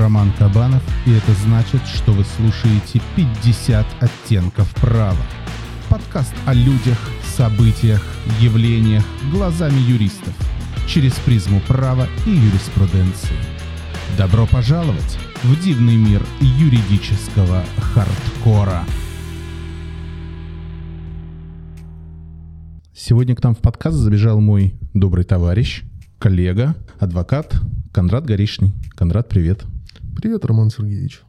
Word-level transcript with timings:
Роман 0.00 0.32
Кабанов, 0.38 0.82
и 1.04 1.12
это 1.12 1.32
значит, 1.44 1.82
что 1.86 2.12
вы 2.12 2.24
слушаете 2.24 3.02
50 3.16 3.86
оттенков 4.00 4.74
права. 4.76 5.14
Подкаст 5.90 6.32
о 6.46 6.54
людях, 6.54 6.98
событиях, 7.36 8.02
явлениях 8.40 9.04
глазами 9.30 9.78
юристов 9.78 10.32
через 10.88 11.12
призму 11.16 11.60
права 11.68 12.06
и 12.26 12.30
юриспруденции. 12.30 13.36
Добро 14.16 14.46
пожаловать 14.46 15.18
в 15.42 15.62
дивный 15.62 15.96
мир 15.96 16.22
юридического 16.40 17.62
хардкора. 17.76 18.84
Сегодня 22.94 23.36
к 23.36 23.42
нам 23.44 23.54
в 23.54 23.58
подкаст 23.58 23.98
забежал 23.98 24.40
мой 24.40 24.74
добрый 24.94 25.24
товарищ, 25.24 25.82
коллега, 26.18 26.74
адвокат 26.98 27.54
Кондрат 27.92 28.24
Горишний. 28.24 28.72
Кондрат, 28.96 29.28
привет. 29.28 29.66
Привет, 30.20 30.44
Роман 30.44 30.68
Сергеевич. 30.68 31.22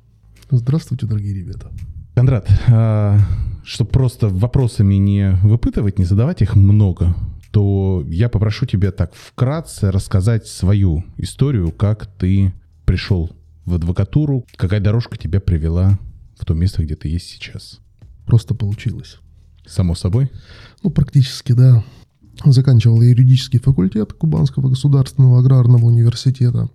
Здравствуйте, 0.50 1.06
дорогие 1.06 1.34
ребята. 1.34 1.72
Кондрат, 2.14 2.50
а, 2.68 3.20
чтобы 3.64 3.90
просто 3.90 4.28
вопросами 4.28 4.96
не 4.96 5.40
выпытывать, 5.44 5.98
не 5.98 6.04
задавать 6.04 6.42
их 6.42 6.58
много, 6.58 7.16
то 7.52 8.04
я 8.10 8.28
попрошу 8.28 8.66
тебя 8.66 8.92
так 8.92 9.14
вкратце 9.14 9.92
рассказать 9.92 10.46
свою 10.46 11.06
историю, 11.16 11.72
как 11.72 12.06
ты 12.06 12.52
пришел 12.84 13.32
в 13.64 13.76
адвокатуру, 13.76 14.46
какая 14.58 14.82
дорожка 14.82 15.18
тебя 15.18 15.40
привела 15.40 15.98
в 16.38 16.44
то 16.44 16.54
место, 16.54 16.84
где 16.84 16.98
ты 16.98 17.08
есть 17.08 17.30
сейчас. 17.30 17.80
Просто 18.26 18.56
получилось. 18.56 19.20
Само 19.66 19.96
собой? 19.96 20.30
Ну, 20.84 20.90
практически, 20.90 21.54
да. 21.54 21.82
Заканчивал 22.44 23.02
я 23.02 23.12
юридический 23.12 23.60
факультет 23.60 24.12
Кубанского 24.12 24.68
государственного 24.68 25.40
аграрного 25.40 25.86
университета. 25.86 26.70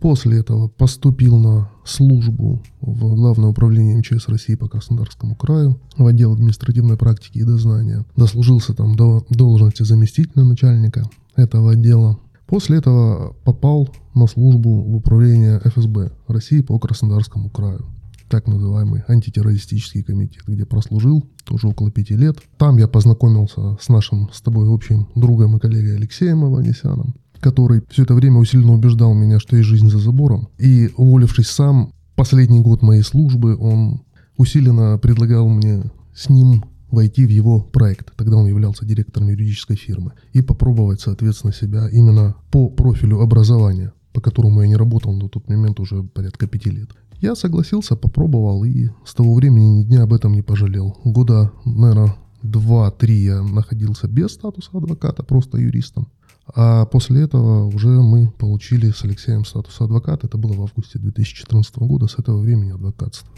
После 0.00 0.38
этого 0.40 0.68
поступил 0.68 1.38
на 1.38 1.70
службу 1.84 2.62
в 2.80 3.14
Главное 3.14 3.50
управление 3.50 3.98
МЧС 3.98 4.28
России 4.28 4.54
по 4.54 4.68
Краснодарскому 4.68 5.34
краю, 5.34 5.80
в 5.96 6.06
отдел 6.06 6.32
административной 6.32 6.96
практики 6.96 7.38
и 7.38 7.44
дознания. 7.44 8.04
Дослужился 8.16 8.74
там 8.74 8.96
до 8.96 9.24
должности 9.30 9.82
заместителя 9.82 10.44
начальника 10.44 11.08
этого 11.36 11.72
отдела. 11.72 12.18
После 12.46 12.78
этого 12.78 13.34
попал 13.44 13.88
на 14.14 14.26
службу 14.26 14.82
в 14.82 14.96
управление 14.96 15.60
ФСБ 15.64 16.12
России 16.28 16.60
по 16.60 16.78
Краснодарскому 16.78 17.50
краю 17.50 17.86
так 18.28 18.48
называемый 18.48 19.02
антитеррористический 19.06 20.02
комитет, 20.02 20.42
где 20.46 20.64
прослужил 20.64 21.24
тоже 21.44 21.68
около 21.68 21.90
пяти 21.90 22.16
лет. 22.16 22.38
Там 22.58 22.78
я 22.78 22.88
познакомился 22.88 23.76
с 23.80 23.88
нашим 23.88 24.30
с 24.32 24.40
тобой 24.40 24.72
общим 24.72 25.08
другом 25.14 25.56
и 25.56 25.60
коллегой 25.60 25.96
Алексеем 25.96 26.44
Аванесяном, 26.44 27.14
который 27.44 27.82
все 27.90 28.04
это 28.04 28.14
время 28.14 28.38
усиленно 28.38 28.72
убеждал 28.72 29.12
меня, 29.12 29.38
что 29.38 29.56
есть 29.56 29.68
жизнь 29.68 29.90
за 29.90 29.98
забором. 29.98 30.48
И, 30.56 30.90
уволившись 30.96 31.48
сам, 31.48 31.92
последний 32.16 32.60
год 32.60 32.80
моей 32.80 33.02
службы 33.02 33.54
он 33.54 34.00
усиленно 34.38 34.96
предлагал 34.96 35.46
мне 35.46 35.82
с 36.14 36.30
ним 36.30 36.64
войти 36.90 37.26
в 37.26 37.28
его 37.28 37.60
проект. 37.60 38.16
Тогда 38.16 38.38
он 38.38 38.46
являлся 38.46 38.86
директором 38.86 39.28
юридической 39.28 39.76
фирмы. 39.76 40.12
И 40.32 40.40
попробовать, 40.40 41.02
соответственно, 41.02 41.52
себя 41.52 41.86
именно 41.90 42.34
по 42.50 42.70
профилю 42.70 43.20
образования, 43.20 43.92
по 44.14 44.22
которому 44.22 44.62
я 44.62 44.68
не 44.68 44.76
работал 44.76 45.12
на 45.12 45.28
тот 45.28 45.46
момент 45.46 45.80
уже 45.80 46.02
порядка 46.02 46.46
пяти 46.46 46.70
лет. 46.70 46.92
Я 47.20 47.34
согласился, 47.34 47.94
попробовал 47.94 48.64
и 48.64 48.88
с 49.04 49.12
того 49.12 49.34
времени 49.34 49.80
ни 49.80 49.82
дня 49.82 50.04
об 50.04 50.14
этом 50.14 50.32
не 50.32 50.42
пожалел. 50.42 50.96
Года, 51.04 51.52
наверное, 51.66 52.16
два-три 52.42 53.16
я 53.22 53.42
находился 53.42 54.08
без 54.08 54.32
статуса 54.32 54.70
адвоката, 54.72 55.22
просто 55.22 55.58
юристом. 55.58 56.08
А 56.46 56.84
после 56.86 57.22
этого 57.22 57.66
уже 57.66 57.88
мы 57.88 58.30
получили 58.30 58.90
с 58.90 59.04
Алексеем 59.04 59.44
статус 59.44 59.80
адвоката. 59.80 60.26
Это 60.26 60.36
было 60.36 60.52
в 60.52 60.62
августе 60.62 60.98
2014 60.98 61.76
года. 61.78 62.06
С 62.06 62.18
этого 62.18 62.38
времени 62.38 62.72
адвокатство. 62.72 63.28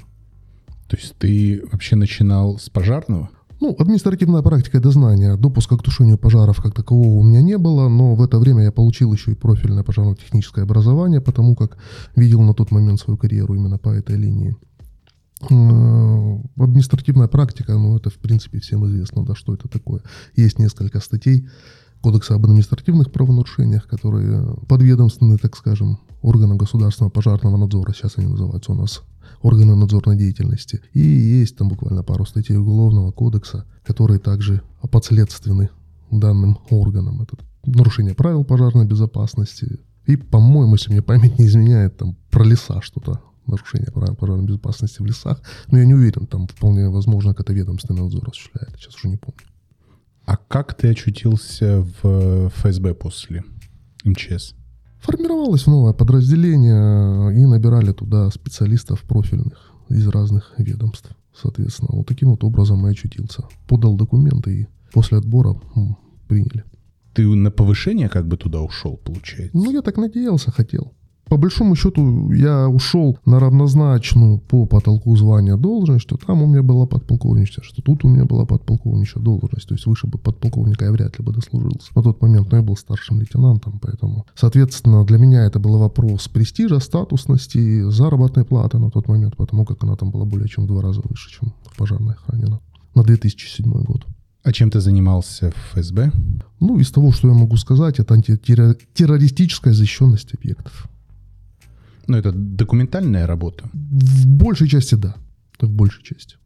То 0.89 0.97
есть 0.97 1.15
ты 1.19 1.63
вообще 1.71 1.97
начинал 1.97 2.59
с 2.59 2.69
пожарного? 2.69 3.31
Ну, 3.61 3.75
административная 3.79 4.43
практика 4.43 4.81
дознания. 4.81 5.37
Допуска 5.37 5.77
к 5.79 5.83
тушению 5.83 6.19
пожаров 6.19 6.61
как 6.61 6.75
такового 6.75 7.15
у 7.15 7.23
меня 7.23 7.41
не 7.41 7.57
было, 7.57 7.89
но 7.89 8.15
в 8.15 8.23
это 8.23 8.39
время 8.39 8.65
я 8.65 8.73
получил 8.73 9.13
еще 9.13 9.33
и 9.33 9.35
профильное 9.35 9.83
пожарно-техническое 9.83 10.63
образование, 10.63 11.21
потому 11.21 11.57
как 11.57 11.79
видел 12.17 12.43
на 12.43 12.55
тот 12.55 12.71
момент 12.71 13.01
свою 13.01 13.17
карьеру 13.17 13.55
именно 13.55 13.79
по 13.79 13.89
этой 13.89 14.17
линии. 14.17 14.57
Административная 15.41 17.29
практика, 17.29 17.75
ну, 17.75 17.97
это, 17.97 18.11
в 18.11 18.19
принципе, 18.19 18.59
всем 18.59 18.87
известно, 18.87 19.25
да, 19.25 19.35
что 19.35 19.55
это 19.55 19.69
такое. 19.69 20.03
Есть 20.35 20.59
несколько 20.59 21.01
статей 21.01 21.49
Кодекса 22.01 22.35
об 22.35 22.45
административных 22.45 23.11
правонарушениях, 23.11 23.87
которые 23.89 24.57
подведомственны, 24.69 25.39
так 25.39 25.57
скажем, 25.57 25.99
органам 26.23 26.59
государственного 26.59 27.11
пожарного 27.11 27.57
надзора, 27.57 27.93
сейчас 27.93 28.19
они 28.19 28.29
называются 28.29 28.73
у 28.73 28.75
нас 28.75 29.03
органы 29.43 29.75
надзорной 29.75 30.17
деятельности. 30.17 30.81
И 30.93 31.01
есть 31.01 31.57
там 31.57 31.69
буквально 31.69 32.03
пару 32.03 32.25
статей 32.27 32.57
Уголовного 32.57 33.13
кодекса, 33.13 33.65
которые 33.85 34.19
также 34.19 34.63
подследственны 34.91 35.71
данным 36.11 36.59
органам. 36.71 37.23
Это 37.23 37.37
нарушение 37.65 38.15
правил 38.15 38.45
пожарной 38.45 38.87
безопасности. 38.87 39.81
И, 40.07 40.17
по-моему, 40.17 40.75
если 40.75 40.93
мне 40.93 41.03
память 41.03 41.39
не 41.39 41.47
изменяет, 41.47 41.97
там 41.97 42.17
про 42.31 42.45
леса 42.45 42.81
что-то 42.81 43.21
нарушение 43.47 43.91
правил 43.93 44.15
пожарной 44.15 44.47
безопасности 44.47 45.03
в 45.03 45.07
лесах. 45.07 45.41
Но 45.69 45.79
я 45.79 45.85
не 45.85 45.95
уверен, 45.95 46.27
там 46.27 46.47
вполне 46.47 46.89
возможно, 46.89 47.35
как 47.35 47.41
это 47.41 47.53
ведомственный 47.53 48.03
надзор 48.03 48.29
осуществляет. 48.29 48.77
Сейчас 48.79 48.95
уже 48.97 49.09
не 49.09 49.17
помню. 49.17 49.43
А 50.27 50.37
как 50.37 50.75
ты 50.75 50.89
очутился 50.89 51.87
в 52.03 52.49
ФСБ 52.49 52.95
после 52.95 53.45
МЧС? 54.05 54.55
Формировалось 54.99 55.67
новое 55.67 55.93
подразделение 55.93 57.33
и 57.33 57.47
набирали 57.47 57.93
туда 57.93 58.29
специалистов 58.31 59.03
профильных 59.03 59.73
из 59.89 60.07
разных 60.09 60.53
ведомств. 60.59 61.11
Соответственно, 61.33 61.91
вот 61.93 62.09
таким 62.09 62.31
вот 62.31 62.43
образом 62.43 62.85
и 62.87 62.91
очутился. 62.91 63.45
Подал 63.69 63.95
документы 63.95 64.63
и 64.63 64.67
после 64.93 65.19
отбора 65.19 65.61
приняли. 66.27 66.65
Ты 67.15 67.25
на 67.27 67.53
повышение 67.53 68.09
как 68.09 68.27
бы 68.27 68.37
туда 68.37 68.63
ушел, 68.63 68.97
получается? 68.97 69.57
Ну, 69.57 69.71
я 69.71 69.81
так 69.81 69.97
надеялся, 69.97 70.51
хотел. 70.51 70.93
По 71.29 71.37
большому 71.39 71.75
счету, 71.75 72.31
я 72.31 72.69
ушел 72.69 73.19
на 73.27 73.41
равнозначную 73.41 74.39
по 74.39 74.65
потолку 74.65 75.17
звания 75.17 75.57
должность, 75.57 76.03
что 76.03 76.17
там 76.17 76.43
у 76.43 76.47
меня 76.47 76.63
была 76.63 76.87
подполковничья, 76.87 77.65
что 77.65 77.83
тут 77.83 78.05
у 78.05 78.09
меня 78.09 78.25
была 78.25 78.47
подполковничья 78.47 79.21
должность. 79.21 79.67
То 79.67 79.75
есть 79.75 79.87
выше 79.87 80.07
бы 80.07 80.19
подполковника 80.19 80.85
я 80.85 80.93
вряд 80.93 81.19
ли 81.19 81.25
бы 81.25 81.33
дослужился. 81.33 81.91
На 81.97 82.03
тот 82.03 82.23
момент 82.23 82.51
но 82.53 82.59
я 82.59 82.63
был 82.63 82.77
старшим 82.77 83.19
лейтенантом, 83.19 83.81
поэтому, 83.83 84.25
соответственно, 84.37 85.05
для 85.05 85.19
меня 85.19 85.45
это 85.45 85.59
был 85.59 85.79
вопрос 85.79 86.29
престижа, 86.29 86.79
статусности, 86.79 87.91
заработной 87.91 88.45
платы 88.45 88.79
на 88.79 88.91
тот 88.91 89.09
момент, 89.09 89.37
потому 89.37 89.65
как 89.65 89.83
она 89.83 89.97
там 89.97 90.13
была 90.13 90.25
более 90.25 90.49
чем 90.49 90.65
в 90.65 90.69
два 90.69 90.81
раза 90.81 91.01
выше, 91.03 91.31
чем 91.31 91.53
в 91.65 91.77
пожарной 91.77 92.15
охране 92.15 92.61
на 92.95 93.03
2007 93.03 93.69
год. 93.83 94.07
А 94.45 94.53
чем 94.53 94.71
ты 94.71 94.81
занимался 94.81 95.51
в 95.51 95.75
ФСБ? 95.75 96.13
Ну, 96.61 96.79
из 96.79 96.93
того, 96.93 97.11
что 97.11 97.27
я 97.27 97.35
могу 97.35 97.57
сказать, 97.57 97.99
это 97.99 98.15
антитеррористическая 98.15 99.75
защищенность 99.75 100.35
объектов. 100.35 100.89
Ну, 102.07 102.17
это 102.17 102.33
документальная 102.33 103.27
работа? 103.27 103.69
В 103.73 104.27
большей 104.27 104.69
части 104.69 104.95
да. 104.95 105.17
В 105.61 105.71
большей 105.71 106.03
части. 106.05 106.37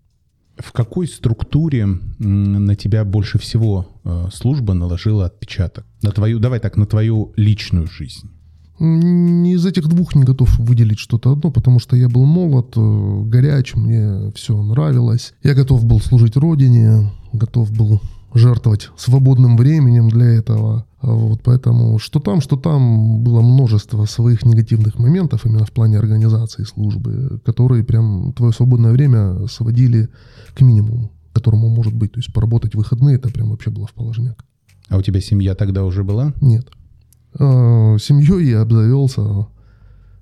В 0.57 0.73
какой 0.73 1.07
структуре 1.07 1.87
на 2.19 2.77
тебя 2.77 3.05
больше 3.05 3.39
всего 3.39 3.89
э, 4.05 4.29
служба 4.33 4.75
наложила 4.75 5.27
отпечаток? 5.27 5.87
На 6.03 6.13
твою, 6.13 6.39
давай 6.39 6.61
так, 6.61 6.77
на 6.77 6.87
твою 6.87 7.33
личную 7.37 7.87
жизнь. 7.87 8.29
Из 8.79 9.67
этих 9.67 9.89
двух 9.89 10.15
не 10.15 10.25
готов 10.25 10.59
выделить 10.59 10.99
что-то 10.99 11.33
одно, 11.33 11.51
потому 11.51 11.81
что 11.81 11.97
я 11.97 12.09
был 12.09 12.25
молод, 12.25 12.73
э, 12.77 13.23
горяч, 13.25 13.75
мне 13.75 14.33
все 14.35 14.61
нравилось. 14.63 15.35
Я 15.43 15.55
готов 15.55 15.85
был 15.85 16.01
служить 16.01 16.37
родине, 16.37 17.11
готов 17.33 17.71
был 17.73 18.01
жертвовать 18.35 18.91
свободным 18.97 19.57
временем 19.57 20.09
для 20.09 20.27
этого. 20.27 20.87
А 21.01 21.13
вот 21.13 21.43
поэтому 21.43 21.99
что 21.99 22.21
там, 22.21 22.41
что 22.41 22.57
там 22.57 23.23
было 23.23 23.41
множество 23.41 24.05
своих 24.05 24.45
негативных 24.45 24.99
моментов 24.99 25.47
именно 25.47 25.65
в 25.65 25.73
плане 25.73 25.99
организации 25.99 26.65
службы, 26.65 27.41
которые 27.45 27.85
прям 27.85 28.33
твое 28.33 28.53
свободное 28.53 28.93
время 28.93 29.47
сводили 29.47 30.09
к 30.55 30.61
минимуму, 30.61 31.11
которому 31.33 31.69
может 31.69 31.95
быть. 31.95 32.13
То 32.13 32.19
есть 32.19 32.33
поработать 32.33 32.75
в 32.75 32.79
выходные 32.79 33.17
это 33.17 33.31
прям 33.31 33.51
вообще 33.51 33.71
было 33.71 33.87
в 33.87 33.95
положенияк. 33.95 34.45
А 34.89 34.99
у 34.99 35.03
тебя 35.03 35.21
семья 35.21 35.55
тогда 35.55 35.85
уже 35.85 36.05
была? 36.05 36.35
Нет. 36.41 36.69
А, 37.39 37.97
семьей 37.99 38.51
я 38.51 38.63
обзавелся 38.63 39.47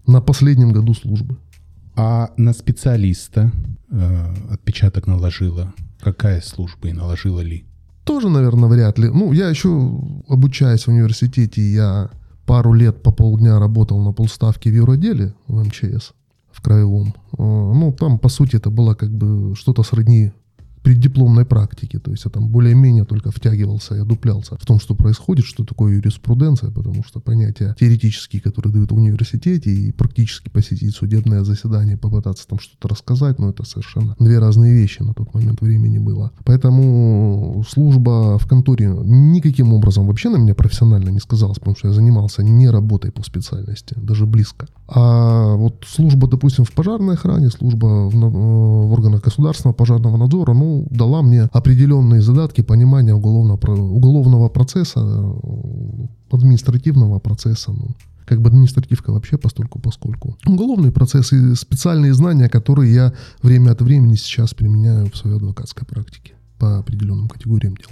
на 0.07 0.21
последнем 0.21 0.73
году 0.73 0.95
службы. 0.95 1.37
А 1.97 2.31
на 2.37 2.53
специалиста 2.53 3.51
э, 3.91 4.35
отпечаток 4.51 5.09
наложила? 5.09 5.75
Какая 6.01 6.41
служба 6.41 6.89
и 6.89 6.93
наложила 6.93 7.41
ли? 7.41 7.67
Тоже, 8.09 8.31
наверное, 8.31 8.71
вряд 8.71 8.99
ли. 8.99 9.11
Ну, 9.11 9.33
я 9.33 9.51
еще 9.51 9.69
обучаясь 10.29 10.87
в 10.87 10.89
университете, 10.89 11.61
я 11.61 12.11
пару 12.47 12.73
лет 12.73 13.03
по 13.03 13.13
полдня 13.13 13.59
работал 13.59 14.01
на 14.01 14.13
полставки 14.13 14.71
в 14.71 14.75
юроделе 14.75 15.35
в 15.47 15.63
МЧС, 15.63 16.13
в 16.51 16.63
краевом. 16.63 17.15
А, 17.37 17.43
ну, 17.43 17.93
там, 17.93 18.19
по 18.19 18.31
сути, 18.31 18.57
это 18.57 18.71
было 18.71 18.95
как 18.95 19.11
бы 19.11 19.55
что-то 19.55 19.83
сродни 19.83 20.33
преддипломной 20.89 21.45
практики. 21.45 21.99
То 21.99 22.11
есть 22.13 22.25
я 22.25 22.31
там 22.31 22.49
более-менее 22.49 23.05
только 23.05 23.31
втягивался 23.31 23.95
и 23.95 24.01
одуплялся 24.01 24.57
в 24.59 24.65
том, 24.65 24.81
что 24.81 24.95
происходит, 24.95 25.45
что 25.45 25.67
такое 25.67 25.97
юриспруденция, 25.97 26.71
потому 26.71 27.05
что 27.05 27.21
понятия 27.21 27.77
теоретические, 27.79 28.41
которые 28.41 28.73
дают 28.73 28.91
в 28.91 28.95
университете, 28.95 29.71
и 29.71 29.93
практически 29.93 30.49
посетить 30.49 30.97
судебное 30.97 31.45
заседание, 31.45 31.99
попытаться 31.99 32.49
там 32.49 32.59
что-то 32.59 32.89
рассказать, 32.89 33.39
ну 33.39 33.51
это 33.51 33.65
совершенно 33.65 34.17
две 34.19 34.39
разные 34.39 34.73
вещи 34.73 35.03
на 35.03 35.13
тот 35.13 35.35
момент 35.35 35.61
времени 35.61 35.99
было. 35.99 36.31
Поэтому 36.47 37.63
служба 37.69 38.39
в 38.39 38.47
конторе 38.47 38.87
никаким 39.05 39.75
образом 39.75 40.07
вообще 40.07 40.31
на 40.31 40.39
меня 40.39 40.55
профессионально 40.55 41.11
не 41.11 41.21
сказалась, 41.21 41.59
потому 41.59 41.77
что 41.77 41.89
я 41.89 41.93
занимался 41.95 42.43
не 42.43 42.71
работой 42.71 43.13
по 43.13 43.23
специальности, 43.23 43.95
даже 43.99 44.25
близко. 44.25 44.69
А 44.87 45.55
вот 45.55 45.85
служба, 45.87 46.29
допустим, 46.29 46.65
в 46.65 46.73
пожарной 46.73 47.17
охране, 47.17 47.51
служба 47.51 48.09
в, 48.09 48.15
в 48.15 48.93
органах 48.93 49.23
государственного 49.23 49.75
пожарного 49.75 50.17
надзора, 50.17 50.55
ну, 50.55 50.78
дала 50.91 51.23
мне 51.23 51.49
определенные 51.53 52.21
задатки 52.21 52.63
понимания 52.63 53.15
уголовного, 53.15 53.59
уголовного 53.75 54.49
процесса, 54.49 55.01
административного 56.31 57.19
процесса, 57.19 57.73
ну, 57.73 57.89
как 58.25 58.43
бы 58.43 58.49
административка 58.49 59.13
вообще 59.13 59.39
постольку 59.39 59.79
поскольку. 59.79 60.37
Уголовные 60.47 60.93
процессы, 60.93 61.55
специальные 61.57 62.13
знания, 62.15 62.49
которые 62.49 62.95
я 62.95 63.13
время 63.43 63.73
от 63.73 63.81
времени 63.81 64.17
сейчас 64.17 64.55
применяю 64.55 65.11
в 65.11 65.17
своей 65.17 65.37
адвокатской 65.37 65.87
практике 65.87 66.35
по 66.59 66.79
определенным 66.79 67.29
категориям 67.29 67.75
дел. 67.77 67.89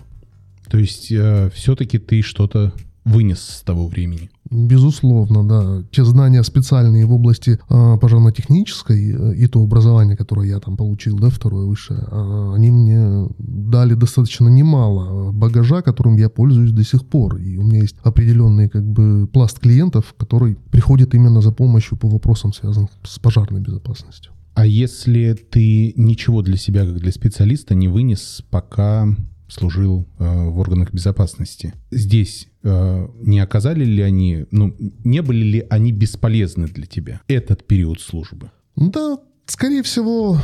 То 0.69 0.79
есть 0.79 1.11
э, 1.13 1.51
все-таки 1.55 1.99
ты 1.99 2.23
что-то 2.23 2.73
вынес 3.07 3.39
с 3.39 3.63
того 3.63 3.87
времени? 3.87 4.31
Безусловно, 4.51 5.49
да. 5.49 5.83
Те 5.91 6.05
знания 6.05 6.43
специальные 6.43 7.07
в 7.07 7.13
области 7.13 7.59
э, 7.69 7.99
пожарно-технической 8.01 9.13
э, 9.13 9.35
и 9.37 9.47
то 9.47 9.63
образование, 9.63 10.17
которое 10.17 10.49
я 10.49 10.61
там 10.61 10.77
получил, 10.77 11.19
да, 11.19 11.31
второе 11.31 11.67
высшее, 11.67 12.01
э, 12.01 12.53
они 12.55 12.71
мне 12.71 13.29
дали 13.39 13.95
достаточно 13.95 14.49
немало 14.49 15.33
багажа, 15.33 15.83
которым 15.83 16.17
я 16.17 16.29
пользуюсь 16.29 16.73
до 16.73 16.85
сих 16.85 17.07
пор. 17.07 17.37
И 17.37 17.57
у 17.57 17.63
меня 17.63 17.81
есть 17.81 17.97
определенный 18.03 18.69
как 18.69 18.85
бы 18.85 19.29
пласт 19.33 19.59
клиентов, 19.59 20.15
который 20.19 20.57
приходит 20.71 21.15
именно 21.15 21.41
за 21.41 21.53
помощью 21.53 21.97
по 21.97 22.09
вопросам, 22.09 22.53
связанным 22.53 22.91
с 23.05 23.19
пожарной 23.19 23.61
безопасностью. 23.61 24.33
А 24.55 24.65
если 24.65 25.35
ты 25.35 25.93
ничего 25.97 26.43
для 26.43 26.57
себя, 26.57 26.87
как 26.87 26.99
для 26.99 27.13
специалиста, 27.13 27.75
не 27.75 27.89
вынес, 27.89 28.43
пока 28.51 29.07
служил 29.49 30.09
э, 30.19 30.25
в 30.25 30.59
органах 30.59 30.93
безопасности. 30.93 31.75
Здесь 31.91 32.49
э, 32.63 33.09
не 33.21 33.41
оказали 33.41 33.85
ли 33.85 34.03
они, 34.03 34.47
ну, 34.51 34.75
не 34.79 35.23
были 35.23 35.45
ли 35.45 35.67
они 35.71 35.93
бесполезны 35.93 36.67
для 36.67 36.87
тебя, 36.87 37.21
этот 37.29 37.67
период 37.67 38.01
службы? 38.01 38.51
Да, 38.77 39.19
скорее 39.47 39.83
всего, 39.83 40.39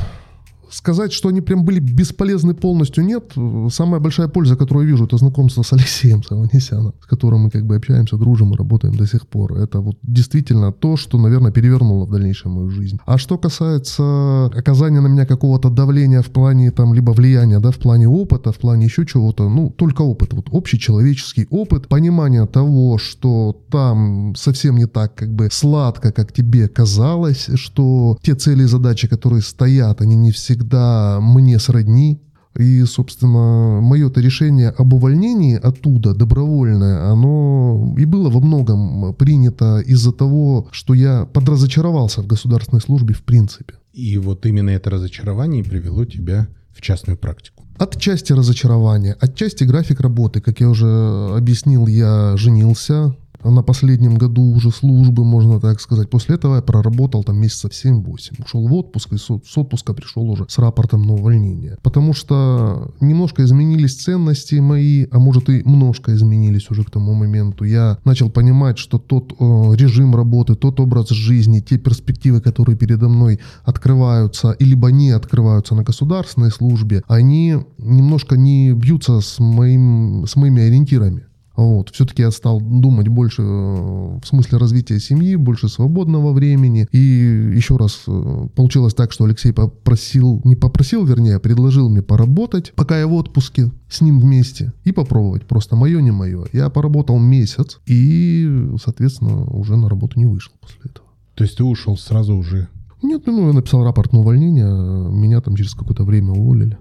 сказать, 0.73 1.13
что 1.13 1.29
они 1.29 1.41
прям 1.41 1.65
были 1.65 1.79
бесполезны 1.79 2.55
полностью, 2.55 3.05
нет. 3.05 3.33
Самая 3.71 4.01
большая 4.01 4.29
польза, 4.29 4.57
которую 4.57 4.87
я 4.87 4.93
вижу, 4.93 5.05
это 5.05 5.17
знакомство 5.17 5.63
с 5.63 5.73
Алексеем 5.73 6.23
Саванесяном, 6.23 6.95
с 7.03 7.07
которым 7.07 7.43
мы 7.43 7.51
как 7.51 7.67
бы 7.67 7.77
общаемся, 7.77 8.17
дружим 8.17 8.55
и 8.55 8.57
работаем 8.57 8.95
до 8.95 9.07
сих 9.07 9.27
пор. 9.27 9.55
Это 9.55 9.81
вот 9.81 9.97
действительно 10.03 10.73
то, 10.73 10.97
что, 10.97 11.19
наверное, 11.19 11.53
перевернуло 11.53 12.07
в 12.07 12.11
дальнейшем 12.11 12.53
мою 12.53 12.71
жизнь. 12.71 12.99
А 13.07 13.19
что 13.19 13.39
касается 13.39 14.47
оказания 14.47 15.01
на 15.01 15.09
меня 15.09 15.27
какого-то 15.27 15.71
давления 15.71 16.23
в 16.23 16.31
плане 16.31 16.71
там 16.71 16.95
либо 16.95 17.11
влияния, 17.11 17.61
да, 17.61 17.71
в 17.71 17.79
плане 17.79 18.09
опыта, 18.09 18.53
в 18.53 18.59
плане 18.59 18.87
еще 18.87 19.05
чего-то, 19.07 19.49
ну, 19.49 19.71
только 19.71 20.03
опыт, 20.03 20.33
вот 20.33 20.49
общий 20.51 20.79
человеческий 20.79 21.47
опыт, 21.51 21.89
понимание 21.89 22.47
того, 22.47 22.99
что 22.99 23.57
там 23.71 24.35
совсем 24.37 24.77
не 24.77 24.87
так 24.87 25.15
как 25.15 25.35
бы 25.35 25.49
сладко, 25.53 26.13
как 26.13 26.33
тебе 26.33 26.69
казалось, 26.69 27.49
что 27.55 28.19
те 28.23 28.35
цели 28.35 28.63
и 28.63 28.67
задачи, 28.67 29.09
которые 29.09 29.43
стоят, 29.43 30.01
они 30.01 30.15
не 30.15 30.31
всегда 30.31 30.62
всегда 30.63 31.19
мне 31.21 31.59
сродни. 31.59 32.21
И, 32.59 32.85
собственно, 32.85 33.81
мое-то 33.81 34.21
решение 34.21 34.69
об 34.69 34.93
увольнении 34.93 35.57
оттуда, 35.57 36.15
добровольное, 36.15 37.11
оно 37.11 37.95
и 37.97 38.05
было 38.05 38.29
во 38.29 38.41
многом 38.41 39.15
принято 39.15 39.81
из-за 39.81 40.13
того, 40.13 40.69
что 40.71 40.93
я 40.93 41.25
подразочаровался 41.25 42.21
в 42.21 42.27
государственной 42.27 42.83
службе 42.83 43.15
в 43.15 43.23
принципе. 43.23 43.75
И 43.95 44.19
вот 44.19 44.45
именно 44.45 44.69
это 44.69 44.91
разочарование 44.91 45.65
привело 45.65 46.05
тебя 46.05 46.47
в 46.77 46.83
частную 46.83 47.17
практику. 47.17 47.65
Отчасти 47.79 48.35
разочарование, 48.35 49.17
отчасти 49.19 49.65
график 49.65 50.01
работы. 50.01 50.43
Как 50.43 50.61
я 50.61 50.69
уже 50.69 50.87
объяснил, 51.35 51.87
я 51.87 52.37
женился, 52.37 53.17
на 53.51 53.63
последнем 53.63 54.17
году 54.17 54.43
уже 54.43 54.71
службы, 54.71 55.25
можно 55.25 55.61
так 55.61 55.81
сказать. 55.81 56.11
После 56.11 56.37
этого 56.37 56.57
я 56.57 56.63
проработал 56.63 57.25
там 57.25 57.37
месяцев 57.37 57.73
7-8. 57.73 58.45
Ушел 58.45 58.67
в 58.67 58.73
отпуск 58.75 59.13
и 59.13 59.17
с 59.17 59.31
отпуска 59.31 59.95
пришел 59.95 60.29
уже 60.31 60.47
с 60.49 60.59
рапортом 60.59 61.03
на 61.03 61.15
увольнение. 61.15 61.79
Потому 61.83 62.15
что 62.15 62.93
немножко 63.01 63.45
изменились 63.45 63.97
ценности 63.97 64.57
мои, 64.57 65.07
а 65.11 65.19
может 65.19 65.49
и 65.49 65.63
немножко 65.65 66.15
изменились 66.15 66.71
уже 66.71 66.85
к 66.85 66.91
тому 66.91 67.15
моменту. 67.15 67.65
Я 67.65 67.99
начал 68.05 68.31
понимать, 68.31 68.79
что 68.79 68.99
тот 68.99 69.33
э, 69.33 69.35
режим 69.77 70.15
работы, 70.15 70.55
тот 70.55 70.81
образ 70.81 71.09
жизни, 71.11 71.61
те 71.61 71.79
перспективы, 71.79 72.41
которые 72.41 72.77
передо 72.77 73.09
мной 73.09 73.41
открываются, 73.65 74.53
и 74.53 74.65
либо 74.65 74.91
не 74.91 75.11
открываются 75.11 75.75
на 75.75 75.83
государственной 75.83 76.51
службе, 76.51 77.03
они 77.09 77.57
немножко 77.79 78.37
не 78.37 78.73
бьются 78.73 79.21
с, 79.21 79.39
моим, 79.39 80.25
с 80.27 80.37
моими 80.37 80.63
ориентирами. 80.63 81.27
Вот. 81.57 81.91
Все-таки 81.91 82.23
я 82.23 82.31
стал 82.31 82.61
думать 82.61 83.09
больше 83.09 83.43
э, 83.43 83.45
в 83.45 84.23
смысле 84.25 84.59
развития 84.59 84.99
семьи, 84.99 85.37
больше 85.37 85.69
свободного 85.69 86.33
времени. 86.33 86.89
И 86.93 87.53
еще 87.55 87.77
раз 87.77 88.05
э, 88.07 88.49
получилось 88.55 88.95
так, 88.95 89.13
что 89.13 89.25
Алексей 89.25 89.53
попросил, 89.53 90.41
не 90.45 90.57
попросил, 90.57 91.05
вернее, 91.05 91.37
а 91.37 91.41
предложил 91.41 91.89
мне 91.89 92.03
поработать, 92.03 92.73
пока 92.75 92.99
я 92.99 93.07
в 93.07 93.13
отпуске 93.13 93.71
с 93.89 94.01
ним 94.01 94.21
вместе 94.21 94.73
и 94.85 94.93
попробовать. 94.93 95.47
Просто 95.47 95.77
мое, 95.77 96.01
не 96.01 96.11
мое. 96.11 96.47
Я 96.53 96.71
поработал 96.71 97.19
месяц 97.19 97.81
и, 97.87 98.71
соответственно, 98.83 99.45
уже 99.45 99.77
на 99.77 99.89
работу 99.89 100.19
не 100.19 100.27
вышел 100.27 100.53
после 100.61 100.91
этого. 100.91 101.07
То 101.35 101.45
есть 101.45 101.57
ты 101.57 101.65
ушел 101.65 101.97
сразу 101.97 102.35
уже? 102.35 102.69
Нет, 103.03 103.23
ну 103.27 103.49
я 103.49 103.53
написал 103.53 103.85
рапорт 103.85 104.13
на 104.13 104.21
увольнение, 104.21 104.67
меня 105.11 105.41
там 105.41 105.57
через 105.57 105.75
какое-то 105.75 106.05
время 106.05 106.33
уволили. 106.33 106.79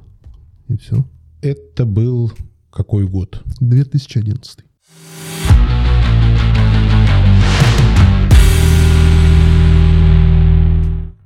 И 0.67 0.77
все. 0.77 1.03
Это 1.41 1.85
был 1.85 2.31
какой 2.71 3.05
год? 3.07 3.43
2011. 3.59 4.59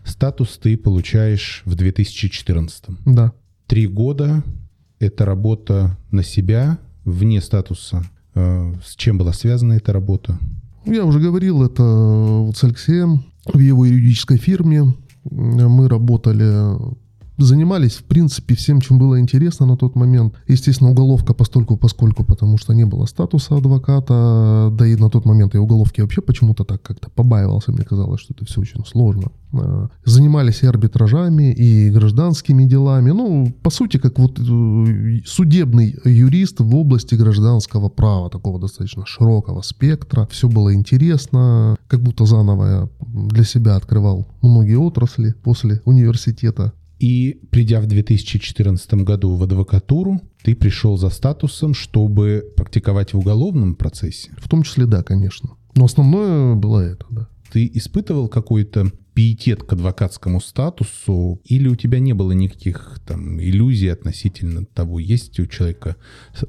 Статус 0.03 0.57
ты 0.57 0.77
получаешь 0.77 1.61
в 1.65 1.75
2014. 1.75 2.85
Да. 3.05 3.33
Три 3.67 3.87
года– 3.87 4.43
это 4.99 5.25
работа 5.25 5.97
на 6.11 6.23
себя, 6.23 6.79
вне 7.03 7.41
статуса. 7.41 8.03
Э, 8.33 8.73
с 8.83 8.95
чем 8.95 9.17
была 9.17 9.33
связана 9.33 9.73
эта 9.73 9.93
работа? 9.93 10.39
Я 10.85 11.05
уже 11.05 11.19
говорил, 11.19 11.63
это 11.63 11.83
вот 11.83 12.55
с 12.55 12.63
Алексеем 12.63 13.25
в 13.45 13.59
его 13.59 13.85
юридической 13.85 14.37
фирме. 14.37 14.95
Мы 15.29 15.89
работали 15.89 16.95
занимались, 17.37 17.95
в 17.95 18.03
принципе, 18.03 18.55
всем, 18.55 18.81
чем 18.81 18.97
было 18.97 19.19
интересно 19.19 19.65
на 19.65 19.77
тот 19.77 19.95
момент. 19.95 20.35
Естественно, 20.47 20.91
уголовка 20.91 21.33
постольку 21.33 21.77
поскольку, 21.77 22.23
потому 22.23 22.57
что 22.57 22.73
не 22.73 22.85
было 22.85 23.05
статуса 23.05 23.57
адвоката, 23.57 24.69
да 24.71 24.87
и 24.87 24.95
на 24.95 25.09
тот 25.09 25.25
момент 25.25 25.53
я 25.53 25.61
уголовки 25.61 26.01
вообще 26.01 26.21
почему-то 26.21 26.63
так 26.63 26.81
как-то 26.81 27.09
побаивался, 27.09 27.71
мне 27.71 27.83
казалось, 27.83 28.21
что 28.21 28.33
это 28.33 28.45
все 28.45 28.61
очень 28.61 28.85
сложно. 28.85 29.31
А, 29.53 29.89
занимались 30.05 30.63
и 30.63 30.67
арбитражами, 30.67 31.53
и 31.53 31.89
гражданскими 31.89 32.65
делами. 32.65 33.11
Ну, 33.11 33.53
по 33.61 33.69
сути, 33.69 33.97
как 33.97 34.19
вот 34.19 34.39
э, 34.39 35.21
судебный 35.25 35.95
юрист 36.05 36.59
в 36.59 36.75
области 36.75 37.15
гражданского 37.15 37.89
права, 37.89 38.29
такого 38.29 38.59
достаточно 38.59 39.05
широкого 39.05 39.61
спектра. 39.61 40.27
Все 40.31 40.49
было 40.49 40.73
интересно, 40.73 41.77
как 41.87 42.01
будто 42.01 42.25
заново 42.25 42.65
я 42.65 42.89
для 42.99 43.43
себя 43.43 43.75
открывал 43.75 44.27
многие 44.41 44.77
отрасли 44.77 45.33
после 45.43 45.81
университета. 45.85 46.73
И 46.99 47.39
придя 47.51 47.81
в 47.81 47.87
2014 47.87 48.93
году 48.95 49.35
в 49.35 49.43
адвокатуру, 49.43 50.21
ты 50.43 50.55
пришел 50.55 50.97
за 50.97 51.09
статусом, 51.09 51.73
чтобы 51.73 52.45
практиковать 52.55 53.13
в 53.13 53.19
уголовном 53.19 53.75
процессе? 53.75 54.31
В 54.37 54.47
том 54.47 54.63
числе, 54.63 54.85
да, 54.85 55.03
конечно. 55.03 55.51
Но 55.75 55.85
основное 55.85 56.55
было 56.55 56.79
это, 56.79 57.05
да. 57.09 57.27
Ты 57.51 57.69
испытывал 57.73 58.27
какой-то 58.27 58.91
пиетет 59.13 59.63
к 59.63 59.73
адвокатскому 59.73 60.41
статусу, 60.41 61.41
или 61.45 61.67
у 61.67 61.75
тебя 61.75 61.99
не 61.99 62.13
было 62.13 62.33
никаких 62.33 62.99
там 63.07 63.39
иллюзий 63.39 63.87
относительно 63.87 64.65
того, 64.65 64.99
есть 64.99 65.39
у 65.39 65.47
человека, 65.47 65.95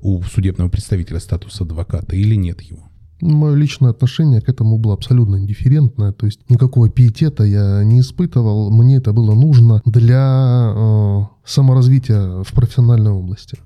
у 0.01 0.21
судебного 0.23 0.69
представителя 0.69 1.21
статус 1.21 1.61
адвоката 1.61 2.17
или 2.17 2.35
нет 2.35 2.61
его? 2.63 2.91
Мое 3.21 3.55
личное 3.55 3.91
отношение 3.91 4.41
к 4.41 4.49
этому 4.49 4.79
было 4.79 4.95
абсолютно 4.95 5.37
индифферентное, 5.37 6.13
то 6.13 6.27
есть 6.27 6.41
никакого 6.51 6.91
пиетета 6.91 7.45
я 7.45 7.83
не 7.83 8.01
испытывал, 8.01 8.71
мне 8.71 8.97
это 8.97 9.13
было 9.13 9.35
нужно 9.35 9.81
для 9.87 10.73
э, 10.77 11.23
саморазвития 11.45 12.43
в 12.43 12.53
профессиональной 12.53 13.13
области 13.13 13.59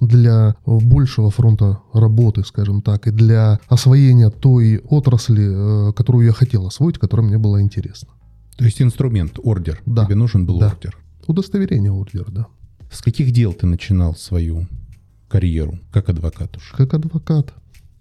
для 0.00 0.56
большего 0.66 1.30
фронта 1.30 1.80
работы, 1.92 2.42
скажем 2.44 2.82
так, 2.82 3.06
и 3.06 3.10
для 3.10 3.60
освоения 3.68 4.30
той 4.30 4.78
отрасли, 4.78 5.90
э, 5.90 5.92
которую 5.92 6.26
я 6.26 6.32
хотел 6.32 6.66
освоить, 6.66 6.98
которая 6.98 7.26
мне 7.26 7.38
была 7.38 7.60
интересна. 7.60 8.08
То 8.56 8.64
есть 8.64 8.80
инструмент, 8.82 9.38
ордер. 9.42 9.80
Да. 9.86 10.04
Тебе 10.04 10.14
нужен 10.14 10.46
был 10.46 10.58
да. 10.58 10.68
ордер. 10.68 10.96
Удостоверение 11.26 11.92
ордера, 11.92 12.30
да. 12.30 12.46
С 12.90 13.02
каких 13.02 13.32
дел 13.32 13.52
ты 13.52 13.66
начинал 13.66 14.16
свою 14.16 14.66
карьеру 15.28 15.78
как 15.92 16.08
адвокат 16.08 16.56
уж? 16.56 16.74
Как 16.76 16.92
адвокат. 16.94 17.54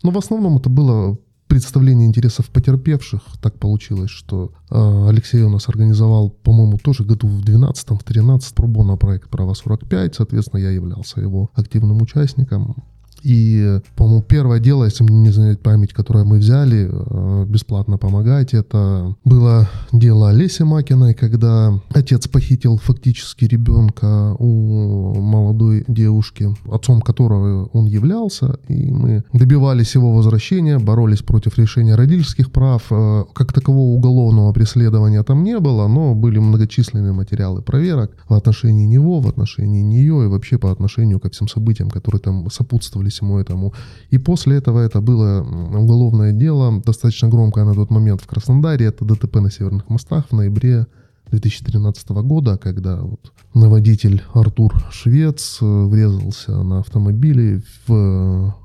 Ну, 0.03 0.12
в 0.12 0.18
основном 0.18 0.58
это 0.58 0.70
было 0.70 1.18
представление 1.48 2.08
интересов 2.08 2.50
потерпевших. 2.50 3.22
Так 3.41 3.56
получилось, 3.56 4.12
что 4.12 4.51
э, 4.70 5.08
Алексей 5.10 5.41
у 5.41 5.50
нас 5.50 5.68
организовал, 5.68 6.29
по-моему, 6.29 6.77
тоже 6.77 7.03
году 7.03 7.27
в 7.27 7.44
12 7.44 7.89
в 7.89 8.03
13 8.03 8.53
пробона 8.53 8.98
проект 8.98 9.29
«Право 9.29 9.53
45». 9.53 10.13
Соответственно, 10.15 10.62
я 10.62 10.70
являлся 10.70 11.20
его 11.20 11.50
активным 11.56 12.01
участником. 12.01 12.84
И, 13.23 13.79
по-моему, 13.95 14.21
первое 14.21 14.59
дело, 14.59 14.85
если 14.85 15.03
мне 15.03 15.17
не 15.17 15.29
занять 15.29 15.61
память, 15.61 15.93
которое 15.93 16.23
мы 16.23 16.38
взяли, 16.38 16.89
э, 16.91 17.45
бесплатно 17.47 17.97
помогать, 17.97 18.53
это 18.53 19.15
было 19.25 19.69
дело 19.91 20.29
Олеси 20.29 20.63
Макиной, 20.63 21.13
когда 21.13 21.73
отец 21.89 22.27
похитил 22.27 22.77
фактически 22.77 23.45
ребенка 23.45 24.35
у 24.39 25.15
молодой 25.19 25.83
девушки, 25.88 26.55
отцом 26.71 27.01
которого 27.01 27.65
он 27.73 27.85
являлся, 27.85 28.59
и 28.67 28.91
мы 28.91 29.23
добивались 29.33 29.95
его 29.95 30.13
возвращения, 30.13 30.79
боролись 30.79 31.21
против 31.21 31.57
решения 31.57 31.95
родительских 31.95 32.51
прав. 32.51 32.83
Э, 32.91 33.25
как 33.33 33.53
такового 33.53 33.95
уголовного 33.95 34.53
преследования 34.53 35.23
там 35.23 35.43
не 35.43 35.59
было, 35.59 35.88
но 35.88 36.15
были 36.15 36.39
многочисленные 36.39 37.13
материалы 37.13 37.61
проверок 37.61 38.11
в 38.27 38.33
отношении 38.33 38.85
него, 38.85 39.19
в 39.19 39.27
отношении 39.27 39.81
нее 39.81 40.25
и 40.25 40.27
вообще 40.27 40.57
по 40.57 40.71
отношению 40.71 41.19
ко 41.19 41.29
всем 41.29 41.47
событиям, 41.47 41.89
которые 41.89 42.21
там 42.21 42.49
сопутствовали 42.49 43.08
всему 43.09 43.37
этому. 43.37 43.73
И 44.09 44.17
после 44.17 44.57
этого 44.57 44.79
это 44.79 45.01
было 45.01 45.41
уголовное 45.41 46.31
дело, 46.31 46.81
достаточно 46.81 47.29
громкое 47.29 47.65
на 47.65 47.73
тот 47.73 47.89
момент 47.89 48.21
в 48.21 48.27
Краснодаре. 48.27 48.85
Это 48.85 49.05
ДТП 49.05 49.35
на 49.35 49.51
Северных 49.51 49.89
мостах 49.89 50.27
в 50.29 50.35
ноябре 50.35 50.87
2013 51.31 52.09
года, 52.09 52.57
когда 52.57 53.01
вот 53.01 53.31
водитель 53.53 54.23
Артур 54.33 54.73
Швец 54.91 55.59
э, 55.61 55.65
врезался 55.65 56.63
на 56.63 56.79
автомобиле 56.79 57.61
в 57.87 58.55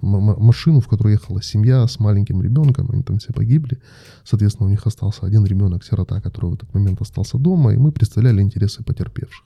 машину, 0.00 0.80
в 0.80 0.88
которой 0.88 1.12
ехала 1.12 1.42
семья 1.42 1.86
с 1.86 1.98
маленьким 1.98 2.42
ребенком, 2.42 2.90
они 2.92 3.02
там 3.02 3.18
все 3.18 3.32
погибли. 3.32 3.78
Соответственно, 4.24 4.68
у 4.68 4.70
них 4.70 4.86
остался 4.86 5.26
один 5.26 5.44
ребенок-сирота, 5.44 6.20
который 6.20 6.50
в 6.50 6.54
этот 6.54 6.72
момент 6.74 7.00
остался 7.00 7.38
дома, 7.38 7.72
и 7.72 7.78
мы 7.78 7.90
представляли 7.90 8.40
интересы 8.40 8.84
потерпевших 8.84 9.44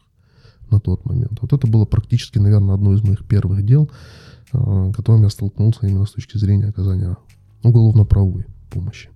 на 0.71 0.81
тот 0.81 1.05
момент. 1.05 1.39
Вот 1.41 1.53
это 1.53 1.67
было 1.67 1.85
практически, 1.85 2.39
наверное, 2.39 2.75
одно 2.75 2.93
из 2.95 3.03
моих 3.03 3.25
первых 3.25 3.65
дел, 3.65 3.91
которым 4.53 5.23
я 5.23 5.31
столкнулся 5.31 5.87
именно 5.87 6.07
с 6.07 6.13
точки 6.13 6.37
зрения 6.37 6.67
оказания 6.67 7.17
уголовно-правовой 7.63 8.47
помощи. 8.71 9.09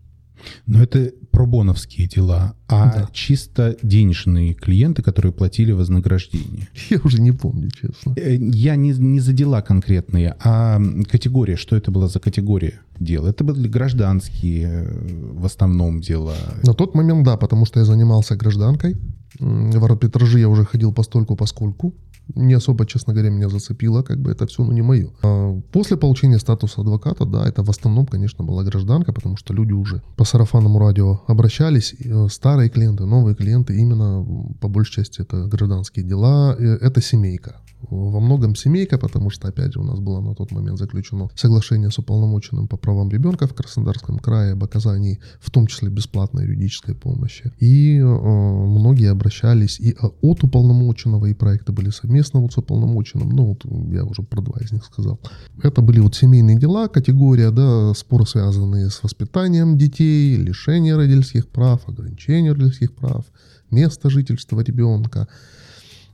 Но 0.67 0.83
это 0.83 1.13
пробоновские 1.31 2.07
дела, 2.07 2.55
а 2.69 2.93
да. 2.93 3.09
чисто 3.13 3.77
денежные 3.83 4.55
клиенты, 4.55 5.03
которые 5.03 5.33
платили 5.33 5.73
вознаграждение. 5.73 6.69
Я 6.91 6.99
уже 7.05 7.21
не 7.21 7.33
помню, 7.33 7.71
честно. 7.71 8.15
Э, 8.17 8.37
я 8.37 8.77
не, 8.77 8.91
не 8.91 9.21
за 9.21 9.33
дела 9.33 9.63
конкретные, 9.63 10.37
а 10.41 10.81
категория. 11.11 11.57
Что 11.57 11.77
это 11.77 11.91
была 11.91 12.09
за 12.09 12.21
категория 12.21 12.81
дел? 12.99 13.27
Это 13.27 13.45
были 13.45 13.69
гражданские 13.69 14.67
э, 14.67 15.33
в 15.33 15.45
основном 15.45 16.01
дела. 16.01 16.37
На 16.63 16.75
тот 16.75 16.95
момент 16.95 17.25
да, 17.25 17.37
потому 17.37 17.67
что 17.67 17.81
я 17.81 17.87
занимался 17.87 18.37
гражданкой. 18.37 18.97
В 19.39 19.85
арбитраже 19.85 20.39
я 20.39 20.49
уже 20.49 20.65
ходил 20.65 20.93
постольку 20.93 21.37
поскольку 21.37 21.95
не 22.35 22.55
особо, 22.55 22.87
честно 22.87 23.13
говоря, 23.13 23.31
меня 23.31 23.49
зацепило, 23.49 24.03
как 24.03 24.21
бы 24.21 24.31
это 24.31 24.47
все, 24.47 24.65
ну, 24.65 24.73
не 24.73 24.83
мое. 24.83 25.11
А 25.23 25.61
после 25.73 25.97
получения 25.97 26.39
статуса 26.39 26.81
адвоката, 26.81 27.25
да, 27.25 27.47
это 27.47 27.63
в 27.63 27.71
основном, 27.71 28.07
конечно, 28.07 28.45
была 28.45 28.65
гражданка, 28.65 29.13
потому 29.13 29.37
что 29.37 29.55
люди 29.55 29.73
уже 29.73 30.03
по 30.17 30.25
сарафанному 30.25 30.79
радио 30.79 31.21
обращались, 31.27 31.95
э, 31.99 32.29
старые 32.31 32.69
клиенты, 32.71 33.05
новые 33.05 33.35
клиенты, 33.35 33.77
именно 33.77 34.27
по 34.61 34.69
большей 34.69 34.95
части 34.97 35.21
это 35.21 35.47
гражданские 35.47 36.05
дела, 36.05 36.57
э, 36.59 36.79
это 36.81 37.01
семейка 37.01 37.57
во 37.91 38.21
многом 38.21 38.55
семейка, 38.55 38.99
потому 38.99 39.31
что, 39.31 39.49
опять 39.49 39.73
же, 39.73 39.81
у 39.81 39.85
нас 39.85 39.99
было 39.99 40.21
на 40.21 40.35
тот 40.35 40.53
момент 40.53 40.79
заключено 40.79 41.29
соглашение 41.35 41.91
с 41.91 41.99
уполномоченным 41.99 42.69
по 42.69 42.77
правам 42.77 43.11
ребенка 43.11 43.47
в 43.47 43.55
Краснодарском 43.55 44.19
крае 44.19 44.53
об 44.53 44.65
оказании, 44.65 45.19
в 45.41 45.51
том 45.51 45.67
числе 45.67 45.89
бесплатной 45.89 46.45
юридической 46.45 46.95
помощи. 46.95 47.53
И 47.59 47.99
э, 47.99 48.05
многие 48.05 49.11
обращались 49.11 49.81
и 49.81 49.97
от 50.23 50.45
уполномоченного, 50.45 51.27
и 51.27 51.35
проекты 51.35 51.73
были 51.73 51.91
совместно 51.91 52.41
вот 52.41 52.53
с 52.53 52.59
уполномоченным. 52.59 53.31
Ну, 53.31 53.45
вот 53.47 53.65
я 53.93 54.05
уже 54.05 54.23
про 54.23 54.41
два 54.41 54.61
из 54.61 54.73
них 54.73 54.85
сказал. 54.85 55.21
Это 55.63 55.83
были 55.83 56.01
вот 56.01 56.15
семейные 56.15 56.59
дела, 56.59 56.89
категория, 56.89 57.51
да, 57.51 57.95
споры, 57.95 58.27
связанные 58.27 58.91
с 58.91 59.03
воспитанием 59.03 59.77
детей, 59.77 60.37
лишение 60.37 60.97
родительских 60.97 61.49
прав, 61.49 61.89
ограничение 61.89 62.53
родительских 62.53 62.95
прав, 62.95 63.25
место 63.71 64.11
жительства 64.11 64.61
ребенка, 64.61 65.29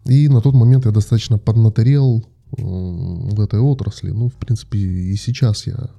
и 0.07 0.29
на 0.29 0.41
тот 0.41 0.55
момент 0.55 0.87
я 0.87 0.91
достаточно 0.91 1.39
поднаторел 1.39 2.25
в 2.57 3.41
этой 3.41 3.61
отрасли. 3.61 4.11
Ну, 4.11 4.29
в 4.29 4.35
принципе, 4.35 4.79
и 4.79 5.17
сейчас 5.17 5.67
я 5.67 5.91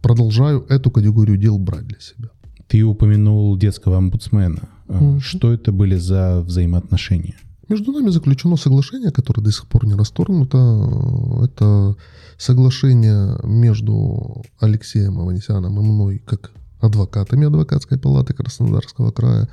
продолжаю 0.00 0.66
эту 0.68 0.90
категорию 0.90 1.36
дел 1.36 1.58
брать 1.58 1.86
для 1.86 2.00
себя. 2.00 2.30
Ты 2.66 2.82
упомянул 2.82 3.56
детского 3.56 3.98
омбудсмена. 3.98 4.68
Mm-hmm. 4.88 5.20
Что 5.20 5.52
это 5.52 5.72
были 5.72 5.96
за 5.96 6.40
взаимоотношения? 6.40 7.36
Между 7.68 7.92
нами 7.92 8.10
заключено 8.10 8.56
соглашение, 8.56 9.10
которое 9.10 9.42
до 9.42 9.52
сих 9.52 9.66
пор 9.66 9.86
не 9.86 9.94
расторгнуто. 9.94 11.44
Это 11.44 11.96
соглашение 12.36 13.38
между 13.44 14.42
Алексеем 14.58 15.18
Аванесяном 15.18 15.78
и 15.78 15.82
мной, 15.82 16.22
как 16.24 16.52
адвокатами 16.82 17.46
адвокатской 17.46 17.98
палаты 17.98 18.34
Краснодарского 18.34 19.10
края 19.12 19.48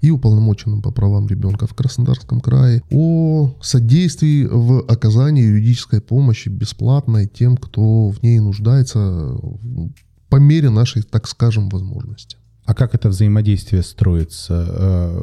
и 0.00 0.10
уполномоченным 0.10 0.82
по 0.82 0.90
правам 0.90 1.26
ребенка 1.28 1.66
в 1.66 1.74
Краснодарском 1.74 2.40
крае 2.40 2.82
о 2.90 3.54
содействии 3.62 4.44
в 4.44 4.84
оказании 4.88 5.44
юридической 5.44 6.00
помощи 6.00 6.48
бесплатной 6.48 7.26
тем, 7.26 7.56
кто 7.56 8.08
в 8.08 8.22
ней 8.22 8.40
нуждается 8.40 9.36
по 10.28 10.36
мере 10.36 10.70
нашей, 10.70 11.02
так 11.02 11.28
скажем, 11.28 11.68
возможности. 11.68 12.36
А 12.64 12.74
как 12.74 12.94
это 12.94 13.08
взаимодействие 13.08 13.82
строится? 13.82 14.66
Э, 14.68 15.20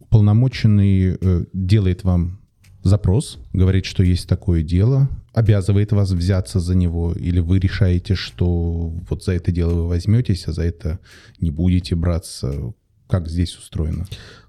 уполномоченный 0.00 1.16
э, 1.20 1.44
делает 1.52 2.04
вам 2.04 2.41
запрос, 2.82 3.38
говорит, 3.52 3.84
что 3.84 4.02
есть 4.02 4.28
такое 4.28 4.62
дело, 4.62 5.08
обязывает 5.32 5.92
вас 5.92 6.10
взяться 6.10 6.60
за 6.60 6.74
него, 6.74 7.12
или 7.12 7.40
вы 7.40 7.58
решаете, 7.58 8.14
что 8.14 8.92
вот 9.08 9.24
за 9.24 9.32
это 9.32 9.52
дело 9.52 9.74
вы 9.74 9.88
возьметесь, 9.88 10.46
а 10.48 10.52
за 10.52 10.62
это 10.62 10.98
не 11.40 11.50
будете 11.50 11.94
браться? 11.94 12.72
Как 13.06 13.28
здесь 13.28 13.56
устроено? 13.56 14.06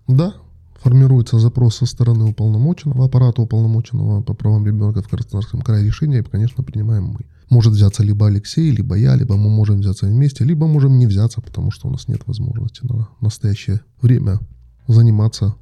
Да, 0.07 0.33
формируется 0.75 1.39
запрос 1.39 1.77
со 1.77 1.85
стороны 1.85 2.25
уполномоченного, 2.25 3.05
аппарата 3.05 3.41
уполномоченного 3.41 4.21
по 4.21 4.33
правам 4.33 4.65
ребенка 4.65 5.01
в 5.01 5.07
Краснодарском 5.07 5.61
крае 5.61 5.85
решение, 5.85 6.23
конечно, 6.23 6.63
принимаем 6.63 7.05
мы. 7.05 7.25
Может 7.49 7.73
взяться 7.73 8.03
либо 8.03 8.27
Алексей, 8.27 8.71
либо 8.71 8.95
я, 8.95 9.15
либо 9.15 9.35
мы 9.35 9.49
можем 9.49 9.79
взяться 9.79 10.07
вместе, 10.07 10.43
либо 10.43 10.67
можем 10.67 10.97
не 10.97 11.07
взяться, 11.07 11.41
потому 11.41 11.71
что 11.71 11.87
у 11.87 11.91
нас 11.91 12.07
нет 12.07 12.21
возможности 12.25 12.85
на 12.85 13.07
настоящее 13.21 13.81
время 14.01 14.39
заниматься 14.87 15.55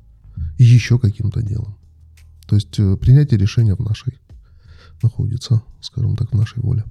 еще 0.58 0.98
каким-то 1.00 1.42
делом. 1.42 1.76
То 2.52 2.56
есть 2.56 2.78
э, 2.80 2.98
принятие 2.98 3.40
решения 3.40 3.76
в 3.76 3.80
нашей 3.80 4.20
находится, 5.02 5.62
скажем 5.80 6.18
так, 6.18 6.32
в 6.32 6.38
нашей 6.38 6.62
воле. 6.62 6.84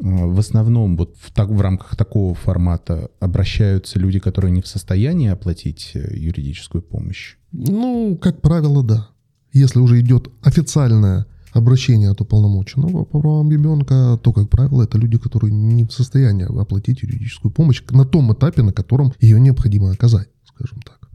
А, 0.00 0.26
в 0.26 0.38
основном 0.38 0.96
вот 0.96 1.16
в, 1.20 1.32
так, 1.32 1.48
в 1.48 1.60
рамках 1.60 1.96
такого 1.96 2.36
формата 2.36 3.10
обращаются 3.18 3.98
люди, 3.98 4.20
которые 4.20 4.52
не 4.52 4.62
в 4.62 4.68
состоянии 4.68 5.28
оплатить 5.28 5.90
э, 5.94 6.16
юридическую 6.16 6.82
помощь? 6.82 7.34
Ну, 7.50 8.16
как 8.16 8.40
правило, 8.40 8.84
да. 8.84 9.08
Если 9.52 9.80
уже 9.80 9.98
идет 9.98 10.30
официальное 10.40 11.26
обращение 11.52 12.10
от 12.10 12.20
уполномоченного 12.20 13.02
по 13.02 13.18
правам 13.18 13.50
ребенка, 13.50 14.20
то, 14.22 14.32
как 14.32 14.48
правило, 14.48 14.84
это 14.84 14.98
люди, 14.98 15.18
которые 15.18 15.52
не 15.52 15.84
в 15.84 15.92
состоянии 15.92 16.44
оплатить 16.44 17.02
юридическую 17.02 17.50
помощь 17.50 17.82
на 17.90 18.04
том 18.04 18.32
этапе, 18.32 18.62
на 18.62 18.72
котором 18.72 19.12
ее 19.18 19.40
необходимо 19.40 19.90
оказать, 19.90 20.28
скажем 20.44 20.80
так. 20.82 21.10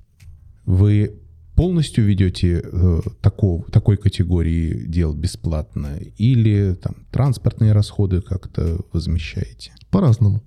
Вы 0.65 1.20
полностью 1.61 2.05
ведете 2.05 2.59
э, 2.63 3.01
такого, 3.21 3.63
такой 3.65 3.95
категории 3.95 4.83
дел 4.87 5.13
бесплатно 5.13 5.95
или 6.17 6.73
там 6.73 7.05
транспортные 7.11 7.71
расходы 7.71 8.21
как-то 8.21 8.79
возмещаете? 8.91 9.71
По-разному. 9.91 10.41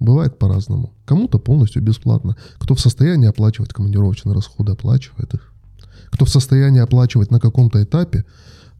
Бывает 0.00 0.38
по-разному. 0.38 0.94
Кому-то 1.04 1.38
полностью 1.38 1.82
бесплатно. 1.82 2.38
Кто 2.56 2.74
в 2.74 2.80
состоянии 2.80 3.28
оплачивать 3.28 3.74
командировочные 3.74 4.34
расходы, 4.34 4.72
оплачивает 4.72 5.34
их. 5.34 5.52
Кто 6.10 6.24
в 6.24 6.30
состоянии 6.30 6.80
оплачивать 6.80 7.30
на 7.30 7.40
каком-то 7.40 7.82
этапе 7.82 8.24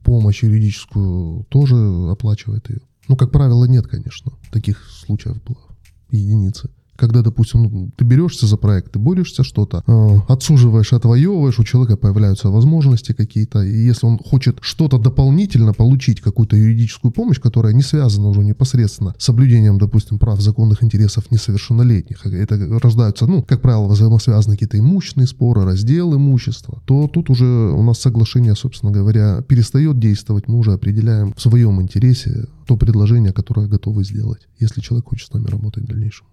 помощь 0.03 0.41
юридическую, 0.41 1.43
тоже 1.49 1.75
оплачивает 2.09 2.67
ее. 2.67 2.81
Ну, 3.07 3.15
как 3.15 3.31
правило, 3.31 3.65
нет, 3.65 3.85
конечно. 3.85 4.31
Таких 4.51 4.83
случаев 4.89 5.39
было 5.43 5.61
единицы. 6.09 6.71
Когда, 6.95 7.21
допустим, 7.21 7.63
ну, 7.63 7.89
ты 7.95 8.05
берешься 8.05 8.47
за 8.47 8.57
проект, 8.57 8.93
ты 8.93 8.99
борешься 8.99 9.43
что-то, 9.43 9.83
э, 9.85 10.19
отсуживаешь, 10.27 10.93
отвоевываешь, 10.93 11.59
у 11.59 11.63
человека 11.63 11.97
появляются 11.97 12.49
возможности 12.49 13.13
какие-то, 13.13 13.63
и 13.63 13.85
если 13.85 14.07
он 14.07 14.19
хочет 14.19 14.57
что-то 14.61 14.97
дополнительно 14.97 15.73
получить, 15.73 16.21
какую-то 16.21 16.55
юридическую 16.55 17.11
помощь, 17.11 17.39
которая 17.39 17.73
не 17.73 17.81
связана 17.81 18.29
уже 18.29 18.41
непосредственно 18.41 19.13
с 19.17 19.25
соблюдением, 19.25 19.77
допустим, 19.77 20.19
прав 20.19 20.41
законных 20.41 20.83
интересов 20.83 21.31
несовершеннолетних, 21.31 22.25
это 22.25 22.79
рождаются, 22.79 23.27
ну, 23.27 23.43
как 23.43 23.61
правило, 23.61 23.87
взаимосвязаны 23.87 24.55
какие-то 24.55 24.79
имущественные 24.79 25.27
споры, 25.27 25.65
раздел 25.65 26.15
имущества, 26.15 26.81
то 26.85 27.07
тут 27.07 27.29
уже 27.29 27.45
у 27.45 27.83
нас 27.83 27.99
соглашение, 27.99 28.55
собственно 28.55 28.91
говоря, 28.91 29.41
перестает 29.41 29.99
действовать, 29.99 30.47
мы 30.47 30.57
уже 30.57 30.73
определяем 30.73 31.33
в 31.33 31.41
своем 31.41 31.81
интересе 31.81 32.47
то 32.65 32.77
предложение, 32.77 33.33
которое 33.33 33.67
готовы 33.67 34.03
сделать, 34.03 34.47
если 34.59 34.81
человек 34.81 35.09
хочет 35.09 35.29
с 35.29 35.33
нами 35.33 35.47
работать 35.47 35.83
в 35.83 35.87
дальнейшем. 35.87 36.25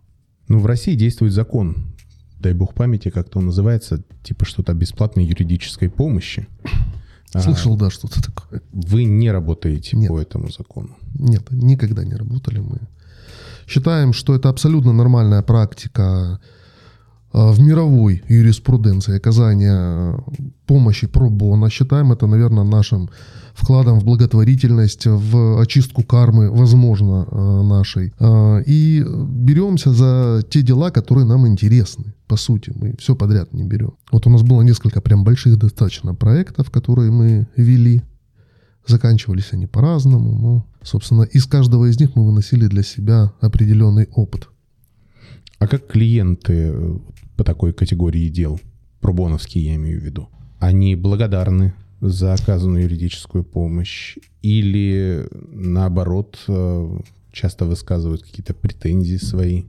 Ну, 0.49 0.59
в 0.59 0.67
России 0.67 0.95
действует 0.95 1.33
закон, 1.33 1.77
дай 2.41 2.53
бог 2.53 2.75
памяти, 2.75 3.11
как-то 3.11 3.39
он 3.39 3.47
называется, 3.47 4.03
типа 4.23 4.45
что-то 4.45 4.73
о 4.73 4.75
бесплатной 4.75 5.25
юридической 5.25 5.89
помощи. 5.89 6.49
Слышал, 7.41 7.75
а, 7.75 7.79
да, 7.79 7.91
что-то 7.91 8.23
такое. 8.23 8.61
Вы 8.73 9.05
не 9.05 9.31
работаете 9.31 9.97
Нет. 9.97 10.11
по 10.11 10.21
этому 10.21 10.51
закону? 10.51 10.91
Нет, 11.15 11.51
никогда 11.51 12.05
не 12.05 12.15
работали 12.15 12.59
мы. 12.59 12.81
Считаем, 13.67 14.13
что 14.13 14.35
это 14.35 14.51
абсолютно 14.51 14.93
нормальная 14.93 15.43
практика 15.43 16.41
а, 17.33 17.53
в 17.53 17.61
мировой 17.61 18.23
юриспруденции 18.29 19.17
оказания 19.17 20.15
помощи 20.67 21.07
про 21.07 21.31
бона. 21.31 21.71
Считаем 21.71 22.13
это, 22.13 22.27
наверное, 22.27 22.65
нашим 22.65 23.09
вкладом 23.55 24.01
в 24.01 24.05
благотворительность, 24.05 25.07
в 25.07 25.61
очистку 25.61 26.03
кармы, 26.03 26.51
возможно, 26.51 27.27
э, 27.31 27.63
нашей. 27.63 28.13
Э, 28.19 28.63
и 28.65 29.05
беремся 29.05 29.93
за 29.93 30.43
те 30.49 30.63
дела, 30.63 30.91
которые 30.91 31.27
нам 31.27 31.47
интересны. 31.47 32.15
По 32.27 32.37
сути, 32.37 32.73
мы 32.75 32.95
все 32.99 33.15
подряд 33.15 33.53
не 33.53 33.65
берем. 33.65 33.95
Вот 34.11 34.27
у 34.27 34.31
нас 34.31 34.43
было 34.43 34.63
несколько 34.63 35.01
прям 35.01 35.25
больших 35.25 35.59
достаточно 35.59 36.15
проектов, 36.15 36.71
которые 36.71 37.11
мы 37.11 37.47
вели. 37.57 38.03
Заканчивались 38.87 39.53
они 39.53 39.67
по-разному, 39.67 40.39
но, 40.39 40.67
собственно, 40.83 41.23
из 41.23 41.47
каждого 41.47 41.87
из 41.87 42.01
них 42.01 42.17
мы 42.17 42.27
выносили 42.27 42.67
для 42.67 42.83
себя 42.83 43.33
определенный 43.41 44.09
опыт. 44.15 44.49
А 45.59 45.69
как 45.69 45.87
клиенты 45.87 46.73
э, 46.73 46.99
по 47.37 47.45
такой 47.45 47.73
категории 47.73 48.29
дел, 48.29 48.61
пробоновские 49.01 49.67
я 49.67 49.75
имею 49.77 50.01
в 50.01 50.05
виду, 50.05 50.29
они 50.59 50.97
благодарны 50.97 51.75
за 52.03 52.35
оказанную 52.35 52.83
юридическую 52.83 53.45
помощь, 53.45 54.19
или 54.43 55.29
наоборот 55.33 56.37
э, 56.49 56.99
часто 57.31 57.65
высказывают 57.65 58.23
какие-то 58.23 58.55
претензии 58.55 59.17
свои? 59.17 59.65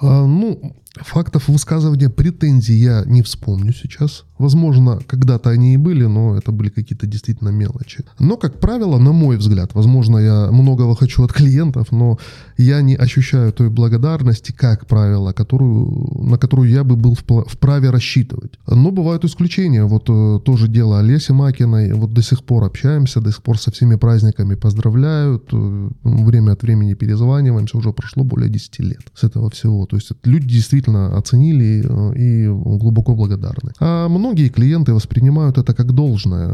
А, 0.00 0.26
ну, 0.26 0.76
фактов 0.96 1.48
высказывания 1.48 2.08
претензий 2.08 2.74
я 2.74 3.04
не 3.06 3.22
вспомню 3.22 3.72
сейчас. 3.72 4.24
Возможно, 4.38 4.98
когда-то 5.06 5.50
они 5.50 5.74
и 5.74 5.76
были, 5.76 6.06
но 6.06 6.36
это 6.36 6.50
были 6.50 6.70
какие-то 6.70 7.06
действительно 7.06 7.50
мелочи. 7.50 8.04
Но, 8.18 8.36
как 8.36 8.58
правило, 8.58 8.98
на 8.98 9.12
мой 9.12 9.36
взгляд, 9.36 9.74
возможно, 9.74 10.18
я 10.18 10.48
многого 10.50 10.96
хочу 10.96 11.22
от 11.22 11.32
клиентов, 11.32 11.92
но 11.92 12.18
я 12.56 12.80
не 12.80 12.96
ощущаю 12.96 13.52
той 13.52 13.68
благодарности, 13.68 14.52
как 14.52 14.86
правило, 14.86 15.32
которую, 15.32 16.24
на 16.24 16.38
которую 16.38 16.70
я 16.70 16.84
бы 16.84 16.96
был 16.96 17.14
вправе 17.14 17.90
рассчитывать. 17.90 18.58
Но 18.66 18.90
бывают 18.90 19.24
исключения. 19.24 19.84
Вот 19.84 20.08
э, 20.08 20.40
тоже 20.44 20.68
дело 20.68 21.00
Олеси 21.00 21.32
Макиной. 21.32 21.92
Вот 21.92 22.14
до 22.14 22.22
сих 22.22 22.42
пор 22.42 22.64
общаемся, 22.64 23.20
до 23.20 23.30
сих 23.30 23.42
пор 23.42 23.58
со 23.58 23.70
всеми 23.70 23.96
праздниками 23.96 24.54
поздравляют. 24.54 25.50
Э, 25.52 25.90
время 26.02 26.52
от 26.52 26.62
времени 26.62 26.94
перезваниваемся. 26.94 27.76
Уже 27.76 27.92
прошло 27.92 28.24
более 28.24 28.48
10 28.48 28.78
лет 28.80 29.02
с 29.14 29.22
этого 29.22 29.50
всего. 29.50 29.84
То 29.84 29.96
есть 29.96 30.12
люди 30.24 30.48
действительно 30.48 30.79
оценили 30.88 31.84
э, 31.84 32.18
и 32.18 32.48
глубоко 32.78 33.14
благодарны. 33.14 33.72
А 33.80 34.08
многие 34.08 34.48
клиенты 34.48 34.92
воспринимают 34.92 35.58
это 35.58 35.74
как 35.74 35.92
должное, 35.92 36.48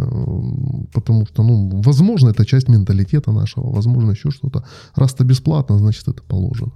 потому 0.92 1.26
что, 1.26 1.42
ну, 1.42 1.83
возможно, 1.83 2.30
это 2.30 2.45
часть 2.45 2.68
менталитета 2.68 3.33
нашего, 3.33 3.73
возможно, 3.73 4.12
еще 4.12 4.30
что-то. 4.30 4.64
Раз 4.95 5.14
это 5.14 5.25
бесплатно, 5.25 5.78
значит, 5.78 6.09
это 6.09 6.23
положено. 6.23 6.73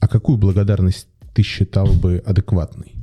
А 0.00 0.08
какую 0.08 0.38
благодарность 0.38 1.08
ты 1.34 1.42
считал 1.42 1.86
бы 1.86 2.22
адекватной? 2.26 2.94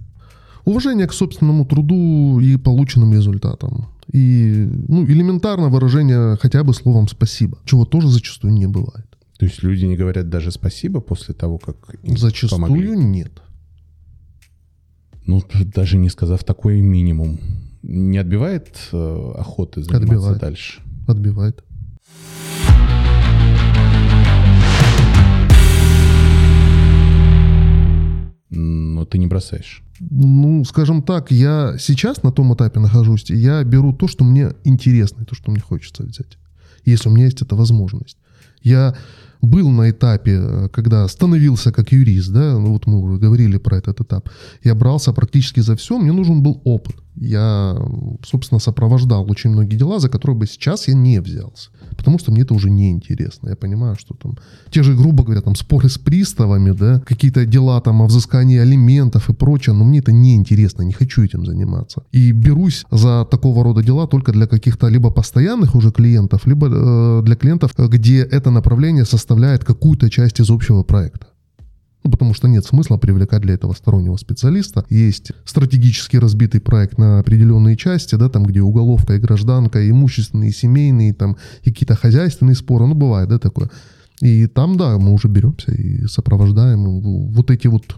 Уважение 0.65 1.07
к 1.07 1.13
собственному 1.13 1.65
труду 1.65 2.39
и 2.39 2.57
полученным 2.57 3.13
результатам. 3.13 3.87
И 4.13 4.69
ну, 4.87 5.05
элементарно 5.05 5.69
выражение 5.69 6.37
хотя 6.41 6.63
бы 6.63 6.73
словом 6.73 7.07
«спасибо», 7.07 7.57
чего 7.65 7.85
тоже 7.85 8.09
зачастую 8.09 8.53
не 8.53 8.67
бывает. 8.67 9.05
То 9.37 9.45
есть 9.45 9.63
люди 9.63 9.85
не 9.85 9.97
говорят 9.97 10.29
даже 10.29 10.51
спасибо 10.51 11.01
после 11.01 11.33
того, 11.33 11.57
как 11.57 11.75
им 12.03 12.17
Зачастую 12.17 12.61
помогли? 12.61 12.97
нет. 12.97 13.41
Ну, 15.25 15.41
даже 15.73 15.97
не 15.97 16.09
сказав 16.09 16.43
такой 16.43 16.81
минимум. 16.81 17.39
Не 17.81 18.19
отбивает 18.19 18.77
э, 18.91 19.33
охоты 19.37 19.81
заниматься 19.81 20.13
отбивает. 20.13 20.39
дальше? 20.39 20.81
Отбивает. 21.07 21.63
Но 28.49 29.05
ты 29.05 29.17
не 29.17 29.27
бросаешь. 29.27 29.83
Ну, 29.99 30.63
скажем 30.63 31.01
так, 31.01 31.31
я 31.31 31.75
сейчас 31.79 32.21
на 32.21 32.31
том 32.31 32.53
этапе 32.53 32.79
нахожусь, 32.79 33.29
я 33.29 33.63
беру 33.63 33.93
то, 33.93 34.07
что 34.07 34.23
мне 34.23 34.51
интересно, 34.63 35.25
то, 35.25 35.35
что 35.35 35.51
мне 35.51 35.59
хочется 35.59 36.03
взять. 36.03 36.37
Если 36.85 37.09
у 37.09 37.11
меня 37.11 37.25
есть 37.25 37.41
эта 37.41 37.55
возможность. 37.55 38.17
Я 38.61 38.95
был 39.45 39.69
на 39.69 39.89
этапе, 39.89 40.31
э, 40.31 40.69
когда 40.69 41.07
становился 41.07 41.71
как 41.71 41.91
юрист, 41.91 42.31
да, 42.31 42.59
ну 42.59 42.73
вот 42.73 42.87
мы 42.87 42.99
уже 42.99 43.17
говорили 43.17 43.57
про 43.57 43.77
этот 43.77 44.01
этап, 44.01 44.29
я 44.63 44.75
брался 44.75 45.13
практически 45.13 45.61
за 45.61 45.75
все, 45.75 45.97
мне 45.97 46.11
нужен 46.11 46.41
был 46.41 46.61
опыт. 46.63 46.95
Я, 47.17 47.77
собственно, 48.25 48.59
сопровождал 48.59 49.29
очень 49.31 49.49
многие 49.49 49.77
дела, 49.77 49.99
за 49.99 50.09
которые 50.09 50.37
бы 50.37 50.47
сейчас 50.47 50.87
я 50.89 50.93
не 50.93 51.21
взялся. 51.21 51.69
Потому 51.95 52.19
что 52.19 52.31
мне 52.31 52.41
это 52.41 52.53
уже 52.53 52.69
не 52.69 52.91
интересно. 52.91 53.49
Я 53.49 53.55
понимаю, 53.55 53.95
что 53.95 54.15
там 54.15 54.37
те 54.69 54.83
же, 54.83 54.95
грубо 54.95 55.23
говоря, 55.23 55.41
там 55.41 55.55
споры 55.55 55.87
с 55.87 55.97
приставами, 55.97 56.71
да, 56.71 56.99
какие-то 56.99 57.45
дела 57.45 57.79
там 57.79 58.01
о 58.01 58.05
взыскании 58.05 58.57
алиментов 58.57 59.29
и 59.29 59.33
прочее, 59.33 59.75
но 59.75 59.85
мне 59.85 59.99
это 59.99 60.11
не 60.11 60.35
интересно, 60.35 60.83
не 60.83 60.91
хочу 60.91 61.23
этим 61.23 61.45
заниматься. 61.45 62.03
И 62.11 62.33
берусь 62.33 62.85
за 62.91 63.25
такого 63.31 63.63
рода 63.63 63.81
дела 63.81 64.07
только 64.07 64.33
для 64.33 64.47
каких-то 64.47 64.89
либо 64.89 65.09
постоянных 65.09 65.75
уже 65.75 65.91
клиентов, 65.91 66.45
либо 66.45 66.67
э, 66.67 67.21
для 67.23 67.35
клиентов, 67.35 67.71
где 67.77 68.23
это 68.23 68.51
направление 68.51 69.05
составляет 69.05 69.34
какую-то 69.63 70.09
часть 70.09 70.39
из 70.39 70.49
общего 70.49 70.83
проекта. 70.83 71.27
Ну, 72.03 72.11
потому 72.11 72.35
что 72.35 72.47
нет 72.47 72.63
смысла 72.63 72.97
привлекать 72.97 73.41
для 73.41 73.55
этого 73.55 73.73
стороннего 73.73 74.15
специалиста. 74.17 74.85
Есть 74.89 75.31
стратегически 75.43 76.17
разбитый 76.17 76.61
проект 76.61 76.99
на 76.99 77.19
определенные 77.19 77.75
части, 77.75 78.13
да, 78.13 78.29
там, 78.29 78.43
где 78.43 78.61
уголовка 78.61 79.15
и 79.15 79.19
гражданка, 79.19 79.81
и 79.81 79.89
имущественные, 79.89 80.51
и 80.51 80.53
семейные, 80.53 81.15
там, 81.15 81.35
и 81.63 81.71
какие-то 81.71 81.95
хозяйственные 81.95 82.55
споры, 82.55 82.85
ну, 82.85 82.93
бывает, 82.93 83.29
да, 83.29 83.39
такое. 83.39 83.71
И 84.21 84.45
там, 84.45 84.77
да, 84.77 84.99
мы 84.99 85.13
уже 85.13 85.27
беремся 85.27 85.71
и 85.71 86.05
сопровождаем 86.05 87.31
вот 87.31 87.49
эти 87.49 87.65
вот 87.67 87.97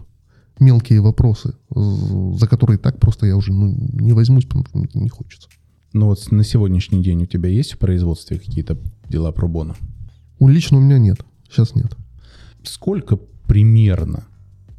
мелкие 0.58 1.00
вопросы, 1.00 1.54
за 1.70 2.46
которые 2.48 2.78
так 2.78 2.98
просто 2.98 3.26
я 3.26 3.36
уже 3.36 3.52
ну, 3.52 3.76
не 3.92 4.12
возьмусь, 4.12 4.46
потому 4.46 4.64
что 4.64 4.98
не 4.98 5.08
хочется. 5.08 5.48
Ну 5.92 6.06
вот 6.06 6.32
на 6.32 6.44
сегодняшний 6.44 7.02
день 7.02 7.22
у 7.22 7.26
тебя 7.26 7.48
есть 7.48 7.74
в 7.74 7.78
производстве 7.78 8.38
какие-то 8.38 8.78
дела 9.08 9.32
пробона? 9.32 9.74
У 10.38 10.48
лично 10.48 10.78
у 10.78 10.80
меня 10.80 10.98
нет. 10.98 11.20
Сейчас 11.50 11.74
нет. 11.74 11.96
Сколько 12.62 13.18
примерно 13.46 14.26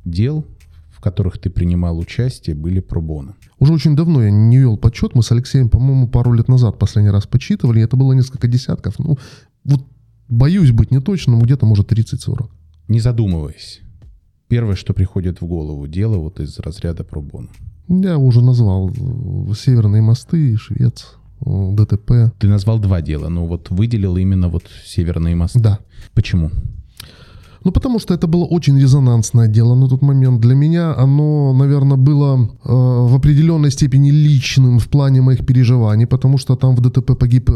дел, 0.05 0.45
в 0.89 1.01
которых 1.01 1.37
ты 1.37 1.49
принимал 1.49 1.97
участие, 1.97 2.55
были 2.55 2.79
пробоны? 2.79 3.33
Уже 3.59 3.73
очень 3.73 3.95
давно 3.95 4.23
я 4.23 4.31
не 4.31 4.57
вел 4.57 4.77
подсчет. 4.77 5.15
Мы 5.15 5.23
с 5.23 5.31
Алексеем, 5.31 5.69
по-моему, 5.69 6.07
пару 6.07 6.33
лет 6.33 6.47
назад 6.47 6.77
последний 6.79 7.11
раз 7.11 7.25
подсчитывали. 7.25 7.81
Это 7.81 7.97
было 7.97 8.13
несколько 8.13 8.47
десятков. 8.47 8.99
Ну, 8.99 9.17
вот 9.63 9.85
боюсь 10.27 10.71
быть 10.71 10.91
неточным, 10.91 11.41
где-то, 11.41 11.65
может, 11.65 11.91
30-40. 11.91 12.49
Не 12.87 12.99
задумываясь. 12.99 13.81
Первое, 14.47 14.75
что 14.75 14.93
приходит 14.93 15.41
в 15.41 15.45
голову, 15.45 15.87
дело 15.87 16.17
вот 16.17 16.39
из 16.39 16.57
разряда 16.59 17.03
пробона. 17.03 17.49
Я 17.87 18.17
уже 18.17 18.41
назвал 18.41 18.91
Северные 19.55 20.01
мосты, 20.01 20.55
Швец, 20.57 21.15
ДТП. 21.41 22.33
Ты 22.39 22.47
назвал 22.47 22.79
два 22.79 23.01
дела, 23.01 23.29
но 23.29 23.45
вот 23.45 23.69
выделил 23.69 24.17
именно 24.17 24.49
вот 24.49 24.63
Северные 24.85 25.35
мосты. 25.35 25.59
Да. 25.59 25.79
Почему? 26.13 26.51
Ну, 27.63 27.71
потому 27.71 27.99
что 27.99 28.13
это 28.13 28.27
было 28.27 28.45
очень 28.45 28.79
резонансное 28.79 29.47
дело 29.47 29.75
на 29.75 29.87
тот 29.87 30.01
момент. 30.01 30.41
Для 30.41 30.55
меня 30.55 30.95
оно, 30.95 31.53
наверное, 31.53 31.97
было 31.97 32.49
э, 32.63 32.69
в 32.69 33.15
определенной 33.15 33.71
степени 33.71 34.11
личным 34.11 34.79
в 34.79 34.87
плане 34.87 35.21
моих 35.21 35.45
переживаний, 35.45 36.07
потому 36.07 36.37
что 36.37 36.55
там 36.55 36.75
в 36.75 36.81
ДТП 36.81 37.17
погиб 37.17 37.49
э, 37.49 37.53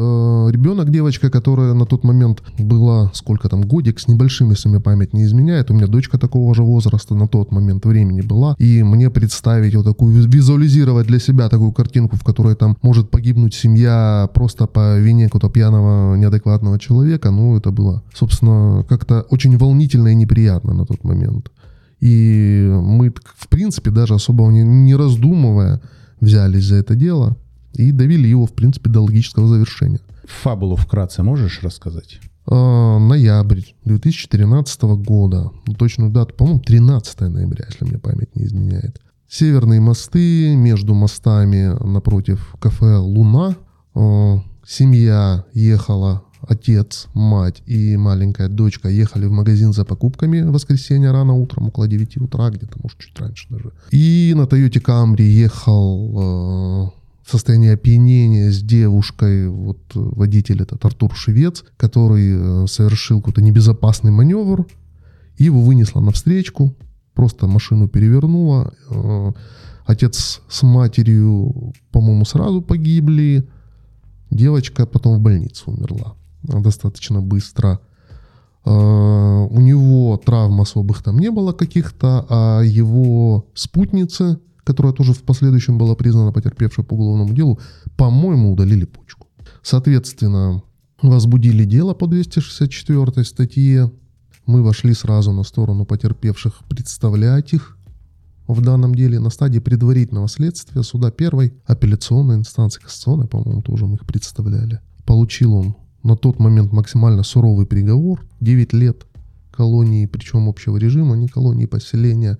ребенок, 0.52 0.90
девочка, 0.90 1.30
которая 1.30 1.74
на 1.74 1.86
тот 1.86 2.04
момент 2.04 2.44
была, 2.60 3.12
сколько 3.14 3.50
там, 3.50 3.62
годик 3.62 4.00
с 4.00 4.08
небольшим, 4.08 4.50
если 4.50 4.70
мне 4.70 4.80
память 4.80 5.14
не 5.14 5.24
изменяет. 5.24 5.72
У 5.72 5.74
меня 5.74 5.88
дочка 5.88 6.18
такого 6.18 6.54
же 6.54 6.64
возраста 6.64 7.16
на 7.16 7.28
тот 7.28 7.52
момент 7.52 7.86
времени 7.86 8.22
была. 8.22 8.56
И 8.60 8.84
мне 8.84 9.10
представить 9.10 9.76
вот 9.76 9.86
такую, 9.86 10.14
визуализировать 10.28 11.08
для 11.08 11.20
себя 11.20 11.50
такую 11.50 11.72
картинку, 11.72 12.18
в 12.18 12.24
которой 12.24 12.56
там 12.56 12.78
может 12.82 13.10
погибнуть 13.10 13.54
семья 13.54 14.30
просто 14.34 14.68
по 14.68 15.00
вине 15.00 15.26
какого-то 15.26 15.50
пьяного, 15.50 16.16
неадекватного 16.16 16.80
человека, 16.80 17.32
ну, 17.32 17.58
это 17.58 17.72
было, 17.72 18.04
собственно, 18.14 18.86
как-то 18.88 19.26
очень 19.30 19.58
волнительно 19.58 19.93
волнительно 19.94 20.08
и 20.10 20.16
неприятно 20.16 20.74
на 20.74 20.86
тот 20.86 21.04
момент. 21.04 21.52
И 22.02 22.70
мы, 22.70 23.14
в 23.36 23.48
принципе, 23.48 23.92
даже 23.92 24.14
особо 24.14 24.44
не, 24.52 24.64
не 24.64 24.96
раздумывая, 24.96 25.82
взялись 26.20 26.66
за 26.66 26.76
это 26.76 26.96
дело 26.96 27.38
и 27.74 27.92
довели 27.92 28.30
его, 28.30 28.46
в 28.46 28.54
принципе, 28.54 28.90
до 28.90 29.02
логического 29.02 29.48
завершения. 29.48 30.00
Фабулу 30.26 30.76
вкратце 30.76 31.24
можешь 31.24 31.64
рассказать? 31.64 32.20
А, 32.46 33.00
ноябрь 33.00 33.62
2013 33.86 34.82
года. 34.84 35.52
Точную 35.78 36.12
дату, 36.12 36.34
по-моему, 36.36 36.60
13 36.60 37.22
ноября, 37.22 37.66
если 37.70 37.86
мне 37.86 37.98
память 37.98 38.36
не 38.36 38.46
изменяет. 38.46 39.00
Северные 39.30 39.80
мосты, 39.80 40.56
между 40.56 40.94
мостами 40.94 41.76
напротив 41.84 42.56
кафе 42.60 42.98
«Луна». 42.98 43.56
А, 43.96 44.42
семья 44.66 45.46
ехала, 45.54 46.24
отец, 46.48 47.08
мать 47.14 47.62
и 47.66 47.98
маленькая 47.98 48.48
дочка 48.48 48.90
ехали 48.90 49.26
в 49.26 49.32
магазин 49.32 49.74
за 49.74 49.86
покупками 49.86 50.42
в 50.42 50.52
воскресенье 50.52 51.12
рано 51.12 51.34
утром, 51.34 51.68
около 51.68 51.88
9 51.88 52.18
утра, 52.18 52.50
где-то, 52.50 52.78
может, 52.82 52.98
чуть 53.00 53.18
раньше 53.20 53.48
даже. 53.50 53.72
И 53.92 54.34
на 54.36 54.46
Тойоте 54.48 54.80
Камри 54.80 55.26
ехал 55.26 56.14
а, 56.16 56.92
в 57.24 57.32
состоянии 57.32 57.70
опьянения 57.70 58.52
с 58.52 58.62
девушкой, 58.62 59.48
вот 59.48 59.80
водитель 59.94 60.62
этот 60.62 60.84
Артур 60.84 61.16
Шевец, 61.16 61.64
который 61.78 62.64
э, 62.64 62.68
совершил 62.68 63.20
какой-то 63.20 63.42
небезопасный 63.42 64.12
маневр, 64.12 64.66
и 65.38 65.46
его 65.46 65.62
вынесло 65.62 66.02
на 66.02 66.12
встречку, 66.12 66.76
просто 67.14 67.48
машину 67.48 67.88
перевернуло. 67.88 68.74
Э, 68.90 69.32
отец 69.86 70.42
с 70.50 70.64
матерью, 70.64 71.74
по-моему, 71.92 72.26
сразу 72.26 72.62
погибли. 72.62 73.48
Девочка 74.30 74.86
потом 74.86 75.20
в 75.20 75.22
больнице 75.22 75.64
умерла 75.68 76.16
достаточно 76.44 77.22
быстро. 77.22 77.80
Э, 78.66 78.70
у 78.70 79.60
него 79.60 80.18
травм 80.18 80.62
особых 80.62 81.04
там 81.04 81.20
не 81.20 81.32
было 81.32 81.52
каких-то, 81.52 82.26
а 82.30 82.62
его 82.62 83.46
спутницы– 83.54 84.40
которая 84.64 84.94
тоже 84.94 85.14
в 85.14 85.24
последующем 85.24 85.78
была 85.78 85.96
признана 85.96 86.32
потерпевшей 86.32 86.84
по 86.84 86.94
уголовному 86.94 87.34
делу, 87.34 87.60
по-моему, 87.98 88.54
удалили 88.54 88.86
почку. 88.86 89.28
Соответственно, 89.62 90.64
возбудили 91.02 91.66
дело 91.66 91.94
по 91.94 92.08
264 92.08 93.24
статье. 93.26 93.92
Мы 94.46 94.64
вошли 94.64 94.94
сразу 94.94 95.32
на 95.32 95.44
сторону 95.44 95.86
потерпевших 95.86 96.64
представлять 96.70 97.54
их 97.54 97.78
в 98.48 98.62
данном 98.62 98.94
деле 98.94 99.20
на 99.20 99.30
стадии 99.30 99.60
предварительного 99.60 100.28
следствия 100.28 100.84
суда 100.84 101.12
первой 101.12 101.54
апелляционной 101.66 102.36
инстанции, 102.36 102.82
кассационной, 102.82 103.28
по-моему, 103.28 103.62
тоже 103.62 103.86
мы 103.86 103.96
их 103.96 104.06
представляли. 104.06 104.82
Получил 105.06 105.54
он 105.54 105.76
на 106.04 106.16
тот 106.16 106.40
момент 106.40 106.72
максимально 106.72 107.24
суровый 107.24 107.66
приговор, 107.66 108.22
9 108.42 108.74
лет 108.74 109.06
колонии, 109.52 110.06
причем 110.06 110.50
общего 110.50 110.78
режима, 110.78 111.16
не 111.16 111.28
колонии, 111.28 111.66
поселения, 111.66 112.38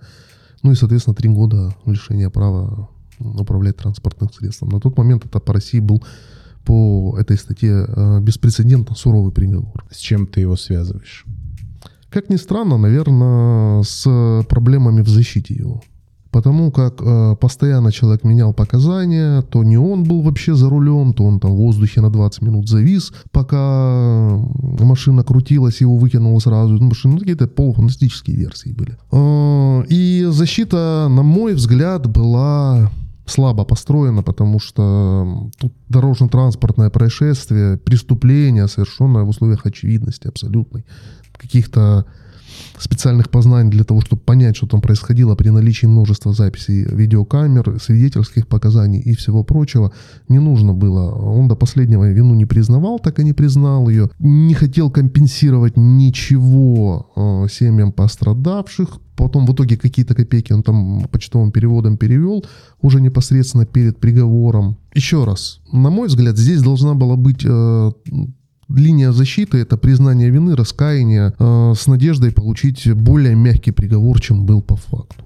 ну 0.62 0.72
и, 0.72 0.76
соответственно, 0.76 1.16
три 1.16 1.30
года 1.30 1.76
лишения 1.86 2.30
права 2.30 2.90
управлять 3.20 3.78
транспортным 3.78 4.32
средством. 4.32 4.70
На 4.70 4.80
тот 4.80 4.98
момент 4.98 5.26
это 5.26 5.40
по 5.40 5.54
России 5.54 5.80
был 5.80 6.04
по 6.66 7.18
этой 7.20 7.38
статье 7.38 7.86
э, 7.88 8.20
беспрецедентно 8.22 8.96
суровый 8.96 9.32
приговор. 9.32 9.86
С 9.92 9.98
чем 9.98 10.28
ты 10.28 10.42
его 10.42 10.56
связываешь? 10.56 11.26
Как 12.10 12.30
ни 12.30 12.38
странно, 12.38 12.78
наверное, 12.78 13.84
с 13.84 14.46
проблемами 14.48 15.02
в 15.02 15.10
защите 15.10 15.54
его. 15.54 15.84
Потому 16.34 16.72
как 16.72 16.96
э, 17.00 17.36
постоянно 17.40 17.92
человек 17.92 18.24
менял 18.24 18.54
показания, 18.54 19.44
то 19.44 19.64
не 19.64 19.78
он 19.78 20.04
был 20.04 20.22
вообще 20.24 20.56
за 20.56 20.68
рулем, 20.68 21.14
то 21.14 21.24
он 21.26 21.40
там 21.40 21.52
в 21.52 21.58
воздухе 21.58 22.02
на 22.02 22.10
20 22.10 22.42
минут 22.42 22.68
завис, 22.68 23.14
пока 23.32 24.40
машина 24.80 25.24
крутилась, 25.24 25.82
его 25.82 25.96
выкинуло 25.96 26.40
сразу. 26.40 26.74
Ну, 26.74 26.86
машины, 26.86 27.14
ну, 27.14 27.20
какие-то 27.20 27.48
полуфантастические 27.48 28.36
версии 28.36 28.74
были. 28.74 28.98
Э, 29.12 29.86
и 29.90 30.26
защита, 30.32 31.08
на 31.08 31.22
мой 31.22 31.54
взгляд, 31.54 32.08
была 32.08 32.90
слабо 33.28 33.64
построена, 33.64 34.24
потому 34.24 34.60
что 34.60 35.52
тут 35.60 35.72
дорожно-транспортное 35.90 36.90
происшествие, 36.90 37.78
преступление, 37.78 38.68
совершенное 38.68 39.24
в 39.24 39.30
условиях 39.30 39.68
очевидности 39.68 40.28
абсолютной, 40.28 40.84
каких-то 41.38 42.06
специальных 42.78 43.30
познаний 43.30 43.72
для 43.72 43.84
того, 43.84 44.02
чтобы 44.02 44.22
понять, 44.22 44.56
что 44.58 44.68
там 44.68 44.82
происходило 44.82 45.36
при 45.36 45.50
наличии 45.50 45.86
множества 45.86 46.34
записей 46.34 46.84
видеокамер, 46.84 47.80
свидетельских 47.82 48.48
показаний 48.48 49.00
и 49.00 49.16
всего 49.16 49.44
прочего, 49.44 49.92
не 50.28 50.40
нужно 50.40 50.74
было. 50.74 51.12
Он 51.12 51.48
до 51.48 51.56
последнего 51.56 52.12
вину 52.12 52.34
не 52.36 52.46
признавал, 52.46 53.00
так 53.00 53.20
и 53.20 53.24
не 53.24 53.34
признал 53.34 53.90
ее. 53.90 54.10
Не 54.20 54.54
хотел 54.54 54.92
компенсировать 54.92 55.78
ничего 55.78 57.12
э, 57.16 57.48
семьям 57.50 57.92
пострадавших. 57.92 59.00
Потом 59.16 59.46
в 59.46 59.54
итоге 59.54 59.78
какие-то 59.78 60.16
копейки 60.16 60.54
он 60.54 60.64
там 60.64 61.08
почтовым 61.12 61.52
переводом 61.52 61.98
перевел 61.98 62.44
уже 62.82 63.00
непосредственно 63.00 63.66
перед 63.66 64.00
приговором. 64.00 64.78
Еще 64.96 65.24
раз, 65.24 65.60
на 65.72 65.90
мой 65.90 66.08
взгляд, 66.08 66.38
здесь 66.38 66.62
должна 66.62 66.94
была 66.96 67.16
быть 67.16 67.46
э, 67.46 67.92
линия 68.74 69.12
защиты 69.12 69.60
это 69.60 69.78
признание 69.78 70.30
вины, 70.30 70.56
раскаяние 70.56 71.34
э, 71.38 71.74
с 71.78 71.88
надеждой 71.88 72.32
получить 72.32 72.92
более 72.94 73.36
мягкий 73.36 73.72
приговор, 73.72 74.20
чем 74.20 74.46
был 74.46 74.62
по 74.62 74.76
факту. 74.76 75.24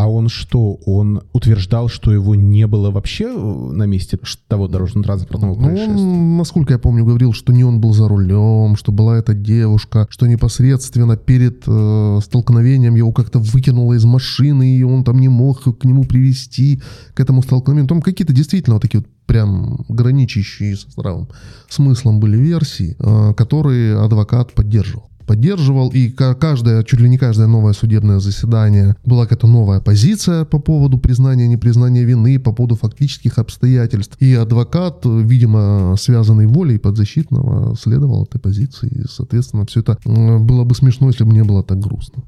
А 0.00 0.08
он 0.08 0.30
что? 0.30 0.78
Он 0.86 1.20
утверждал, 1.34 1.88
что 1.88 2.10
его 2.10 2.34
не 2.34 2.66
было 2.66 2.90
вообще 2.90 3.24
э, 3.24 3.72
на 3.72 3.82
месте 3.82 4.18
того 4.48 4.66
дорожно-транспортного 4.66 5.54
ну, 5.54 5.62
происшествия? 5.62 5.94
Он, 5.94 6.38
насколько 6.38 6.72
я 6.72 6.78
помню, 6.78 7.04
говорил, 7.04 7.34
что 7.34 7.52
не 7.52 7.64
он 7.64 7.82
был 7.82 7.92
за 7.92 8.08
рулем, 8.08 8.76
что 8.76 8.92
была 8.92 9.18
эта 9.18 9.34
девушка, 9.34 10.06
что 10.08 10.26
непосредственно 10.26 11.18
перед 11.18 11.64
э, 11.66 12.18
столкновением 12.24 12.94
его 12.94 13.12
как-то 13.12 13.40
выкинуло 13.40 13.92
из 13.92 14.06
машины, 14.06 14.74
и 14.74 14.82
он 14.82 15.04
там 15.04 15.18
не 15.20 15.28
мог 15.28 15.64
к 15.78 15.84
нему 15.84 16.04
привести 16.04 16.80
к 17.12 17.20
этому 17.20 17.42
столкновению. 17.42 17.86
Там 17.86 18.00
какие-то 18.00 18.32
действительно 18.32 18.76
вот 18.76 18.82
такие 18.82 19.00
вот 19.00 19.08
прям 19.30 19.84
граничащие 19.88 20.76
со 20.76 20.90
здравым 20.90 21.28
смыслом 21.68 22.18
были 22.18 22.36
версии, 22.36 22.96
э, 22.98 23.32
которые 23.34 23.96
адвокат 23.96 24.52
поддерживал 24.54 25.04
поддерживал, 25.26 25.90
и 25.90 26.08
каждое, 26.08 26.82
чуть 26.82 26.98
ли 26.98 27.08
не 27.08 27.16
каждое 27.16 27.46
новое 27.46 27.72
судебное 27.72 28.18
заседание 28.18 28.96
была 29.04 29.26
какая-то 29.26 29.46
новая 29.46 29.80
позиция 29.80 30.44
по 30.44 30.58
поводу 30.58 30.98
признания, 30.98 31.46
непризнания 31.46 32.02
вины, 32.02 32.40
по 32.40 32.52
поводу 32.52 32.74
фактических 32.74 33.38
обстоятельств. 33.38 34.16
И 34.18 34.34
адвокат, 34.34 35.04
видимо, 35.04 35.94
связанный 35.96 36.48
волей 36.48 36.78
подзащитного, 36.78 37.76
следовал 37.76 38.24
этой 38.24 38.40
позиции. 38.40 38.88
И, 38.88 39.02
соответственно, 39.08 39.64
все 39.66 39.80
это 39.80 39.98
было 40.04 40.64
бы 40.64 40.74
смешно, 40.74 41.06
если 41.06 41.22
бы 41.22 41.32
не 41.32 41.44
было 41.44 41.62
так 41.62 41.78
грустно. 41.78 42.24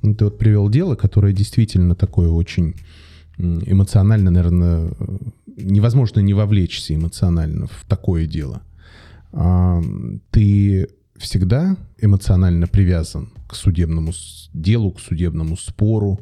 Ну, 0.00 0.14
ты 0.14 0.24
вот 0.24 0.38
привел 0.38 0.70
дело, 0.70 0.94
которое 0.94 1.34
действительно 1.34 1.94
такое 1.94 2.30
очень 2.30 2.74
эмоционально, 3.40 4.30
наверное, 4.30 4.92
невозможно 5.56 6.20
не 6.20 6.34
вовлечься 6.34 6.94
эмоционально 6.94 7.66
в 7.66 7.84
такое 7.88 8.26
дело. 8.26 8.62
А, 9.32 9.82
ты 10.30 10.88
всегда 11.16 11.76
эмоционально 11.98 12.66
привязан 12.66 13.30
к 13.48 13.54
судебному 13.54 14.12
делу, 14.54 14.92
к 14.92 15.00
судебному 15.00 15.56
спору, 15.56 16.20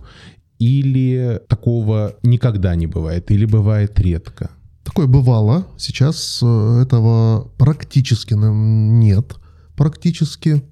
или 0.59 1.41
такого 1.49 2.17
никогда 2.23 2.75
не 2.75 2.87
бывает, 2.87 3.31
или 3.31 3.45
бывает 3.45 3.99
редко? 4.01 4.51
Такое 4.83 5.07
бывало. 5.07 5.67
Сейчас 5.77 6.41
э, 6.43 6.83
этого 6.83 7.51
практически 7.59 8.35
нет. 8.35 9.37
Практически. 9.77 10.63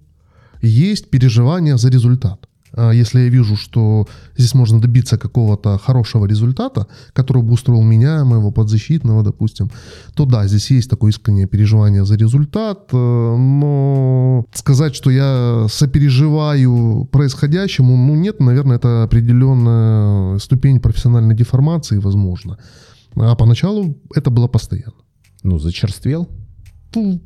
Есть 0.62 1.11
переживания 1.11 1.76
за 1.76 1.90
результат. 1.90 2.48
А 2.77 2.91
если 2.91 3.21
я 3.21 3.29
вижу, 3.29 3.57
что 3.57 4.07
здесь 4.37 4.55
можно 4.55 4.81
добиться 4.81 5.17
какого-то 5.17 5.79
хорошего 5.79 6.27
результата, 6.27 6.87
который 7.15 7.43
бы 7.43 7.53
устроил 7.53 7.83
меня, 7.83 8.25
моего 8.25 8.51
подзащитного, 8.51 9.23
допустим, 9.23 9.71
то 10.15 10.27
да, 10.27 10.47
здесь 10.47 10.71
есть 10.71 10.91
такое 10.91 11.11
искреннее 11.11 11.47
переживание 11.47 12.05
за 12.05 12.17
результат, 12.17 12.91
э, 12.93 12.97
но 12.97 14.45
сказать, 14.53 14.95
что 14.95 15.11
я 15.11 15.67
сопереживаю 15.71 17.09
происходящему, 17.11 17.97
ну 17.97 18.15
нет, 18.15 18.41
наверное, 18.41 18.77
это 18.77 19.05
определенная 19.05 20.39
ступень 20.39 20.79
профессиональной 20.79 21.35
деформации, 21.35 21.97
возможно. 21.97 22.59
А 23.17 23.35
поначалу 23.35 23.97
это 24.15 24.31
было 24.31 24.49
постоянно. 24.49 24.93
Ну, 25.43 25.59
зачерствел? 25.59 26.29
Ну, 26.95 27.23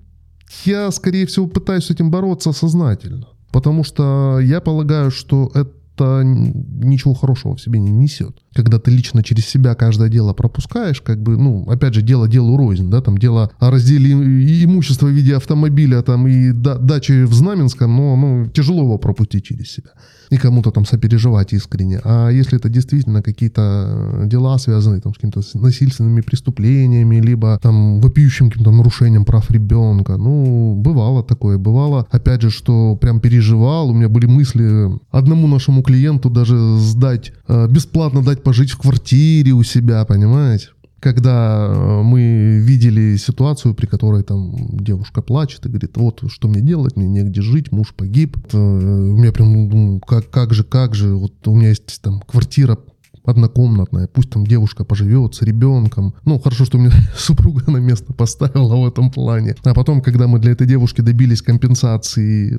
я, 0.64 0.90
скорее 0.92 1.26
всего, 1.26 1.48
пытаюсь 1.48 1.86
с 1.86 1.90
этим 1.90 2.10
бороться 2.10 2.52
сознательно. 2.52 3.26
Потому 3.52 3.84
что 3.84 4.38
я 4.40 4.60
полагаю, 4.60 5.10
что 5.10 5.50
это 5.54 6.22
ничего 6.24 7.14
хорошего 7.14 7.56
в 7.56 7.60
себе 7.60 7.78
не 7.78 7.90
несет. 7.90 8.36
когда 8.54 8.78
ты 8.78 8.90
лично 8.90 9.22
через 9.22 9.46
себя 9.46 9.74
каждое 9.74 10.08
дело 10.08 10.32
пропускаешь, 10.32 11.00
как 11.00 11.22
бы, 11.22 11.36
ну, 11.36 11.68
опять 11.68 11.94
же, 11.94 12.02
дело 12.02 12.26
делу 12.26 12.56
рознь, 12.56 12.90
да, 12.90 13.02
там 13.02 13.18
дело 13.18 13.50
о 13.58 13.70
разделе 13.70 14.12
имущества 14.12 15.06
в 15.06 15.10
виде 15.10 15.36
автомобиля 15.36 16.02
там 16.02 16.26
и 16.26 16.52
дачи 16.52 17.24
в 17.24 17.34
Знаменском, 17.34 17.94
но 17.94 18.16
ну, 18.16 18.46
тяжело 18.46 18.82
его 18.82 18.98
пропустить 18.98 19.44
через 19.44 19.70
себя 19.70 19.90
и 20.30 20.36
кому-то 20.36 20.70
там 20.70 20.84
сопереживать 20.84 21.52
искренне. 21.52 22.00
А 22.04 22.28
если 22.30 22.58
это 22.58 22.68
действительно 22.68 23.22
какие-то 23.22 24.22
дела, 24.26 24.58
связанные 24.58 25.00
там 25.00 25.12
с 25.12 25.16
какими-то 25.16 25.40
насильственными 25.54 26.20
преступлениями, 26.20 27.20
либо 27.20 27.58
там 27.62 28.00
вопиющим 28.00 28.50
каким-то 28.50 28.70
нарушением 28.70 29.24
прав 29.24 29.50
ребенка, 29.50 30.16
ну, 30.16 30.74
бывало 30.76 31.22
такое, 31.22 31.58
бывало, 31.58 32.06
опять 32.10 32.42
же, 32.42 32.50
что 32.50 32.96
прям 32.96 33.20
переживал, 33.20 33.90
у 33.90 33.94
меня 33.94 34.08
были 34.08 34.26
мысли 34.26 34.90
одному 35.10 35.48
нашему 35.48 35.82
клиенту 35.82 36.30
даже 36.30 36.56
сдать, 36.78 37.32
э, 37.48 37.66
бесплатно 37.68 38.22
дать 38.22 38.42
пожить 38.42 38.70
в 38.70 38.78
квартире 38.78 39.52
у 39.52 39.62
себя, 39.62 40.04
понимаете? 40.04 40.68
Когда 41.00 41.66
э, 41.68 42.02
мы 42.02 42.60
видели 42.62 43.16
ситуацию, 43.16 43.74
при 43.74 43.86
которой 43.86 44.22
там 44.22 44.54
девушка 44.76 45.22
плачет 45.22 45.64
и 45.66 45.68
говорит, 45.68 45.96
вот 45.96 46.22
что 46.28 46.48
мне 46.48 46.60
делать, 46.60 46.96
мне 46.96 47.08
негде 47.08 47.40
жить, 47.40 47.72
муж 47.72 47.94
погиб. 47.94 48.36
Э, 48.52 48.56
у 48.56 49.16
меня 49.16 49.32
прям, 49.32 49.68
ну, 49.68 50.00
как, 50.00 50.30
как 50.30 50.52
же, 50.52 50.62
как 50.62 50.94
же, 50.94 51.14
вот 51.14 51.32
у 51.48 51.56
меня 51.56 51.70
есть 51.70 52.00
там 52.02 52.20
квартира 52.20 52.78
однокомнатная, 53.24 54.08
пусть 54.08 54.30
там 54.30 54.46
девушка 54.46 54.84
поживет 54.84 55.34
с 55.34 55.42
ребенком. 55.42 56.14
Ну, 56.24 56.38
хорошо, 56.38 56.64
что 56.64 56.78
меня 56.78 56.92
супруга 57.16 57.70
на 57.70 57.78
место 57.78 58.12
поставила 58.12 58.76
в 58.76 58.86
этом 58.86 59.10
плане. 59.10 59.56
А 59.64 59.74
потом, 59.74 60.02
когда 60.02 60.26
мы 60.26 60.38
для 60.38 60.52
этой 60.52 60.66
девушки 60.66 61.00
добились 61.00 61.42
компенсации 61.42 62.58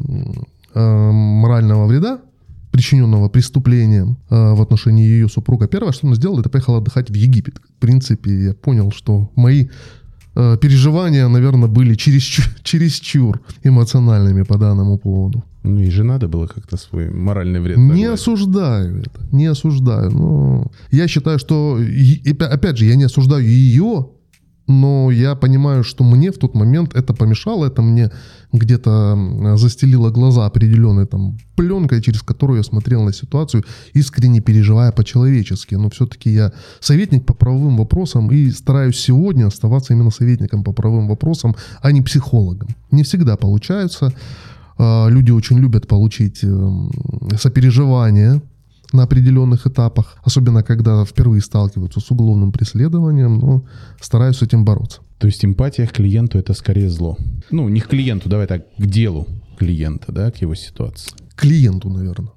э, 0.74 1.12
морального 1.12 1.86
вреда, 1.86 2.22
причиненного 2.72 3.30
преступлением 3.30 4.18
э, 4.30 4.54
в 4.54 4.62
отношении 4.62 5.04
ее 5.04 5.30
супруга. 5.30 5.68
Первое, 5.68 5.92
что 5.92 6.08
он 6.08 6.16
сделал, 6.16 6.40
это 6.40 6.50
поехал 6.50 6.76
отдыхать 6.76 7.10
в 7.10 7.14
Египет. 7.14 7.60
В 7.78 7.80
принципе, 7.80 8.46
я 8.46 8.54
понял, 8.54 8.92
что 8.92 9.30
мои 9.36 9.68
э, 10.36 10.58
переживания, 10.62 11.28
наверное, 11.28 11.70
были 11.70 11.96
чересчур, 11.96 12.46
чересчур 12.64 13.42
эмоциональными 13.64 14.44
по 14.44 14.58
данному 14.58 14.98
поводу. 14.98 15.44
Ну 15.64 15.80
и 15.80 15.90
же 15.90 16.04
надо 16.04 16.28
было 16.28 16.48
как-то 16.48 16.78
свой 16.78 17.12
моральный 17.12 17.60
вред. 17.60 17.78
Не 17.78 18.06
осуждаю 18.06 19.02
это, 19.02 19.22
не 19.32 19.46
осуждаю. 19.46 20.10
Но 20.12 20.72
я 20.92 21.08
считаю, 21.08 21.38
что, 21.40 21.80
опять 22.40 22.78
же, 22.78 22.86
я 22.86 22.96
не 22.96 23.04
осуждаю 23.04 23.46
ее, 23.46 24.08
но 24.72 25.12
я 25.12 25.36
понимаю, 25.36 25.84
что 25.84 26.04
мне 26.04 26.32
в 26.32 26.38
тот 26.38 26.56
момент 26.56 26.96
это 26.96 27.14
помешало, 27.14 27.66
это 27.66 27.82
мне 27.82 28.10
где-то 28.54 29.56
застелило 29.58 30.12
глаза 30.12 30.46
определенной 30.46 31.06
там 31.06 31.38
пленкой, 31.56 32.02
через 32.02 32.22
которую 32.22 32.58
я 32.58 32.64
смотрел 32.64 33.04
на 33.04 33.14
ситуацию, 33.14 33.64
искренне 33.94 34.42
переживая 34.42 34.92
по-человечески. 34.92 35.76
Но 35.76 35.90
все-таки 35.90 36.30
я 36.30 36.52
советник 36.80 37.26
по 37.26 37.34
правовым 37.34 37.78
вопросам 37.78 38.32
и 38.32 38.52
стараюсь 38.52 39.00
сегодня 39.00 39.48
оставаться 39.48 39.94
именно 39.94 40.12
советником 40.12 40.64
по 40.64 40.74
правовым 40.74 41.08
вопросам, 41.08 41.56
а 41.82 41.92
не 41.92 42.02
психологом. 42.02 42.70
Не 42.92 43.04
всегда 43.04 43.36
получается. 43.36 44.14
А, 44.78 45.08
люди 45.10 45.32
очень 45.32 45.60
любят 45.60 45.88
получить 45.88 46.44
эм, 46.44 46.92
сопереживание 47.38 48.42
на 48.94 49.04
определенных 49.04 49.68
этапах, 49.68 50.18
особенно 50.24 50.64
когда 50.64 51.04
впервые 51.06 51.42
сталкиваются 51.42 52.00
с 52.00 52.12
уголовным 52.12 52.52
преследованием, 52.52 53.38
но 53.38 53.66
стараюсь 54.00 54.38
с 54.38 54.42
этим 54.42 54.66
бороться. 54.66 55.02
То 55.18 55.28
есть 55.28 55.46
эмпатия 55.46 55.88
к 55.88 55.94
клиенту 55.94 56.40
это 56.40 56.54
скорее 56.54 56.90
зло. 56.90 57.18
Ну, 57.52 57.70
не 57.70 57.80
к 57.80 57.88
клиенту, 57.88 58.30
давай 58.30 58.48
так, 58.48 58.66
к 58.78 58.86
делу 58.86 59.28
клиента, 59.58 60.12
да, 60.12 60.32
к 60.32 60.38
его 60.38 60.56
ситуации. 60.56 61.12
Клиенту, 61.36 61.90
наверное 61.90 62.32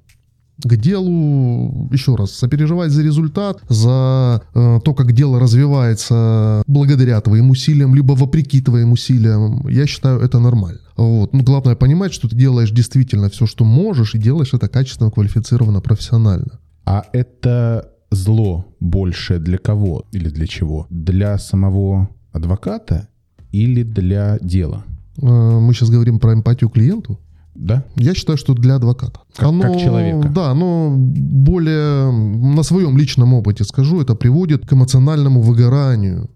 к 0.63 0.75
делу, 0.77 1.89
еще 1.91 2.15
раз, 2.15 2.31
сопереживать 2.31 2.91
за 2.91 3.03
результат, 3.03 3.61
за 3.69 4.41
э, 4.53 4.79
то, 4.83 4.93
как 4.93 5.11
дело 5.11 5.39
развивается 5.39 6.63
благодаря 6.67 7.19
твоим 7.21 7.49
усилиям, 7.49 7.93
либо 7.93 8.13
вопреки 8.13 8.61
твоим 8.61 8.93
усилиям, 8.93 9.67
я 9.67 9.85
считаю, 9.85 10.19
это 10.19 10.39
нормально. 10.39 10.79
Вот. 10.95 11.33
Ну, 11.33 11.43
главное 11.43 11.75
понимать, 11.75 12.13
что 12.13 12.29
ты 12.29 12.35
делаешь 12.35 12.71
действительно 12.71 13.29
все, 13.29 13.45
что 13.45 13.65
можешь, 13.65 14.15
и 14.15 14.17
делаешь 14.17 14.53
это 14.53 14.67
качественно, 14.67 15.11
квалифицированно, 15.11 15.81
профессионально. 15.81 16.59
А 16.85 17.03
это 17.11 17.91
зло 18.11 18.65
больше 18.79 19.39
для 19.39 19.57
кого 19.57 20.05
или 20.11 20.29
для 20.29 20.47
чего? 20.47 20.87
Для 20.89 21.37
самого 21.37 22.09
адвоката 22.31 23.09
или 23.51 23.83
для 23.83 24.37
дела? 24.41 24.85
Э, 25.21 25.59
мы 25.59 25.73
сейчас 25.73 25.89
говорим 25.89 26.19
про 26.19 26.33
эмпатию 26.33 26.69
клиенту. 26.69 27.19
Да? 27.55 27.83
Я 27.95 28.13
считаю, 28.13 28.37
что 28.37 28.53
для 28.53 28.75
адвоката. 28.75 29.21
Как, 29.35 29.49
оно, 29.49 29.61
как 29.61 29.77
человека. 29.79 30.29
Да, 30.29 30.53
но 30.53 30.93
более 30.95 32.11
на 32.11 32.63
своем 32.63 32.97
личном 32.97 33.33
опыте 33.33 33.63
скажу, 33.63 34.01
это 34.01 34.13
приводит 34.15 34.65
к 34.65 34.73
эмоциональному 34.73 35.41
выгоранию. 35.41 36.29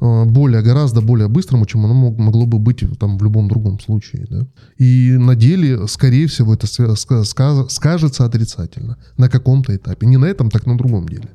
Э, 0.00 0.24
более, 0.24 0.62
гораздо 0.62 1.00
более 1.00 1.28
быстрому, 1.28 1.66
чем 1.66 1.84
оно 1.84 1.94
могло 1.94 2.46
бы 2.46 2.58
быть 2.58 2.84
там, 2.98 3.16
в 3.16 3.22
любом 3.22 3.48
другом 3.48 3.78
случае. 3.80 4.26
Да? 4.28 4.46
И 4.76 5.16
на 5.18 5.36
деле, 5.36 5.86
скорее 5.86 6.26
всего, 6.26 6.54
это 6.54 6.66
скажется 6.66 8.24
отрицательно 8.24 8.96
на 9.16 9.28
каком-то 9.28 9.74
этапе. 9.74 10.06
Не 10.06 10.16
на 10.16 10.26
этом, 10.26 10.50
так 10.50 10.66
на 10.66 10.76
другом 10.76 11.08
деле. 11.08 11.28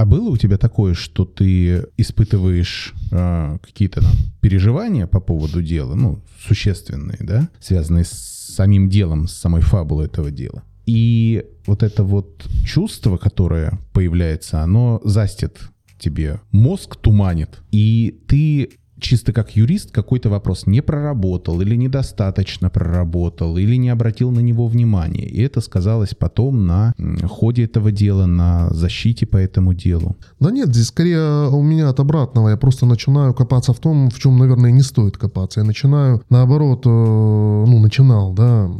А 0.00 0.06
было 0.06 0.30
у 0.30 0.38
тебя 0.38 0.56
такое, 0.56 0.94
что 0.94 1.26
ты 1.26 1.84
испытываешь 1.98 2.94
э, 3.12 3.58
какие-то 3.62 4.00
там 4.00 4.14
переживания 4.40 5.06
по 5.06 5.20
поводу 5.20 5.62
дела, 5.62 5.94
ну, 5.94 6.22
существенные, 6.42 7.18
да, 7.20 7.50
связанные 7.60 8.04
с 8.06 8.08
самим 8.08 8.88
делом, 8.88 9.28
с 9.28 9.34
самой 9.34 9.60
фабулой 9.60 10.06
этого 10.06 10.30
дела? 10.30 10.62
И 10.86 11.44
вот 11.66 11.82
это 11.82 12.02
вот 12.02 12.46
чувство, 12.64 13.18
которое 13.18 13.78
появляется, 13.92 14.62
оно 14.62 15.02
застит 15.04 15.58
тебе 15.98 16.40
мозг 16.50 16.96
туманит, 16.96 17.58
и 17.70 18.22
ты 18.26 18.70
чисто 19.00 19.32
как 19.32 19.56
юрист 19.56 19.90
какой-то 19.90 20.30
вопрос 20.30 20.66
не 20.66 20.80
проработал 20.82 21.60
или 21.60 21.76
недостаточно 21.76 22.70
проработал 22.70 23.56
или 23.56 23.76
не 23.76 23.88
обратил 23.88 24.30
на 24.30 24.40
него 24.40 24.66
внимания. 24.66 25.26
И 25.26 25.42
это 25.42 25.60
сказалось 25.60 26.14
потом 26.14 26.66
на 26.66 26.94
ходе 27.28 27.64
этого 27.64 27.90
дела, 27.90 28.26
на 28.26 28.70
защите 28.70 29.26
по 29.26 29.36
этому 29.36 29.74
делу. 29.74 30.16
Да 30.38 30.50
нет, 30.50 30.68
здесь 30.68 30.88
скорее 30.88 31.48
у 31.48 31.62
меня 31.62 31.88
от 31.88 32.00
обратного. 32.00 32.50
Я 32.50 32.56
просто 32.56 32.86
начинаю 32.86 33.34
копаться 33.34 33.72
в 33.72 33.78
том, 33.78 34.10
в 34.10 34.18
чем, 34.18 34.38
наверное, 34.38 34.70
не 34.70 34.82
стоит 34.82 35.16
копаться. 35.16 35.60
Я 35.60 35.66
начинаю, 35.66 36.22
наоборот, 36.30 36.82
э, 36.86 36.88
ну, 36.88 37.78
начинал, 37.78 38.32
да, 38.32 38.70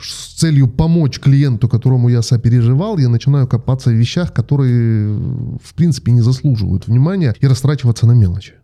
с 0.00 0.34
целью 0.34 0.68
помочь 0.68 1.18
клиенту, 1.18 1.68
которому 1.68 2.08
я 2.08 2.22
сопереживал, 2.22 2.98
я 2.98 3.08
начинаю 3.08 3.46
копаться 3.46 3.90
в 3.90 3.94
вещах, 3.94 4.32
которые, 4.32 5.16
в 5.62 5.74
принципе, 5.74 6.12
не 6.12 6.20
заслуживают 6.20 6.86
внимания 6.86 7.34
и 7.40 7.46
растрачиваться 7.46 8.06
на 8.06 8.12
мелочи 8.12 8.54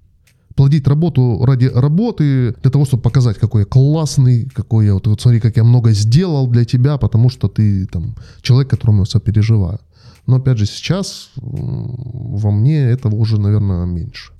плодить 0.63 0.87
работу 0.87 1.45
ради 1.45 1.67
работы, 1.67 2.55
для 2.63 2.71
того, 2.71 2.85
чтобы 2.85 3.03
показать, 3.03 3.37
какой 3.37 3.63
я 3.63 3.67
классный, 3.67 4.49
какой 4.55 4.87
я, 4.87 4.95
вот, 4.95 5.09
вот 5.09 5.21
смотри, 5.21 5.41
как 5.41 5.57
я 5.57 5.65
много 5.65 5.91
сделал 5.91 6.47
для 6.47 6.65
тебя, 6.65 6.99
потому 6.99 7.31
что 7.31 7.49
ты 7.49 7.85
там 7.87 8.15
человек, 8.43 8.71
которому 8.71 9.01
я 9.01 9.07
сопереживаю. 9.07 9.81
Но 10.29 10.37
опять 10.37 10.59
же, 10.59 10.67
сейчас 10.67 11.31
во 11.35 12.53
мне 12.53 12.79
этого 12.79 13.17
уже, 13.17 13.41
наверное, 13.41 13.87
меньше. 13.87 14.33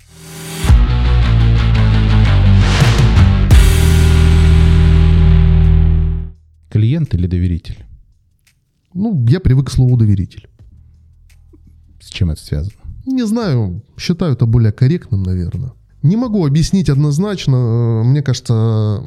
Клиент 6.69 7.13
или 7.15 7.27
доверитель? 7.27 7.83
Ну, 8.93 9.25
я 9.27 9.41
привык 9.41 9.67
к 9.67 9.71
слову 9.71 9.97
доверитель. 9.97 10.47
С 11.99 12.09
чем 12.11 12.29
это 12.29 12.41
связано? 12.41 12.77
Не 13.05 13.27
знаю, 13.27 13.83
считаю 13.97 14.31
это 14.31 14.45
более 14.45 14.71
корректным, 14.71 15.23
наверное. 15.23 15.73
Не 16.03 16.17
могу 16.17 16.45
объяснить 16.45 16.89
однозначно. 16.89 18.03
Мне 18.03 18.21
кажется, 18.21 19.03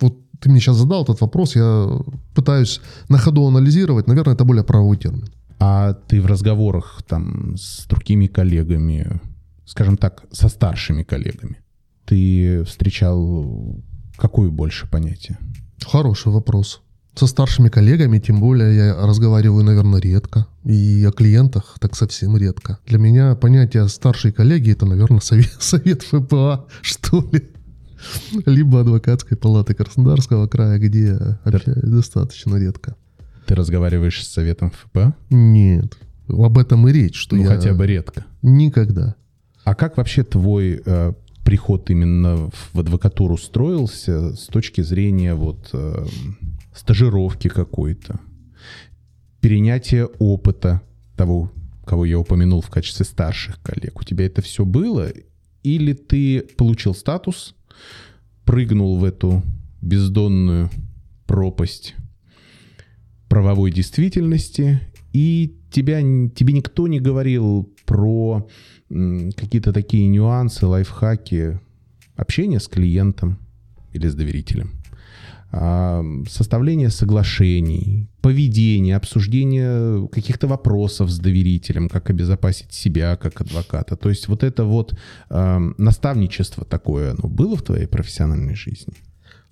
вот 0.00 0.14
ты 0.40 0.50
мне 0.50 0.60
сейчас 0.60 0.76
задал 0.76 1.02
этот 1.02 1.20
вопрос, 1.20 1.56
я 1.56 1.88
пытаюсь 2.34 2.80
на 3.08 3.18
ходу 3.18 3.46
анализировать. 3.46 4.06
Наверное, 4.06 4.34
это 4.34 4.44
более 4.44 4.62
правовой 4.62 4.96
термин. 4.96 5.28
А 5.58 5.94
ты 5.94 6.20
в 6.20 6.26
разговорах 6.26 7.02
там 7.08 7.56
с 7.56 7.86
другими 7.86 8.26
коллегами, 8.26 9.20
скажем 9.64 9.96
так, 9.96 10.24
со 10.30 10.48
старшими 10.48 11.02
коллегами, 11.02 11.58
ты 12.04 12.62
встречал 12.64 13.76
какое 14.16 14.50
больше 14.50 14.88
понятие? 14.88 15.38
Хороший 15.84 16.30
вопрос. 16.30 16.82
Со 17.18 17.26
старшими 17.26 17.68
коллегами, 17.68 18.20
тем 18.20 18.38
более, 18.38 18.76
я 18.76 18.94
разговариваю, 18.94 19.64
наверное, 19.64 20.00
редко. 20.00 20.46
И 20.62 21.04
о 21.04 21.10
клиентах 21.10 21.76
так 21.80 21.96
совсем 21.96 22.36
редко. 22.36 22.78
Для 22.86 22.98
меня 22.98 23.34
понятие 23.34 23.88
старшей 23.88 24.30
коллеги 24.30 24.70
это, 24.70 24.86
наверное, 24.86 25.18
совет, 25.22 25.56
совет 25.58 26.02
ФПА, 26.02 26.66
что 26.80 27.28
ли. 27.32 27.48
Либо 28.46 28.82
адвокатской 28.82 29.36
палаты 29.36 29.74
Краснодарского 29.74 30.46
края, 30.46 30.78
где 30.78 31.14
общаюсь 31.42 31.82
достаточно 31.82 32.54
редко. 32.54 32.94
Ты 33.46 33.56
разговариваешь 33.56 34.24
с 34.24 34.32
советом 34.32 34.70
ФПА? 34.70 35.16
Нет. 35.28 35.98
Об 36.28 36.56
этом 36.56 36.86
и 36.86 36.92
речь, 36.92 37.16
что 37.16 37.34
ну, 37.34 37.42
я... 37.42 37.48
хотя 37.48 37.74
бы 37.74 37.84
редко. 37.84 38.26
Никогда. 38.42 39.16
А 39.64 39.74
как 39.74 39.96
вообще 39.96 40.22
твой 40.22 40.80
э, 40.86 41.12
приход 41.44 41.90
именно 41.90 42.48
в 42.72 42.78
адвокатуру 42.78 43.36
строился 43.36 44.36
с 44.36 44.46
точки 44.46 44.82
зрения 44.82 45.34
вот 45.34 45.70
э, 45.72 46.06
стажировки 46.78 47.48
какой-то, 47.48 48.20
перенятие 49.40 50.06
опыта 50.06 50.82
того, 51.16 51.52
кого 51.84 52.04
я 52.04 52.18
упомянул 52.18 52.60
в 52.60 52.70
качестве 52.70 53.04
старших 53.04 53.60
коллег, 53.62 54.00
у 54.00 54.04
тебя 54.04 54.26
это 54.26 54.42
все 54.42 54.64
было? 54.64 55.08
Или 55.62 55.92
ты 55.92 56.40
получил 56.56 56.94
статус, 56.94 57.54
прыгнул 58.44 58.96
в 58.96 59.04
эту 59.04 59.42
бездонную 59.82 60.70
пропасть 61.26 61.94
правовой 63.28 63.72
действительности, 63.72 64.80
и 65.12 65.56
тебя, 65.70 66.00
тебе 66.00 66.52
никто 66.52 66.88
не 66.88 67.00
говорил 67.00 67.74
про 67.84 68.48
какие-то 68.88 69.72
такие 69.72 70.06
нюансы, 70.06 70.66
лайфхаки 70.66 71.60
общения 72.16 72.60
с 72.60 72.68
клиентом 72.68 73.38
или 73.92 74.08
с 74.08 74.14
доверителем, 74.14 74.72
составление 75.50 76.90
соглашений, 76.90 78.06
поведение, 78.20 78.96
обсуждение 78.96 80.06
каких-то 80.08 80.46
вопросов 80.46 81.10
с 81.10 81.18
доверителем, 81.18 81.88
как 81.88 82.10
обезопасить 82.10 82.72
себя 82.72 83.16
как 83.16 83.40
адвоката. 83.40 83.96
То 83.96 84.10
есть 84.10 84.28
вот 84.28 84.42
это 84.42 84.64
вот 84.64 84.94
э, 85.30 85.58
наставничество 85.78 86.64
такое, 86.66 87.12
оно 87.12 87.28
было 87.28 87.56
в 87.56 87.62
твоей 87.62 87.86
профессиональной 87.86 88.54
жизни? 88.54 88.92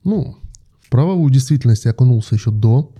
Ну, 0.05 0.37
в 0.83 0.91
правовую 0.91 1.31
действительность 1.31 1.87
я 1.87 1.93
окунулся 1.93 2.35
еще 2.35 2.51
до 2.51 2.93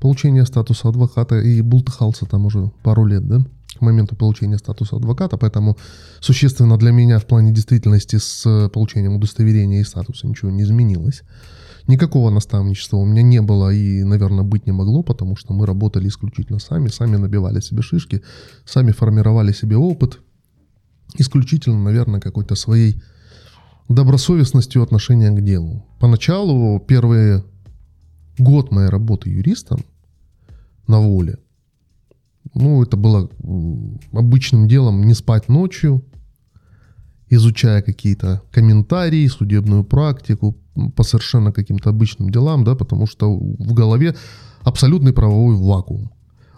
получения 0.00 0.44
статуса 0.44 0.88
адвоката 0.88 1.38
и 1.38 1.60
бултыхался 1.60 2.26
там 2.26 2.46
уже 2.46 2.72
пару 2.82 3.06
лет, 3.06 3.26
да, 3.28 3.38
к 3.78 3.80
моменту 3.80 4.16
получения 4.16 4.58
статуса 4.58 4.96
адвоката, 4.96 5.36
поэтому 5.36 5.76
существенно 6.20 6.76
для 6.76 6.90
меня 6.90 7.20
в 7.20 7.26
плане 7.26 7.52
действительности 7.52 8.16
с 8.18 8.68
получением 8.74 9.14
удостоверения 9.14 9.80
и 9.80 9.84
статуса 9.84 10.26
ничего 10.26 10.50
не 10.50 10.62
изменилось. 10.62 11.22
Никакого 11.88 12.30
наставничества 12.30 12.96
у 12.96 13.04
меня 13.04 13.22
не 13.22 13.40
было 13.40 13.72
и, 13.72 14.04
наверное, 14.04 14.44
быть 14.44 14.66
не 14.66 14.72
могло, 14.72 15.02
потому 15.02 15.36
что 15.36 15.52
мы 15.52 15.66
работали 15.66 16.08
исключительно 16.08 16.58
сами, 16.58 16.88
сами 16.88 17.16
набивали 17.16 17.60
себе 17.60 17.82
шишки, 17.82 18.22
сами 18.64 18.92
формировали 18.92 19.52
себе 19.52 19.76
опыт, 19.76 20.20
исключительно, 21.18 21.82
наверное, 21.82 22.20
какой-то 22.20 22.54
своей 22.54 23.02
добросовестностью 23.88 24.82
отношения 24.82 25.30
к 25.30 25.42
делу. 25.42 25.84
Поначалу, 25.98 26.78
первый 26.80 27.42
год 28.38 28.70
моей 28.70 28.88
работы 28.88 29.30
юристом, 29.30 29.80
на 30.86 31.00
воле. 31.00 31.38
Ну, 32.54 32.82
это 32.82 32.96
было 32.96 33.30
обычным 34.12 34.68
делом 34.68 35.04
не 35.04 35.14
спать 35.14 35.48
ночью, 35.48 36.04
изучая 37.34 37.82
какие-то 37.82 38.42
комментарии, 38.52 39.26
судебную 39.28 39.84
практику 39.84 40.54
по 40.96 41.02
совершенно 41.02 41.52
каким-то 41.52 41.90
обычным 41.90 42.30
делам, 42.30 42.64
да, 42.64 42.74
потому 42.74 43.06
что 43.06 43.34
в 43.34 43.72
голове 43.72 44.14
абсолютный 44.62 45.12
правовой 45.12 45.56
вакуум, 45.56 46.10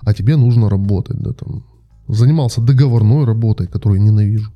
а 0.02 0.12
тебе 0.12 0.36
нужно 0.36 0.68
работать, 0.68 1.18
да, 1.18 1.32
там. 1.32 1.64
Занимался 2.08 2.60
договорной 2.60 3.24
работой, 3.24 3.66
которую 3.66 4.02
ненавижу. 4.02 4.52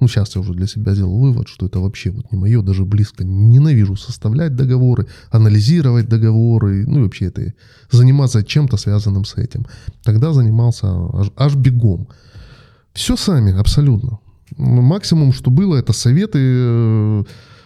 Ну, 0.00 0.08
сейчас 0.08 0.34
я 0.34 0.40
уже 0.40 0.52
для 0.52 0.66
себя 0.66 0.94
сделал 0.94 1.18
вывод, 1.18 1.48
что 1.48 1.66
это 1.66 1.78
вообще 1.78 2.10
вот 2.10 2.32
не 2.32 2.38
мое, 2.38 2.62
даже 2.62 2.84
близко. 2.84 3.24
Ненавижу 3.24 3.96
составлять 3.96 4.56
договоры, 4.56 5.06
анализировать 5.30 6.08
договоры, 6.08 6.86
ну 6.86 7.00
и 7.00 7.02
вообще 7.02 7.26
это 7.26 7.54
заниматься 7.90 8.42
чем-то 8.42 8.76
связанным 8.76 9.24
с 9.24 9.36
этим. 9.36 9.66
Тогда 10.02 10.32
занимался 10.32 10.86
аж, 11.12 11.30
аж 11.36 11.54
бегом. 11.54 12.08
Все 12.92 13.16
сами, 13.16 13.52
абсолютно. 13.58 14.18
Максимум, 14.60 15.32
что 15.32 15.50
было, 15.50 15.76
это 15.76 15.92
советы, 15.92 16.38
э, 16.40 17.24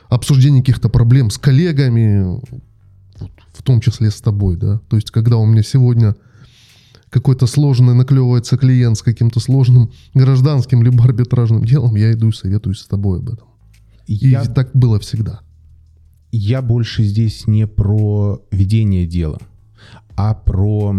обсуждение 0.09 0.63
каких-то 0.63 0.89
проблем 0.89 1.31
с 1.31 1.39
коллегами, 1.39 2.41
в 3.53 3.63
том 3.63 3.81
числе 3.81 4.11
с 4.11 4.21
тобой, 4.21 4.57
да. 4.57 4.81
То 4.89 4.97
есть, 4.97 5.11
когда 5.11 5.37
у 5.37 5.47
меня 5.47 5.63
сегодня 5.63 6.15
какой-то 7.11 7.47
сложный 7.47 7.95
наклевывается 7.95 8.57
клиент 8.57 8.99
с 8.99 9.03
каким-то 9.03 9.41
сложным 9.41 9.91
гражданским 10.15 10.83
либо 10.83 11.05
арбитражным 11.05 11.65
делом, 11.65 11.95
я 11.95 12.13
иду 12.13 12.29
и 12.29 12.33
советуюсь 12.33 12.81
с 12.81 12.87
тобой 12.87 13.19
об 13.19 13.31
этом. 13.31 13.49
Я... 14.07 14.43
И 14.43 14.49
так 14.49 14.71
было 14.75 14.99
всегда. 14.99 15.41
Я 16.31 16.63
больше 16.63 17.05
здесь 17.05 17.47
не 17.47 17.67
про 17.67 18.43
ведение 18.51 19.07
дела, 19.07 19.39
а 20.17 20.35
про, 20.35 20.97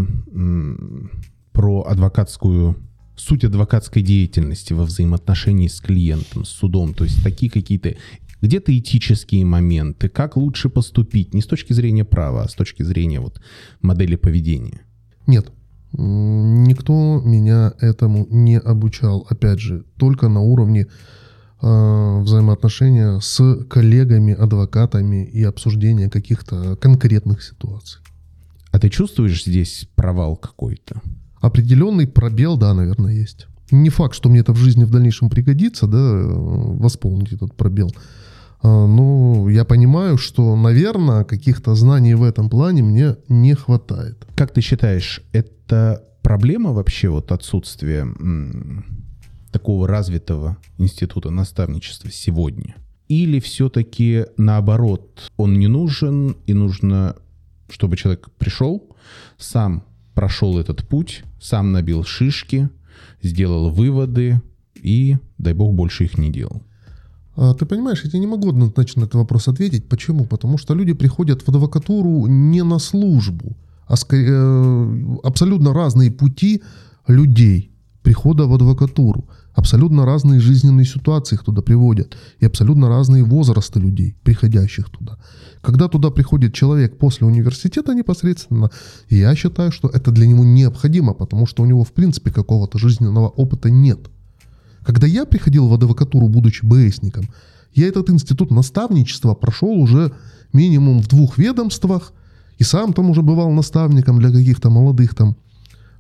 про 1.52 1.82
адвокатскую 1.84 2.78
суть 3.15 3.43
адвокатской 3.43 4.01
деятельности 4.01 4.73
во 4.73 4.84
взаимоотношении 4.84 5.67
с 5.67 5.80
клиентом, 5.80 6.45
с 6.45 6.49
судом. 6.49 6.93
То 6.93 7.04
есть 7.04 7.23
такие 7.23 7.51
какие-то 7.51 7.95
где-то 8.41 8.78
этические 8.78 9.45
моменты, 9.45 10.10
как 10.10 10.38
лучше 10.38 10.69
поступить, 10.69 11.34
не 11.34 11.41
с 11.41 11.47
точки 11.47 11.73
зрения 11.73 12.06
права, 12.06 12.43
а 12.43 12.49
с 12.49 12.54
точки 12.54 12.84
зрения 12.84 13.19
вот 13.19 13.41
модели 13.82 14.15
поведения. 14.15 14.82
Нет, 15.25 15.51
Никто 15.97 17.21
меня 17.23 17.73
этому 17.80 18.28
не 18.30 18.60
обучал. 18.60 19.25
Опять 19.30 19.60
же, 19.60 19.86
только 19.97 20.28
на 20.28 20.41
уровне 20.41 20.88
э, 21.62 22.19
взаимоотношения 22.21 23.19
с 23.21 23.63
коллегами, 23.69 24.34
адвокатами 24.34 25.25
и 25.25 25.43
обсуждения 25.43 26.10
каких-то 26.10 26.75
конкретных 26.75 27.43
ситуаций. 27.43 28.01
А 28.71 28.80
ты 28.80 28.89
чувствуешь 28.89 29.45
здесь 29.45 29.88
провал 29.95 30.36
какой-то? 30.36 31.01
Определенный 31.46 32.08
пробел, 32.08 32.58
да, 32.58 32.74
наверное, 32.74 33.14
есть. 33.14 33.46
Не 33.70 33.92
факт, 33.92 34.16
что 34.16 34.30
мне 34.30 34.40
это 34.40 34.52
в 34.52 34.58
жизни 34.58 34.84
в 34.84 34.90
дальнейшем 34.90 35.30
пригодится, 35.30 35.86
да, 35.86 35.98
восполнить 36.00 37.34
этот 37.34 37.54
пробел. 37.54 37.94
А, 38.64 38.88
но 38.88 39.48
я 39.48 39.64
понимаю, 39.64 40.18
что, 40.18 40.56
наверное, 40.56 41.24
каких-то 41.24 41.76
знаний 41.76 42.16
в 42.16 42.24
этом 42.24 42.50
плане 42.50 42.82
мне 42.82 43.18
не 43.30 43.54
хватает. 43.54 44.26
Как 44.36 44.54
ты 44.54 44.62
считаешь, 44.62 45.22
это 45.34 46.04
проблема 46.24 46.74
вообще 46.74 47.10
вот 47.10 47.32
отсутствие 47.32 48.08
такого 49.52 49.88
развитого 49.88 50.58
института 50.80 51.30
наставничества 51.30 52.10
сегодня? 52.10 52.76
Или 53.08 53.40
все-таки 53.40 54.26
наоборот, 54.38 55.30
он 55.38 55.60
не 55.60 55.68
нужен 55.68 56.38
и 56.48 56.56
нужно, 56.56 57.16
чтобы 57.70 57.98
человек 57.98 58.32
пришел, 58.40 58.96
сам 59.38 59.84
прошел 60.15 60.58
этот 60.58 60.88
путь, 60.88 61.23
сам 61.39 61.71
набил 61.71 62.04
шишки, 62.04 62.69
сделал 63.21 63.69
выводы 63.69 64.41
и, 64.75 65.17
дай 65.38 65.54
бог, 65.54 65.73
больше 65.73 66.06
их 66.06 66.17
не 66.17 66.32
делал? 66.32 66.63
А, 67.36 67.54
ты 67.54 67.65
понимаешь, 67.65 68.04
я 68.04 68.10
тебе 68.10 68.19
не 68.19 68.28
могу 68.28 68.49
однозначно 68.49 69.01
на 69.01 69.06
этот 69.06 69.15
вопрос 69.15 69.47
ответить. 69.47 69.88
Почему? 69.89 70.25
Потому 70.25 70.58
что 70.58 70.73
люди 70.73 70.93
приходят 70.93 71.41
в 71.41 71.49
адвокатуру 71.49 72.28
не 72.28 72.63
на 72.63 72.80
службу, 72.80 73.56
а 73.88 73.95
скорее, 73.97 74.30
э, 74.30 75.17
абсолютно 75.23 75.73
разные 75.73 76.12
пути 76.12 76.63
людей 77.08 77.71
прихода 78.01 78.47
в 78.47 78.54
адвокатуру. 78.54 79.25
Абсолютно 79.56 80.06
разные 80.06 80.39
жизненные 80.39 80.86
ситуации 80.86 81.36
их 81.36 81.44
туда 81.44 81.62
приводят. 81.62 82.18
И 82.39 82.46
абсолютно 82.46 82.89
разные 82.89 83.24
возрасты 83.24 83.80
людей, 83.80 84.15
приходящих 84.24 84.89
туда. 84.89 85.18
Когда 85.62 85.88
туда 85.88 86.10
приходит 86.10 86.54
человек 86.54 86.98
после 86.98 87.26
университета 87.26 87.94
непосредственно, 87.94 88.70
я 89.10 89.36
считаю, 89.36 89.72
что 89.72 89.88
это 89.88 90.12
для 90.12 90.28
него 90.28 90.44
необходимо, 90.44 91.13
потому 91.13 91.48
что 91.48 91.63
у 91.63 91.65
него 91.65 91.84
в 91.84 91.94
принципе 91.94 92.32
какого-то 92.32 92.78
жизненного 92.78 93.30
опыта 93.30 93.70
нет– 93.70 94.00
когда 94.86 95.08
я 95.08 95.26
приходил 95.26 95.68
в 95.68 95.74
адвокатуру, 95.74 96.28
будучи 96.28 96.63
БСником, 96.63 97.26
я 97.74 97.88
этот 97.88 98.10
институт 98.12 98.52
наставничества 98.52 99.34
прошел 99.34 99.72
уже 99.72 100.13
минимум 100.54 101.02
в 101.02 101.08
двух 101.08 101.38
ведомствах, 101.38 102.13
и 102.60 102.63
сам 102.63 102.94
там 102.94 103.10
уже 103.10 103.22
бывал 103.22 103.52
наставником 103.52 104.20
для 104.20 104.32
каких-то 104.32 104.70
молодых 104.70 105.15
там 105.15 105.36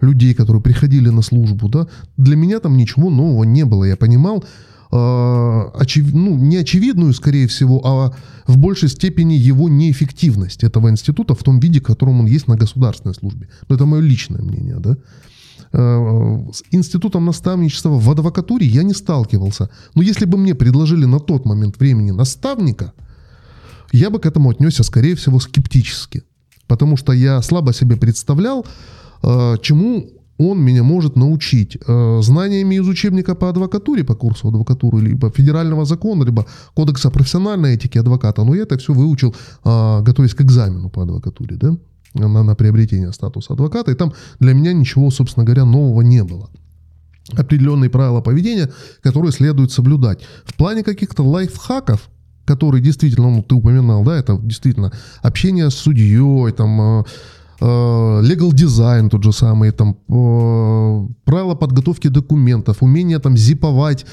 людей, 0.01 0.33
которые 0.33 0.61
приходили 0.61 1.09
на 1.09 1.21
службу, 1.21 1.69
да, 1.69 1.87
для 2.17 2.35
меня 2.35 2.59
там 2.59 2.77
ничего 2.77 3.09
нового 3.09 3.43
не 3.43 3.65
было. 3.65 3.85
Я 3.85 3.95
понимал, 3.95 4.43
э, 4.91 5.61
очев... 5.75 6.13
ну, 6.13 6.37
не 6.37 6.57
очевидную, 6.57 7.13
скорее 7.13 7.47
всего, 7.47 7.81
а 7.85 8.13
в 8.47 8.57
большей 8.57 8.89
степени 8.89 9.33
его 9.33 9.69
неэффективность 9.69 10.63
этого 10.63 10.89
института 10.89 11.33
в 11.33 11.43
том 11.43 11.59
виде, 11.59 11.79
в 11.79 11.83
котором 11.83 12.19
он 12.19 12.25
есть 12.27 12.47
на 12.47 12.55
государственной 12.55 13.15
службе. 13.15 13.47
Но 13.69 13.75
это 13.75 13.85
мое 13.85 14.01
личное 14.01 14.41
мнение, 14.41 14.77
да. 14.79 14.97
Э, 15.73 16.51
с 16.53 16.63
институтом 16.71 17.25
наставничества 17.25 17.89
в 17.89 18.09
адвокатуре 18.09 18.65
я 18.67 18.83
не 18.83 18.93
сталкивался. 18.93 19.69
Но 19.95 20.01
если 20.01 20.25
бы 20.25 20.37
мне 20.37 20.55
предложили 20.55 21.05
на 21.05 21.19
тот 21.19 21.45
момент 21.45 21.79
времени 21.79 22.11
наставника, 22.11 22.93
я 23.91 24.09
бы 24.09 24.19
к 24.19 24.25
этому 24.25 24.49
отнесся, 24.49 24.83
скорее 24.83 25.15
всего, 25.15 25.39
скептически. 25.39 26.23
Потому 26.67 26.97
что 26.97 27.13
я 27.13 27.41
слабо 27.41 27.73
себе 27.73 27.95
представлял, 27.95 28.65
чему 29.61 30.09
он 30.37 30.59
меня 30.59 30.83
может 30.83 31.15
научить 31.15 31.77
э, 31.87 32.19
знаниями 32.21 32.75
из 32.75 32.87
учебника 32.87 33.35
по 33.35 33.49
адвокатуре, 33.49 34.03
по 34.03 34.15
курсу 34.15 34.49
адвокатуры, 34.49 34.99
либо 34.99 35.29
федерального 35.29 35.85
закона, 35.85 36.25
либо 36.25 36.45
кодекса 36.73 37.09
профессиональной 37.09 37.75
этики 37.75 37.97
адвоката. 37.97 38.43
Но 38.43 38.55
я 38.55 38.63
это 38.63 38.77
все 38.77 38.93
выучил, 38.93 39.33
готовясь 39.63 40.33
к 40.33 40.41
экзамену 40.41 40.89
по 40.89 41.03
адвокатуре. 41.03 41.55
Да? 41.55 41.77
на, 42.15 42.43
на 42.43 42.55
приобретение 42.55 43.11
статуса 43.11 43.53
адвоката, 43.53 43.91
и 43.91 43.95
там 43.95 44.13
для 44.39 44.53
меня 44.53 44.73
ничего, 44.73 45.11
собственно 45.11 45.45
говоря, 45.45 45.65
нового 45.65 46.01
не 46.01 46.23
было. 46.23 46.49
Определенные 47.33 47.89
правила 47.89 48.21
поведения, 48.21 48.71
которые 49.01 49.31
следует 49.31 49.71
соблюдать. 49.71 50.19
В 50.45 50.53
плане 50.53 50.83
каких-то 50.83 51.23
лайфхаков, 51.23 52.09
которые 52.45 52.81
действительно, 52.81 53.29
ну, 53.29 53.41
ты 53.41 53.55
упоминал, 53.55 54.03
да, 54.03 54.15
это 54.17 54.37
действительно 54.37 54.91
общение 55.21 55.69
с 55.69 55.75
судьей, 55.75 56.51
там, 56.51 57.05
legal 57.59 58.53
дизайн 58.53 59.09
тот 59.09 59.23
же 59.23 59.31
самый, 59.31 59.71
там, 59.71 59.95
правила 61.25 61.55
подготовки 61.55 62.09
документов, 62.09 62.77
умение 62.81 63.19
там 63.19 63.37
зиповать 63.37 64.05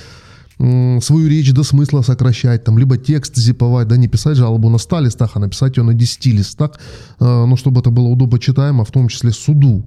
свою 0.59 1.29
речь 1.29 1.53
до 1.53 1.65
смысла 1.65 2.03
сокращать, 2.03 2.65
там, 2.65 2.79
либо 2.79 2.97
текст 2.97 3.37
зиповать, 3.37 3.89
да, 3.89 3.97
не 3.97 4.09
писать 4.09 4.37
жалобу 4.37 4.69
на 4.69 4.79
100 4.79 5.01
листах, 5.01 5.31
а 5.35 5.41
написать 5.41 5.77
ее 5.77 5.83
на 5.83 5.95
10 5.95 6.27
листах, 6.27 6.79
ну, 7.19 7.57
чтобы 7.57 7.81
это 7.81 7.91
было 7.91 8.07
удобно 8.07 8.39
читаемо, 8.39 8.85
в 8.85 8.91
том 8.91 9.09
числе 9.09 9.33
суду. 9.33 9.85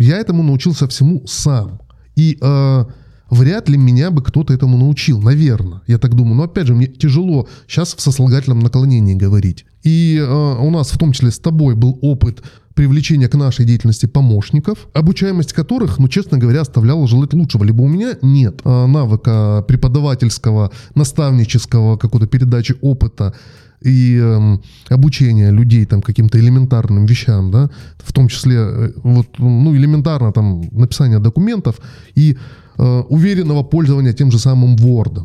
Я 0.00 0.16
этому 0.16 0.42
научился 0.42 0.88
всему 0.88 1.22
сам. 1.26 1.80
И 2.16 2.38
э, 2.40 2.84
вряд 3.30 3.68
ли 3.68 3.76
меня 3.76 4.10
бы 4.10 4.22
кто-то 4.22 4.52
этому 4.54 4.78
научил, 4.78 5.20
наверное, 5.20 5.82
я 5.86 5.98
так 5.98 6.14
думаю. 6.14 6.36
Но 6.36 6.44
опять 6.44 6.66
же, 6.66 6.74
мне 6.74 6.86
тяжело 6.86 7.48
сейчас 7.68 7.94
в 7.94 8.00
сослагательном 8.00 8.60
наклонении 8.60 9.14
говорить. 9.14 9.66
И 9.82 10.18
э, 10.18 10.24
у 10.26 10.70
нас 10.70 10.90
в 10.90 10.98
том 10.98 11.12
числе 11.12 11.30
с 11.30 11.38
тобой 11.38 11.74
был 11.74 11.98
опыт 12.02 12.42
привлечения 12.74 13.28
к 13.28 13.34
нашей 13.34 13.66
деятельности 13.66 14.06
помощников, 14.06 14.88
обучаемость 14.94 15.52
которых, 15.52 15.98
ну, 15.98 16.08
честно 16.08 16.38
говоря, 16.38 16.62
оставляла 16.62 17.06
желать 17.06 17.34
лучшего. 17.34 17.64
Либо 17.64 17.82
у 17.82 17.88
меня 17.88 18.16
нет 18.22 18.60
э, 18.64 18.86
навыка 18.86 19.64
преподавательского, 19.66 20.70
наставнического, 20.94 21.96
какой-то 21.96 22.26
передачи 22.26 22.76
опыта, 22.80 23.34
и 23.82 24.20
э, 24.22 24.58
обучение 24.88 25.50
людей 25.50 25.86
там 25.86 26.02
каким-то 26.02 26.38
элементарным 26.38 27.06
вещам, 27.06 27.50
да, 27.50 27.70
в 27.98 28.12
том 28.12 28.28
числе 28.28 28.56
э, 28.56 28.92
вот, 29.02 29.26
ну, 29.38 29.74
элементарно 29.74 30.32
там 30.32 30.62
написание 30.70 31.18
документов 31.18 31.80
и 32.14 32.36
э, 32.78 33.02
уверенного 33.08 33.62
пользования 33.62 34.12
тем 34.12 34.30
же 34.30 34.38
самым 34.38 34.76
Word 34.76 35.24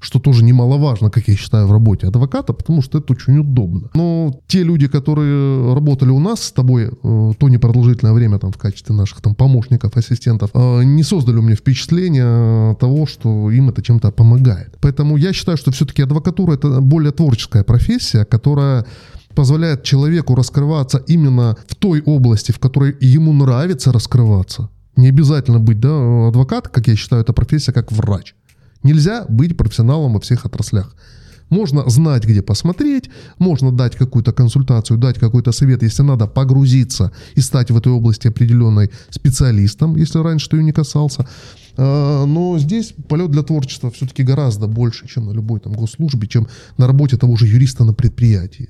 что 0.00 0.18
тоже 0.18 0.44
немаловажно, 0.44 1.10
как 1.10 1.28
я 1.28 1.36
считаю, 1.36 1.66
в 1.66 1.72
работе 1.72 2.06
адвоката, 2.06 2.52
потому 2.52 2.82
что 2.82 2.98
это 2.98 3.12
очень 3.12 3.38
удобно. 3.38 3.90
Но 3.94 4.40
те 4.46 4.62
люди, 4.62 4.86
которые 4.86 5.74
работали 5.74 6.10
у 6.10 6.20
нас 6.20 6.42
с 6.42 6.52
тобой 6.52 6.84
э, 6.84 7.32
то 7.38 7.48
непродолжительное 7.48 8.12
время 8.12 8.38
там, 8.38 8.52
в 8.52 8.58
качестве 8.58 8.94
наших 8.94 9.20
там, 9.20 9.34
помощников, 9.34 9.96
ассистентов, 9.96 10.50
э, 10.54 10.84
не 10.84 11.02
создали 11.02 11.38
у 11.38 11.42
меня 11.42 11.56
впечатление 11.56 12.76
того, 12.76 13.06
что 13.06 13.50
им 13.50 13.70
это 13.70 13.82
чем-то 13.82 14.10
помогает. 14.12 14.76
Поэтому 14.80 15.16
я 15.16 15.32
считаю, 15.32 15.58
что 15.58 15.70
все-таки 15.72 16.02
адвокатура 16.02 16.54
это 16.54 16.80
более 16.80 17.12
творческая 17.12 17.64
профессия, 17.64 18.24
которая 18.24 18.86
позволяет 19.34 19.82
человеку 19.82 20.34
раскрываться 20.34 20.98
именно 21.06 21.56
в 21.66 21.74
той 21.74 22.02
области, 22.02 22.52
в 22.52 22.58
которой 22.58 22.96
ему 23.00 23.32
нравится 23.32 23.92
раскрываться. 23.92 24.68
Не 24.96 25.08
обязательно 25.08 25.60
быть 25.60 25.78
да, 25.78 26.28
адвокат, 26.28 26.68
как 26.68 26.88
я 26.88 26.96
считаю, 26.96 27.22
это 27.22 27.32
профессия 27.32 27.72
как 27.72 27.92
врач. 27.92 28.34
Нельзя 28.82 29.26
быть 29.28 29.56
профессионалом 29.56 30.14
во 30.14 30.20
всех 30.20 30.46
отраслях. 30.46 30.94
Можно 31.50 31.88
знать, 31.88 32.24
где 32.24 32.42
посмотреть, 32.42 33.08
можно 33.38 33.72
дать 33.72 33.96
какую-то 33.96 34.32
консультацию, 34.32 34.98
дать 34.98 35.18
какой-то 35.18 35.52
совет, 35.52 35.82
если 35.82 36.02
надо 36.02 36.26
погрузиться 36.26 37.10
и 37.36 37.40
стать 37.40 37.70
в 37.70 37.76
этой 37.76 37.90
области 37.90 38.28
определенной 38.28 38.90
специалистом, 39.10 39.96
если 39.96 40.18
раньше 40.18 40.50
ты 40.50 40.58
ее 40.58 40.64
не 40.64 40.72
касался. 40.72 41.26
А, 41.76 42.26
но 42.26 42.58
здесь 42.58 42.94
полет 43.08 43.30
для 43.30 43.42
творчества 43.42 43.90
все-таки 43.90 44.22
гораздо 44.22 44.66
больше, 44.66 45.08
чем 45.08 45.26
на 45.26 45.32
любой 45.32 45.60
там 45.60 45.72
госслужбе, 45.72 46.28
чем 46.28 46.48
на 46.76 46.86
работе 46.86 47.16
того 47.16 47.36
же 47.36 47.46
юриста 47.46 47.84
на 47.84 47.94
предприятии. 47.94 48.68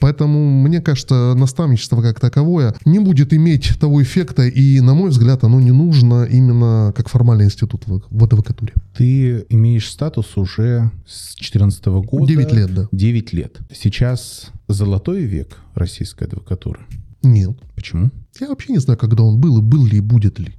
Поэтому, 0.00 0.50
мне 0.62 0.80
кажется, 0.80 1.34
наставничество 1.34 2.02
как 2.02 2.20
таковое 2.20 2.74
не 2.84 2.98
будет 2.98 3.32
иметь 3.32 3.78
того 3.80 4.02
эффекта, 4.02 4.46
и, 4.46 4.80
на 4.80 4.94
мой 4.94 5.10
взгляд, 5.10 5.44
оно 5.44 5.60
не 5.60 5.72
нужно 5.72 6.24
именно 6.24 6.92
как 6.96 7.08
формальный 7.08 7.46
институт 7.46 7.84
в 7.86 8.24
адвокатуре. 8.24 8.74
Ты 8.96 9.46
имеешь 9.48 9.90
статус 9.90 10.36
уже 10.36 10.90
с 11.06 11.34
2014 11.36 11.86
года. 11.86 12.26
9 12.26 12.52
лет, 12.52 12.74
да. 12.74 12.88
9 12.92 13.32
лет. 13.32 13.58
Сейчас 13.72 14.50
золотой 14.68 15.24
век 15.24 15.58
российской 15.74 16.24
адвокатуры? 16.24 16.80
Нет. 17.22 17.56
Почему? 17.74 18.10
Я 18.40 18.48
вообще 18.48 18.72
не 18.72 18.78
знаю, 18.78 18.98
когда 18.98 19.22
он 19.22 19.38
был, 19.40 19.58
и 19.58 19.62
был 19.62 19.86
ли, 19.86 19.98
и 19.98 20.00
будет 20.00 20.38
ли. 20.38 20.52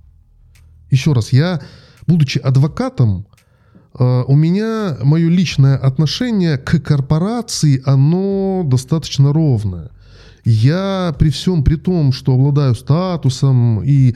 Еще 0.91 1.13
раз, 1.13 1.31
я, 1.31 1.61
будучи 2.07 2.39
адвокатом, 2.39 3.27
у 3.99 4.35
меня 4.35 4.97
мое 5.03 5.29
личное 5.29 5.75
отношение 5.75 6.57
к 6.57 6.79
корпорации, 6.79 7.81
оно 7.85 8.63
достаточно 8.65 9.33
ровное. 9.33 9.91
Я 10.45 11.13
при 11.19 11.29
всем 11.29 11.63
при 11.63 11.75
том, 11.75 12.11
что 12.11 12.33
обладаю 12.33 12.75
статусом 12.75 13.83
и 13.83 14.11
э, 14.11 14.15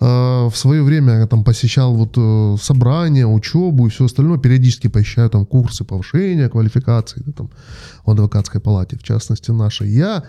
в 0.00 0.52
свое 0.54 0.82
время 0.82 1.18
я 1.18 1.26
там 1.26 1.42
посещал 1.44 1.94
вот 1.94 2.14
э, 2.16 2.56
собрания, 2.62 3.26
учебу 3.26 3.86
и 3.86 3.90
все 3.90 4.04
остальное, 4.04 4.38
периодически 4.38 4.88
посещаю 4.88 5.30
там 5.30 5.46
курсы 5.46 5.84
повышения 5.84 6.48
квалификации 6.48 7.22
да, 7.26 7.32
там, 7.32 7.50
в 8.04 8.10
адвокатской 8.10 8.60
палате, 8.60 8.96
в 8.96 9.02
частности 9.02 9.50
нашей, 9.50 9.88
я 9.90 10.22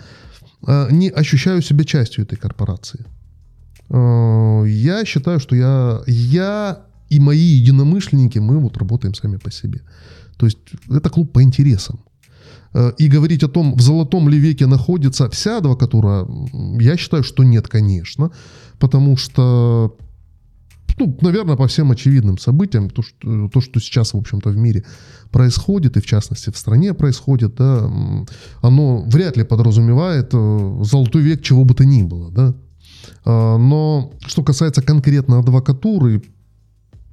э, 0.66 0.88
не 0.90 1.10
ощущаю 1.10 1.62
себя 1.62 1.84
частью 1.84 2.24
этой 2.24 2.36
корпорации. 2.36 3.04
Я 3.88 5.04
считаю, 5.04 5.38
что 5.38 5.54
я, 5.54 6.00
я 6.08 6.80
и 7.08 7.20
мои 7.20 7.38
единомышленники, 7.38 8.38
мы 8.38 8.58
вот 8.58 8.76
работаем 8.76 9.14
сами 9.14 9.36
по 9.36 9.50
себе. 9.50 9.80
То 10.36 10.46
есть 10.46 10.58
это 10.90 11.10
клуб 11.10 11.32
по 11.32 11.42
интересам. 11.42 12.00
Э, 12.74 12.92
и 12.98 13.08
говорить 13.08 13.42
о 13.42 13.48
том, 13.48 13.74
в 13.74 13.80
золотом 13.80 14.28
ли 14.28 14.38
веке 14.38 14.66
находится 14.66 15.28
вся 15.30 15.58
адвокатура, 15.58 16.28
я 16.80 16.96
считаю, 16.96 17.22
что 17.22 17.44
нет, 17.44 17.68
конечно. 17.68 18.30
Потому 18.78 19.16
что, 19.16 19.96
ну, 20.98 21.18
наверное, 21.22 21.56
по 21.56 21.66
всем 21.66 21.90
очевидным 21.90 22.38
событиям, 22.38 22.90
то 22.90 23.02
что, 23.02 23.48
то, 23.48 23.60
что 23.60 23.80
сейчас, 23.80 24.12
в 24.12 24.18
общем-то, 24.18 24.50
в 24.50 24.56
мире 24.56 24.84
происходит, 25.30 25.96
и 25.96 26.00
в 26.00 26.06
частности 26.06 26.50
в 26.50 26.56
стране 26.58 26.92
происходит, 26.92 27.54
да, 27.54 27.90
оно 28.60 29.02
вряд 29.06 29.36
ли 29.36 29.44
подразумевает 29.44 30.30
э, 30.34 30.78
золотой 30.82 31.22
век 31.22 31.42
чего 31.42 31.64
бы 31.64 31.74
то 31.74 31.84
ни 31.84 32.02
было. 32.02 32.30
Да. 32.30 32.54
Э, 33.24 33.56
но 33.56 34.12
что 34.26 34.42
касается 34.42 34.82
конкретно 34.82 35.38
адвокатуры, 35.38 36.22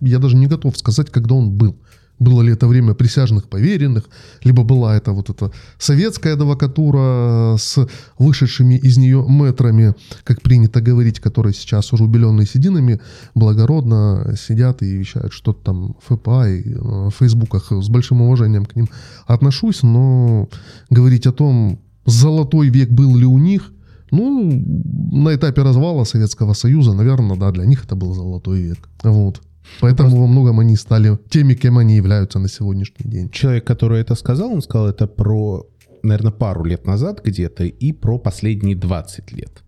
я 0.03 0.19
даже 0.19 0.35
не 0.35 0.47
готов 0.47 0.77
сказать, 0.77 1.09
когда 1.09 1.35
он 1.35 1.51
был. 1.51 1.75
Было 2.19 2.41
ли 2.41 2.53
это 2.53 2.67
время 2.67 2.93
присяжных 2.93 3.49
поверенных, 3.49 4.03
либо 4.43 4.63
была 4.63 4.95
это 4.95 5.11
вот 5.11 5.29
эта 5.29 5.51
советская 5.79 6.33
адвокатура 6.33 7.57
с 7.57 7.87
вышедшими 8.19 8.75
из 8.75 8.97
нее 8.97 9.25
метрами, 9.27 9.95
как 10.23 10.41
принято 10.41 10.79
говорить, 10.79 11.19
которые 11.19 11.53
сейчас 11.53 11.91
уже 11.91 12.03
убеленные 12.03 12.45
сединами, 12.45 13.01
благородно 13.35 14.35
сидят 14.37 14.83
и 14.83 14.95
вещают 14.95 15.33
что-то 15.33 15.63
там 15.63 15.95
в 16.01 16.15
ФПА 16.15 16.49
и 16.49 16.73
э, 16.73 16.77
в 16.77 17.11
фейсбуках. 17.11 17.71
С 17.71 17.89
большим 17.89 18.21
уважением 18.21 18.65
к 18.65 18.75
ним 18.75 18.87
отношусь, 19.25 19.83
но 19.83 20.47
говорить 20.91 21.27
о 21.27 21.33
том, 21.33 21.79
золотой 22.05 22.69
век 22.69 22.89
был 22.91 23.17
ли 23.17 23.25
у 23.25 23.39
них, 23.39 23.71
ну, 24.11 24.63
на 25.11 25.35
этапе 25.35 25.63
развала 25.63 26.03
Советского 26.03 26.53
Союза, 26.53 26.93
наверное, 26.93 27.35
да, 27.35 27.51
для 27.51 27.65
них 27.65 27.83
это 27.83 27.95
был 27.95 28.13
золотой 28.13 28.61
век. 28.61 28.87
Вот. 29.03 29.41
Поэтому 29.79 30.09
Просто... 30.09 30.21
во 30.21 30.27
многом 30.27 30.59
они 30.59 30.75
стали 30.75 31.17
теми, 31.29 31.53
кем 31.53 31.77
они 31.77 31.95
являются 31.95 32.39
на 32.39 32.47
сегодняшний 32.47 33.09
день. 33.09 33.29
Человек, 33.29 33.65
который 33.65 34.01
это 34.01 34.15
сказал, 34.15 34.51
он 34.51 34.61
сказал 34.61 34.89
это 34.89 35.07
про, 35.07 35.65
наверное, 36.03 36.31
пару 36.31 36.63
лет 36.63 36.85
назад 36.85 37.21
где-то 37.23 37.63
и 37.63 37.91
про 37.91 38.17
последние 38.17 38.75
20 38.75 39.31
лет. 39.31 39.63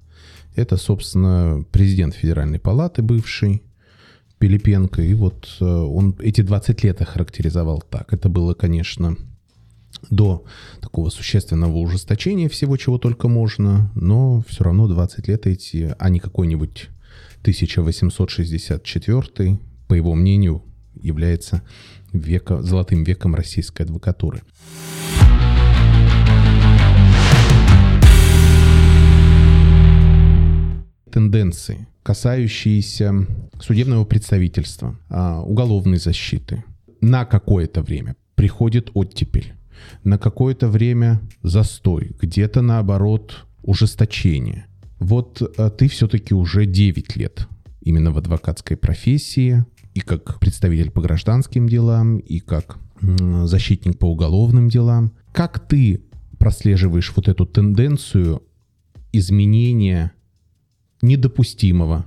Это, 0.55 0.77
собственно, 0.77 1.65
президент 1.71 2.15
Федеральной 2.15 2.59
палаты 2.59 3.01
бывший, 3.01 3.61
Пилипенко. 4.39 5.01
И 5.01 5.13
вот 5.13 5.57
э, 5.59 5.65
он 5.65 6.15
эти 6.19 6.41
20 6.41 6.83
лет 6.83 7.01
охарактеризовал 7.01 7.83
так. 7.89 8.13
Это 8.13 8.29
было, 8.29 8.53
конечно, 8.53 9.17
до 10.09 10.45
такого 10.81 11.09
существенного 11.09 11.77
ужесточения 11.77 12.49
всего, 12.49 12.77
чего 12.77 12.97
только 12.97 13.27
можно, 13.27 13.91
но 13.95 14.43
все 14.47 14.63
равно 14.63 14.87
20 14.87 15.27
лет 15.27 15.47
эти, 15.47 15.95
а 15.97 16.09
не 16.09 16.19
какой-нибудь 16.19 16.89
1864 17.41 19.59
по 19.87 19.93
его 19.93 20.13
мнению, 20.15 20.63
является 21.01 21.61
века, 22.13 22.61
золотым 22.61 23.03
веком 23.03 23.35
российской 23.35 23.83
адвокатуры. 23.83 24.41
Тенденции, 31.11 31.87
касающиеся 32.03 33.25
судебного 33.59 34.03
представительства, 34.03 34.99
а, 35.09 35.41
уголовной 35.41 35.97
защиты, 35.97 36.63
на 36.99 37.25
какое-то 37.25 37.81
время 37.81 38.15
приходит 38.35 38.91
оттепель, 38.93 39.53
на 40.03 40.17
какое-то 40.17 40.67
время 40.67 41.21
застой, 41.41 42.15
где-то 42.21 42.61
наоборот 42.61 43.45
ужесточение. 43.63 44.65
Вот 44.99 45.41
а, 45.57 45.69
ты 45.69 45.87
все-таки 45.87 46.33
уже 46.33 46.65
9 46.65 47.15
лет 47.15 47.47
именно 47.81 48.11
в 48.11 48.17
адвокатской 48.17 48.75
профессии, 48.75 49.63
и 49.95 50.01
как 50.01 50.39
представитель 50.39 50.91
по 50.91 51.01
гражданским 51.01 51.67
делам, 51.67 52.17
и 52.17 52.39
как 52.39 52.77
защитник 53.01 53.97
по 53.97 54.05
уголовным 54.11 54.69
делам. 54.69 55.13
Как 55.31 55.59
ты 55.67 56.03
прослеживаешь 56.37 57.11
вот 57.15 57.27
эту 57.27 57.45
тенденцию 57.45 58.43
изменения 59.13 60.11
недопустимого? 61.01 62.05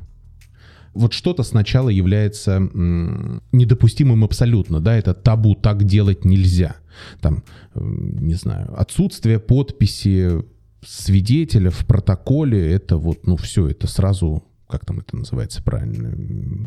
Вот 0.92 1.14
что-то 1.14 1.42
сначала 1.42 1.88
является 1.88 2.58
недопустимым 2.60 4.22
абсолютно, 4.22 4.80
да, 4.80 4.94
это 4.96 5.14
табу, 5.14 5.54
так 5.54 5.84
делать 5.84 6.24
нельзя. 6.24 6.76
Там, 7.20 7.42
не 7.74 8.34
знаю, 8.34 8.78
отсутствие 8.78 9.38
подписи 9.38 10.42
свидетеля 10.84 11.70
в 11.70 11.86
протоколе, 11.86 12.70
это 12.70 12.98
вот, 12.98 13.26
ну, 13.26 13.36
все, 13.36 13.68
это 13.68 13.86
сразу 13.86 14.44
как 14.68 14.84
там 14.84 15.00
это 15.00 15.16
называется 15.16 15.62
правильно, 15.62 16.12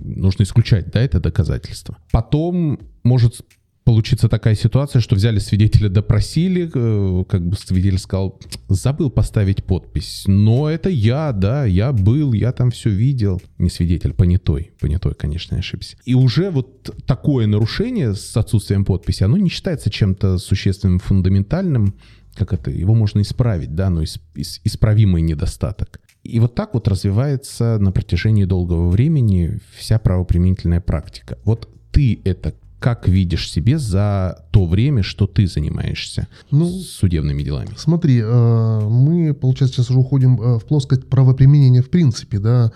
нужно 0.01 0.43
исключать, 0.43 0.91
да, 0.91 1.01
это 1.01 1.19
доказательство. 1.19 1.97
Потом 2.11 2.79
может 3.03 3.41
получиться 3.83 4.29
такая 4.29 4.55
ситуация, 4.55 5.01
что 5.01 5.15
взяли 5.15 5.39
свидетеля, 5.39 5.89
допросили, 5.89 6.69
э, 6.73 7.23
как 7.25 7.45
бы 7.45 7.55
свидетель 7.55 7.97
сказал, 7.97 8.39
забыл 8.69 9.09
поставить 9.09 9.63
подпись, 9.63 10.23
но 10.27 10.69
это 10.69 10.89
я, 10.89 11.31
да, 11.31 11.65
я 11.65 11.91
был, 11.91 12.33
я 12.33 12.51
там 12.51 12.71
все 12.71 12.89
видел. 12.89 13.41
Не 13.57 13.69
свидетель, 13.69 14.13
понятой, 14.13 14.71
понятой, 14.79 15.15
конечно, 15.15 15.57
ошибся. 15.57 15.97
И 16.05 16.13
уже 16.13 16.51
вот 16.51 16.95
такое 17.05 17.47
нарушение 17.47 18.13
с 18.13 18.37
отсутствием 18.37 18.85
подписи, 18.85 19.23
оно 19.23 19.37
не 19.37 19.49
считается 19.49 19.89
чем-то 19.89 20.37
существенным, 20.37 20.99
фундаментальным, 20.99 21.95
как 22.35 22.53
это, 22.53 22.71
его 22.71 22.93
можно 22.93 23.21
исправить, 23.21 23.75
да, 23.75 23.89
но 23.89 24.03
исправимый 24.03 25.21
недостаток. 25.21 25.99
И 26.23 26.39
вот 26.39 26.55
так 26.55 26.73
вот 26.73 26.87
развивается 26.87 27.77
на 27.79 27.91
протяжении 27.91 28.45
долгого 28.45 28.89
времени 28.89 29.59
вся 29.75 29.97
правоприменительная 29.97 30.81
практика. 30.81 31.37
Вот 31.45 31.67
ты 31.91 32.21
это 32.23 32.53
как 32.81 33.07
видишь 33.07 33.51
себе 33.51 33.77
за 33.77 34.43
то 34.49 34.65
время, 34.65 35.03
что 35.03 35.27
ты 35.27 35.45
занимаешься 35.45 36.27
ну, 36.49 36.67
судебными 36.67 37.43
делами? 37.43 37.69
Смотри, 37.77 38.19
э, 38.19 38.79
мы, 38.89 39.35
получается, 39.35 39.77
сейчас 39.77 39.91
уже 39.91 39.99
уходим 39.99 40.41
э, 40.41 40.57
в 40.57 40.65
плоскость 40.65 41.07
правоприменения 41.07 41.83
в 41.83 41.91
принципе, 41.91 42.39
да, 42.39 42.71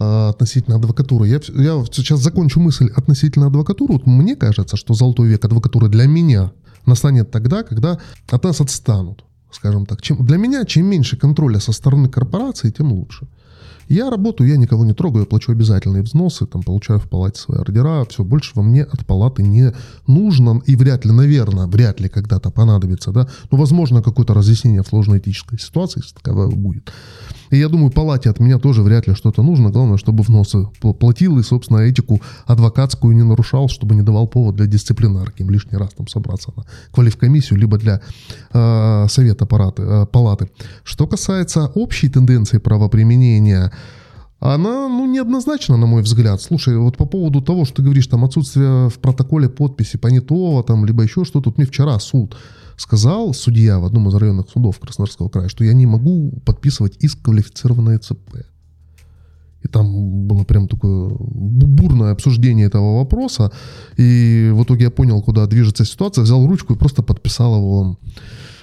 э, 0.00 0.28
относительно 0.28 0.76
адвокатуры. 0.76 1.28
Я, 1.28 1.36
я 1.36 1.84
сейчас 1.92 2.20
закончу 2.20 2.58
мысль 2.58 2.90
относительно 2.96 3.46
адвокатуры. 3.46 3.92
Вот 3.92 4.06
мне 4.06 4.34
кажется, 4.34 4.76
что 4.76 4.94
золотой 4.94 5.28
век 5.28 5.44
адвокатуры 5.44 5.88
для 5.88 6.06
меня 6.06 6.50
настанет 6.84 7.30
тогда, 7.30 7.62
когда 7.62 8.00
от 8.28 8.42
нас 8.42 8.60
отстанут, 8.60 9.24
скажем 9.56 9.86
так. 9.86 10.02
Чем, 10.02 10.24
для 10.24 10.38
меня, 10.38 10.64
чем 10.64 10.86
меньше 10.86 11.16
контроля 11.16 11.60
со 11.60 11.72
стороны 11.72 12.08
корпорации, 12.08 12.70
тем 12.70 12.92
лучше. 12.92 13.26
Я 13.88 14.10
работаю, 14.10 14.48
я 14.48 14.56
никого 14.56 14.84
не 14.84 14.94
трогаю, 14.94 15.22
я 15.22 15.26
плачу 15.26 15.52
обязательные 15.52 16.02
взносы, 16.02 16.46
там, 16.46 16.62
получаю 16.62 16.98
в 16.98 17.08
палате 17.08 17.40
свои 17.40 17.58
ордера, 17.58 18.04
все, 18.08 18.24
больше 18.24 18.52
во 18.54 18.62
мне 18.62 18.82
от 18.82 19.06
палаты 19.06 19.42
не 19.42 19.72
нужно, 20.06 20.60
и 20.66 20.74
вряд 20.76 21.04
ли, 21.04 21.12
наверное, 21.12 21.66
вряд 21.66 22.00
ли 22.00 22.08
когда-то 22.08 22.50
понадобится, 22.50 23.12
да, 23.12 23.28
но, 23.50 23.58
возможно, 23.58 24.02
какое-то 24.02 24.34
разъяснение 24.34 24.82
в 24.82 24.88
сложной 24.88 25.18
этической 25.18 25.58
ситуации, 25.58 26.00
если 26.00 26.14
таковая 26.14 26.48
будет. 26.48 26.90
И 27.50 27.58
я 27.58 27.68
думаю, 27.68 27.90
палате 27.90 28.30
от 28.30 28.40
меня 28.40 28.58
тоже 28.58 28.82
вряд 28.82 29.06
ли 29.06 29.14
что-то 29.14 29.42
нужно, 29.42 29.70
главное, 29.70 29.98
чтобы 29.98 30.22
взносы 30.22 30.66
платил 30.98 31.38
и, 31.38 31.42
собственно, 31.42 31.78
этику 31.78 32.20
адвокатскую 32.46 33.14
не 33.14 33.22
нарушал, 33.22 33.68
чтобы 33.68 33.94
не 33.94 34.02
давал 34.02 34.26
повод 34.26 34.56
для 34.56 34.66
дисциплинарки, 34.66 35.42
им 35.42 35.50
лишний 35.50 35.76
раз 35.76 35.90
там 35.96 36.08
собраться 36.08 36.52
на 36.56 36.64
квалифкомиссию, 36.92 37.58
либо 37.58 37.78
для 37.78 38.00
э, 38.52 39.06
совета 39.08 39.46
палаты, 39.46 39.82
э, 39.82 40.06
палаты. 40.06 40.50
Что 40.82 41.06
касается 41.06 41.70
общей 41.74 42.08
тенденции 42.08 42.58
правоприменения, 42.58 43.72
она, 44.38 44.88
ну, 44.88 45.06
неоднозначна, 45.06 45.76
на 45.76 45.86
мой 45.86 46.02
взгляд. 46.02 46.42
Слушай, 46.42 46.76
вот 46.76 46.96
по 46.96 47.06
поводу 47.06 47.40
того, 47.40 47.64
что 47.64 47.76
ты 47.76 47.82
говоришь, 47.82 48.06
там, 48.06 48.24
отсутствие 48.24 48.88
в 48.90 48.98
протоколе 48.98 49.48
подписи 49.48 49.96
понятого, 49.96 50.62
там, 50.62 50.84
либо 50.84 51.02
еще 51.02 51.24
что-то, 51.24 51.50
вот 51.50 51.58
мне 51.58 51.66
вчера 51.66 51.98
суд 51.98 52.36
сказал, 52.76 53.32
судья 53.32 53.78
в 53.78 53.86
одном 53.86 54.08
из 54.08 54.14
районных 54.14 54.50
судов 54.50 54.78
Краснодарского 54.78 55.30
края, 55.30 55.48
что 55.48 55.64
я 55.64 55.72
не 55.72 55.86
могу 55.86 56.32
подписывать 56.44 56.96
иск 57.00 57.22
квалифицированное 57.22 57.98
ЦП. 57.98 58.44
И 59.62 59.68
там 59.68 60.26
было 60.26 60.44
прям 60.44 60.68
такое 60.68 61.10
бурное 61.18 62.12
обсуждение 62.12 62.66
этого 62.66 62.98
вопроса. 62.98 63.50
И 63.96 64.50
в 64.54 64.62
итоге 64.62 64.84
я 64.84 64.90
понял, 64.90 65.22
куда 65.22 65.46
движется 65.46 65.84
ситуация, 65.84 66.22
взял 66.22 66.46
ручку 66.46 66.74
и 66.74 66.76
просто 66.76 67.02
подписал 67.02 67.56
его 67.56 67.98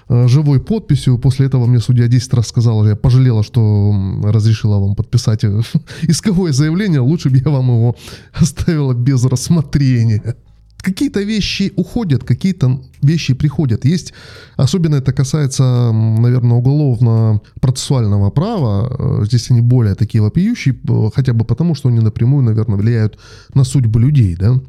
живой 0.09 0.59
подписью. 0.59 1.17
После 1.17 1.45
этого 1.45 1.65
мне 1.65 1.79
судья 1.79 2.07
10 2.07 2.33
раз 2.33 2.47
сказала, 2.47 2.87
я 2.87 2.95
пожалела, 2.95 3.43
что 3.43 3.93
разрешила 4.23 4.79
вам 4.79 4.95
подписать 4.95 5.43
э, 5.43 5.61
исковое 6.03 6.53
заявление, 6.53 6.99
лучше 6.99 7.29
бы 7.29 7.37
я 7.37 7.49
вам 7.49 7.67
его 7.67 7.95
оставила 8.33 8.93
без 8.93 9.23
рассмотрения. 9.25 10.35
Какие-то 10.77 11.21
вещи 11.21 11.71
уходят, 11.77 12.25
какие-то 12.25 12.81
вещи 13.01 13.33
приходят. 13.33 13.85
Есть, 13.85 14.13
особенно 14.57 14.95
это 14.95 15.13
касается, 15.13 15.63
наверное, 15.93 16.57
уголовно-процессуального 16.57 18.31
права. 18.31 19.21
Э, 19.21 19.25
здесь 19.25 19.51
они 19.51 19.61
более 19.61 19.95
такие 19.95 20.21
вопиющие, 20.21 20.75
хотя 21.15 21.33
бы 21.33 21.45
потому, 21.45 21.75
что 21.75 21.89
они 21.89 21.99
напрямую, 21.99 22.43
наверное, 22.43 22.77
влияют 22.77 23.17
на 23.53 23.63
судьбу 23.63 23.99
людей, 23.99 24.35
да 24.35 24.59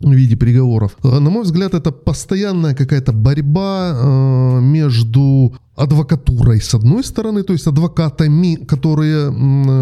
в 0.00 0.12
виде 0.12 0.36
переговоров. 0.36 0.96
Э, 1.02 1.18
на 1.18 1.30
мой 1.30 1.42
взгляд, 1.42 1.74
это 1.74 1.92
постоянная 1.92 2.74
какая-то 2.74 3.12
борьба 3.12 3.92
э, 3.94 4.60
между 4.60 5.54
адвокатурой 5.76 6.60
с 6.60 6.74
одной 6.74 7.04
стороны, 7.04 7.42
то 7.42 7.52
есть 7.52 7.66
адвокатами, 7.66 8.56
которые 8.56 9.30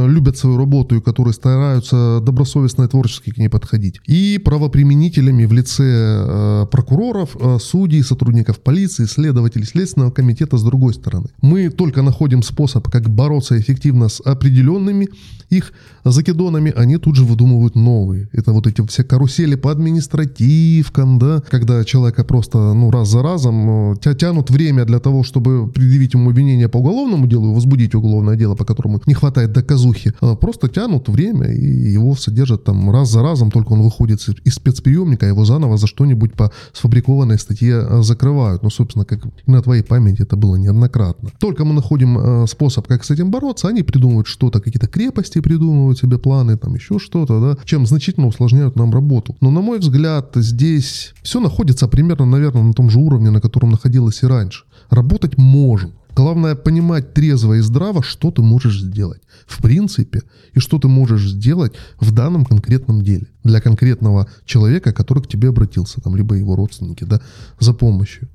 любят 0.09 0.36
свою 0.36 0.59
работу 0.59 0.97
и 0.97 1.01
которые 1.01 1.32
стараются 1.32 2.20
добросовестно 2.20 2.84
и 2.84 2.88
творчески 2.88 3.30
к 3.30 3.38
ней 3.38 3.49
подходить, 3.49 4.01
и 4.07 4.40
правоприменителями 4.45 5.45
в 5.45 5.53
лице 5.53 5.84
э, 5.84 6.66
прокуроров, 6.70 7.36
э, 7.40 7.59
судей, 7.61 8.03
сотрудников 8.03 8.61
полиции, 8.61 9.05
следователей 9.05 9.66
Следственного 9.66 10.11
комитета 10.11 10.57
с 10.57 10.64
другой 10.64 10.95
стороны. 10.95 11.28
Мы 11.40 11.70
только 11.70 12.03
находим 12.03 12.42
способ, 12.42 12.88
как 12.90 13.09
бороться 13.09 13.59
эффективно 13.59 14.09
с 14.09 14.20
определенными 14.20 15.09
их 15.51 15.72
закидонами, 16.05 16.72
они 16.76 16.97
тут 16.97 17.16
же 17.16 17.24
выдумывают 17.24 17.76
новые. 17.76 18.28
Это 18.32 18.53
вот 18.53 18.66
эти 18.66 18.84
все 18.86 19.05
карусели 19.05 19.55
по 19.55 19.70
административкам, 19.70 21.18
да, 21.18 21.42
когда 21.49 21.84
человека 21.84 22.24
просто, 22.24 22.59
ну, 22.74 22.90
раз 22.90 23.09
за 23.09 23.22
разом 23.22 23.92
э, 23.92 24.14
тянут 24.18 24.51
время 24.51 24.84
для 24.84 24.99
того, 24.99 25.22
чтобы 25.22 25.70
предъявить 25.85 26.14
ему 26.14 26.30
обвинение 26.30 26.68
по 26.68 26.78
уголовному 26.78 27.26
делу 27.26 27.53
возбудить 27.53 27.95
уголовное 27.95 28.37
дело, 28.37 28.55
по 28.55 28.64
которому 28.64 29.01
не 29.07 29.14
хватает 29.14 29.53
доказухи, 29.53 30.12
а 30.20 30.35
просто 30.35 30.68
тянут 30.68 31.09
время 31.09 31.53
и 31.53 31.93
его 31.93 32.14
содержат 32.16 32.64
там 32.64 32.91
раз 32.91 33.11
за 33.11 33.22
разом, 33.22 33.51
только 33.51 33.72
он 33.72 33.82
выходит 33.82 34.20
из 34.45 34.55
спецприемника, 34.55 35.26
его 35.26 35.45
заново 35.45 35.76
за 35.76 35.87
что-нибудь 35.87 36.32
по 36.32 36.51
сфабрикованной 36.72 37.39
статье 37.39 37.76
а, 37.76 38.03
закрывают. 38.03 38.62
Ну, 38.62 38.70
собственно, 38.70 39.05
как 39.05 39.20
на 39.47 39.61
твоей 39.62 39.82
памяти 39.82 40.22
это 40.22 40.37
было 40.37 40.57
неоднократно. 40.57 41.30
Только 41.39 41.64
мы 41.64 41.74
находим 41.74 42.18
а, 42.18 42.47
способ, 42.47 42.87
как 42.87 43.05
с 43.05 43.11
этим 43.11 43.30
бороться, 43.30 43.68
они 43.68 43.82
придумывают 43.82 44.26
что-то, 44.26 44.61
какие-то 44.61 44.87
крепости 44.87 45.41
придумывают 45.41 45.99
себе 45.99 46.18
планы, 46.18 46.57
там 46.57 46.74
еще 46.74 46.99
что-то, 46.99 47.41
да, 47.41 47.64
чем 47.64 47.87
значительно 47.87 48.26
усложняют 48.26 48.76
нам 48.76 48.91
работу. 48.93 49.37
Но, 49.41 49.51
на 49.51 49.61
мой 49.61 49.78
взгляд, 49.78 50.30
здесь 50.37 51.14
все 51.22 51.41
находится 51.41 51.89
примерно, 51.89 52.24
наверное, 52.24 52.62
на 52.62 52.72
том 52.72 52.91
же 52.91 52.99
уровне, 52.99 53.30
на 53.30 53.41
котором 53.41 53.70
находилось 53.70 54.22
и 54.22 54.26
раньше. 54.26 54.64
Работать 54.91 55.39
можем. 55.39 55.95
Главное 56.14 56.55
понимать 56.55 57.12
трезво 57.12 57.55
и 57.55 57.61
здраво, 57.61 58.03
что 58.03 58.30
ты 58.30 58.43
можешь 58.43 58.80
сделать 58.80 59.22
в 59.47 59.62
принципе, 59.62 60.22
и 60.53 60.61
что 60.61 60.78
ты 60.78 60.89
можешь 60.89 61.28
сделать 61.28 61.74
в 62.01 62.12
данном 62.12 62.45
конкретном 62.45 63.03
деле 63.03 63.26
для 63.43 63.61
конкретного 63.61 64.28
человека, 64.45 64.93
который 64.93 65.22
к 65.22 65.28
тебе 65.28 65.49
обратился, 65.49 66.01
там, 66.01 66.16
либо 66.16 66.35
его 66.35 66.57
родственники, 66.57 67.05
да, 67.05 67.20
за 67.61 67.74
помощью. 67.74 68.28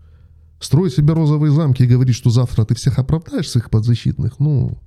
Строить 0.60 0.94
себе 0.94 1.14
розовые 1.14 1.54
замки 1.54 1.84
и 1.84 1.88
говорить, 1.88 2.16
что 2.16 2.30
завтра 2.30 2.66
ты 2.66 2.76
всех 2.76 3.00
оправдаешь, 3.00 3.50
своих 3.50 3.70
подзащитных, 3.70 4.40
ну, 4.40 4.78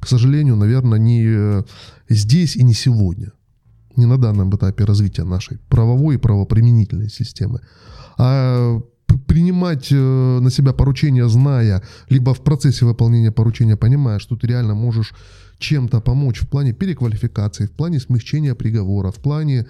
к 0.00 0.08
сожалению, 0.08 0.56
наверное, 0.56 0.98
не 0.98 1.24
э, 1.26 1.62
здесь 2.08 2.56
и 2.56 2.64
не 2.64 2.74
сегодня. 2.74 3.32
Не 3.96 4.06
на 4.06 4.18
данном 4.18 4.54
этапе 4.54 4.84
развития 4.84 5.24
нашей 5.24 5.58
правовой 5.68 6.14
и 6.14 6.18
правоприменительной 6.18 7.10
системы. 7.10 7.60
А 8.16 8.80
принимать 9.26 9.88
э, 9.92 10.40
на 10.40 10.50
себя 10.50 10.72
поручения, 10.72 11.28
зная, 11.28 11.82
либо 12.10 12.34
в 12.34 12.40
процессе 12.40 12.84
выполнения 12.84 13.30
поручения, 13.30 13.76
понимая, 13.76 14.18
что 14.18 14.36
ты 14.36 14.46
реально 14.46 14.74
можешь 14.74 15.14
чем-то 15.58 16.00
помочь 16.00 16.40
в 16.40 16.48
плане 16.48 16.72
переквалификации, 16.72 17.66
в 17.66 17.70
плане 17.70 18.00
смягчения 18.00 18.54
приговора, 18.54 19.10
в 19.10 19.16
плане 19.16 19.66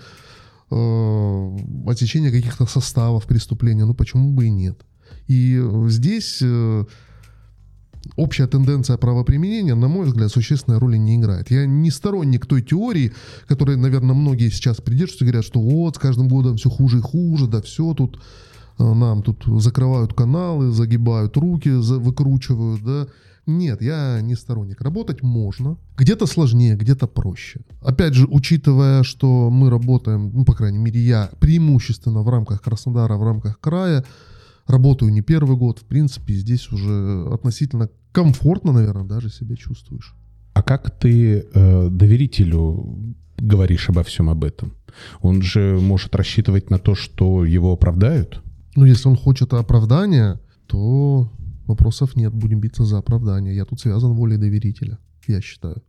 э, 0.71 1.57
отсечения 1.87 2.31
каких-то 2.31 2.67
составов 2.67 3.27
преступления, 3.27 3.85
ну 3.85 3.95
почему 3.95 4.33
бы 4.33 4.47
и 4.47 4.51
нет. 4.51 4.81
И 5.29 5.63
здесь 5.89 6.39
э, 6.43 6.85
общая 8.17 8.47
тенденция 8.47 8.97
правоприменения, 8.97 9.75
на 9.75 9.89
мой 9.89 10.07
взгляд, 10.07 10.31
существенной 10.31 10.79
роли 10.79 10.97
не 10.97 11.17
играет. 11.17 11.51
Я 11.51 11.67
не 11.67 11.91
сторонник 11.91 12.47
той 12.47 12.63
теории, 12.63 13.13
которой, 13.47 13.77
наверное, 13.77 14.15
многие 14.15 14.51
сейчас 14.51 14.81
придерживаются, 14.81 15.25
говорят, 15.25 15.45
что 15.45 15.61
вот 15.61 15.97
с 15.97 15.99
каждым 15.99 16.29
годом 16.29 16.57
все 16.57 16.71
хуже 16.71 16.99
и 16.99 17.03
хуже, 17.03 17.47
да 17.47 17.61
все 17.61 17.95
тут 17.95 18.19
Э, 18.19 18.21
нам 18.81 19.23
тут 19.23 19.45
закрывают 19.63 20.15
каналы, 20.15 20.71
загибают 20.71 21.37
руки, 21.37 21.69
выкручивают, 21.69 22.83
да. 22.83 23.07
Нет, 23.47 23.83
я 23.83 24.21
не 24.21 24.35
сторонник. 24.35 24.81
Работать 24.81 25.23
можно. 25.23 25.77
Где-то 25.97 26.27
сложнее, 26.27 26.77
где-то 26.77 27.07
проще. 27.07 27.61
Опять 27.83 28.15
же, 28.15 28.27
учитывая, 28.27 29.03
что 29.03 29.51
мы 29.51 29.71
работаем, 29.71 30.31
ну, 30.33 30.45
по 30.45 30.55
крайней 30.55 30.79
мере, 30.79 31.01
я 31.01 31.31
преимущественно 31.41 32.23
в 32.23 32.29
рамках 32.29 32.63
Краснодара, 32.63 33.17
в 33.17 33.25
рамках 33.25 33.59
края, 33.59 34.05
работаю 34.67 35.13
не 35.13 35.23
первый 35.23 35.57
год, 35.57 35.79
в 35.79 35.85
принципе, 35.85 36.35
здесь 36.35 36.71
уже 36.71 37.27
относительно 37.33 37.89
комфортно, 38.13 38.73
наверное, 38.73 39.05
даже 39.05 39.31
себя 39.31 39.57
чувствуешь. 39.57 40.15
А 40.53 40.63
как 40.63 40.91
ты 40.99 41.47
э, 41.53 41.89
доверителю 41.91 43.15
говоришь 43.39 43.89
обо 43.89 44.03
всем 44.03 44.29
об 44.29 44.45
этом? 44.45 44.75
Он 45.21 45.43
же 45.43 45.79
может 45.81 46.15
рассчитывать 46.15 46.71
на 46.71 46.79
то, 46.79 46.95
что 46.95 47.45
его 47.45 47.73
оправдают? 47.73 48.43
Ну, 48.81 48.87
если 48.87 49.09
он 49.09 49.17
хочет 49.17 49.53
оправдания, 49.53 50.41
то 50.67 51.31
Вопросов 51.71 52.17
нет, 52.17 52.33
будем 52.33 52.61
биться 52.61 52.85
за 52.85 52.97
оправдание. 52.99 53.55
Я 53.55 53.65
тут 53.65 53.79
связан 53.79 54.15
волей 54.15 54.39
доверителя, 54.39 54.99
я 55.29 55.41
считаю. 55.41 55.83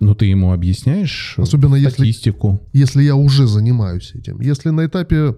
Но 0.00 0.14
ты 0.14 0.26
ему 0.26 0.52
объясняешь 0.52 1.34
Особенно 1.38 1.78
статистику. 1.90 2.60
Если, 2.72 2.78
если 2.78 3.02
я 3.02 3.16
уже 3.16 3.46
занимаюсь 3.46 4.12
этим. 4.14 4.40
Если 4.40 4.70
на 4.70 4.84
этапе 4.84 5.34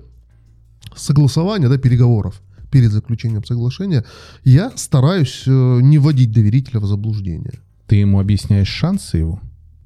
согласования, 0.96 1.68
да, 1.68 1.78
переговоров, 1.78 2.42
перед 2.70 2.90
заключением 2.90 3.44
соглашения, 3.44 4.04
я 4.44 4.72
стараюсь 4.76 5.44
э, 5.46 5.80
не 5.80 5.98
вводить 5.98 6.32
доверителя 6.32 6.80
в 6.80 6.86
заблуждение. 6.86 7.60
Ты 7.86 7.96
ему 7.96 8.18
объясняешь 8.18 8.68
шансы 8.68 9.18
его? 9.18 9.40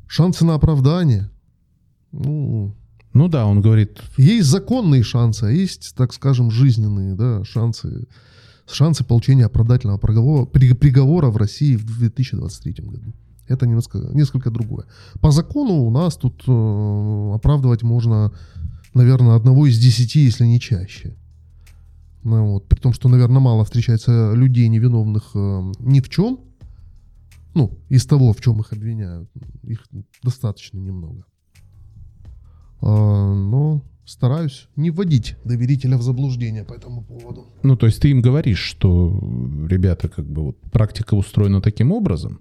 Шансы 0.08 0.46
на 0.46 0.54
оправдание. 0.54 1.30
Ну, 2.10 2.74
ну 3.14 3.28
да, 3.28 3.46
он 3.46 3.60
говорит... 3.60 4.00
Есть 4.16 4.48
законные 4.48 5.02
шансы, 5.02 5.44
а 5.44 5.50
есть, 5.50 5.94
так 5.94 6.12
скажем, 6.12 6.50
жизненные 6.50 7.14
да, 7.14 7.44
шансы. 7.44 8.06
Шансы 8.70 9.04
получения 9.04 9.44
оправдательного 9.44 9.98
приговора, 9.98 10.46
приговора 10.46 11.30
в 11.30 11.36
России 11.36 11.76
в 11.76 11.84
2023 11.84 12.84
году. 12.84 13.12
Это 13.48 13.66
немножко, 13.66 13.98
несколько 14.14 14.50
другое. 14.50 14.86
По 15.20 15.30
закону 15.30 15.82
у 15.82 15.90
нас 15.90 16.16
тут 16.16 16.42
э, 16.46 17.34
оправдывать 17.34 17.82
можно, 17.82 18.32
наверное, 18.94 19.36
одного 19.36 19.66
из 19.66 19.78
десяти, 19.78 20.20
если 20.20 20.46
не 20.46 20.58
чаще. 20.58 21.14
Ну, 22.22 22.52
вот, 22.52 22.68
при 22.68 22.78
том, 22.78 22.92
что, 22.94 23.08
наверное, 23.08 23.40
мало 23.40 23.64
встречается 23.64 24.32
людей 24.32 24.68
невиновных 24.68 25.32
э, 25.34 25.72
ни 25.80 26.00
в 26.00 26.08
чем. 26.08 26.38
Ну, 27.54 27.78
из 27.90 28.06
того, 28.06 28.32
в 28.32 28.40
чем 28.40 28.60
их 28.60 28.72
обвиняют. 28.72 29.28
Их 29.64 29.86
достаточно 30.22 30.78
немного. 30.78 31.24
А, 32.82 33.34
но 33.34 33.82
стараюсь 34.04 34.68
не 34.76 34.90
вводить 34.90 35.36
доверителя 35.44 35.96
в 35.96 36.02
заблуждение 36.02 36.64
по 36.64 36.74
этому 36.74 37.02
поводу. 37.02 37.46
Ну, 37.62 37.76
то 37.76 37.86
есть 37.86 38.02
ты 38.02 38.10
им 38.10 38.20
говоришь, 38.20 38.58
что, 38.58 39.18
ребята, 39.68 40.08
как 40.08 40.26
бы 40.26 40.42
вот 40.42 40.60
практика 40.72 41.14
устроена 41.14 41.60
таким 41.60 41.92
образом, 41.92 42.40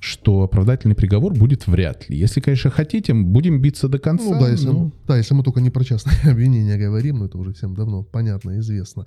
что 0.00 0.42
оправдательный 0.42 0.94
приговор 0.94 1.34
будет 1.34 1.66
вряд 1.66 2.08
ли. 2.08 2.16
Если, 2.16 2.40
конечно, 2.40 2.70
хотите, 2.70 3.12
будем 3.12 3.60
биться 3.60 3.88
до 3.88 3.98
конца. 3.98 4.24
Ну 4.24 4.40
да, 4.40 4.50
если, 4.50 4.66
но... 4.66 4.72
мы, 4.72 4.92
да, 5.06 5.18
если 5.18 5.34
мы 5.34 5.42
только 5.42 5.60
не 5.60 5.70
про 5.70 5.84
частные 5.84 6.16
обвинения 6.32 6.78
говорим, 6.78 7.18
но 7.18 7.26
это 7.26 7.36
уже 7.36 7.52
всем 7.52 7.74
давно 7.74 8.02
понятно 8.02 8.52
и 8.52 8.58
известно. 8.60 9.06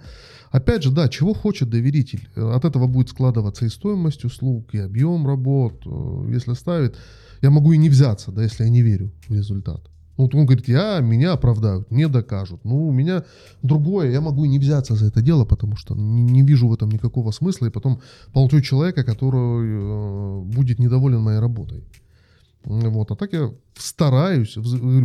Опять 0.52 0.84
же, 0.84 0.92
да, 0.92 1.10
чего 1.10 1.34
хочет 1.34 1.70
доверитель? 1.70 2.30
От 2.36 2.66
этого 2.66 2.88
будет 2.88 3.10
складываться 3.10 3.66
и 3.66 3.70
стоимость 3.70 4.26
услуг, 4.26 4.74
и 4.74 4.78
объем 4.78 5.26
работ. 5.26 5.84
Если 6.30 6.54
ставит, 6.54 6.98
я 7.42 7.50
могу 7.50 7.74
и 7.74 7.78
не 7.78 7.90
взяться, 7.90 8.32
да, 8.32 8.44
если 8.44 8.64
я 8.64 8.70
не 8.70 8.84
верю 8.84 9.12
в 9.28 9.34
результат. 9.34 9.90
Вот 10.18 10.34
он 10.34 10.46
говорит, 10.46 10.68
я, 10.68 11.02
меня 11.02 11.34
оправдают, 11.34 11.92
не 11.92 12.08
докажут. 12.08 12.64
Ну, 12.64 12.88
у 12.88 12.92
меня 12.92 13.24
другое, 13.64 14.12
я 14.12 14.22
могу 14.22 14.46
и 14.46 14.48
не 14.48 14.60
взяться 14.60 14.96
за 14.96 15.08
это 15.08 15.22
дело, 15.22 15.46
потому 15.46 15.76
что 15.76 15.96
не, 15.96 16.24
не 16.24 16.42
вижу 16.42 16.68
в 16.68 16.74
этом 16.74 16.90
никакого 16.90 17.32
смысла, 17.32 17.66
и 17.66 17.70
потом 17.70 18.00
получу 18.34 18.62
человека, 18.62 19.04
который 19.04 19.68
э, 19.68 20.42
будет 20.46 20.80
недоволен 20.80 21.20
моей 21.20 21.40
работой. 21.40 21.84
Вот, 22.64 23.12
а 23.12 23.16
так 23.16 23.34
я 23.34 23.52
стараюсь 23.78 24.58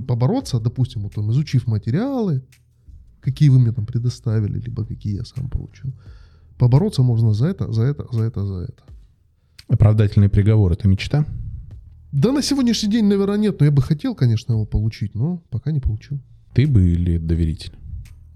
побороться, 0.06 0.61
допустим, 0.61 1.02
вот, 1.02 1.14
там, 1.14 1.30
изучив 1.30 1.66
материалы, 1.66 2.42
какие 3.20 3.50
вы 3.50 3.58
мне 3.58 3.72
там 3.72 3.86
предоставили, 3.86 4.58
либо 4.58 4.84
какие 4.84 5.16
я 5.16 5.24
сам 5.24 5.48
получил. 5.50 5.92
Побороться 6.56 7.02
можно 7.02 7.34
за 7.34 7.48
это, 7.48 7.72
за 7.72 7.82
это, 7.82 8.06
за 8.12 8.22
это, 8.22 8.46
за 8.46 8.54
это. 8.54 8.82
Оправдательный 9.68 10.28
приговор— 10.28 10.72
это 10.72 10.88
мечта? 10.88 11.26
Да 12.12 12.32
на 12.32 12.42
сегодняшний 12.42 12.90
день, 12.90 13.04
наверное, 13.04 13.38
нет, 13.38 13.61
но 13.61 13.66
я 13.66 13.72
бы 13.72 13.82
хотел, 13.82 14.16
конечно, 14.16 14.52
его 14.52 14.66
получить, 14.66 15.14
но 15.14 15.44
пока 15.48 15.70
не 15.70 15.78
получил. 15.78 16.18
Ты 16.52 16.66
бы 16.66 16.90
или 16.90 17.18
доверитель? 17.18 17.72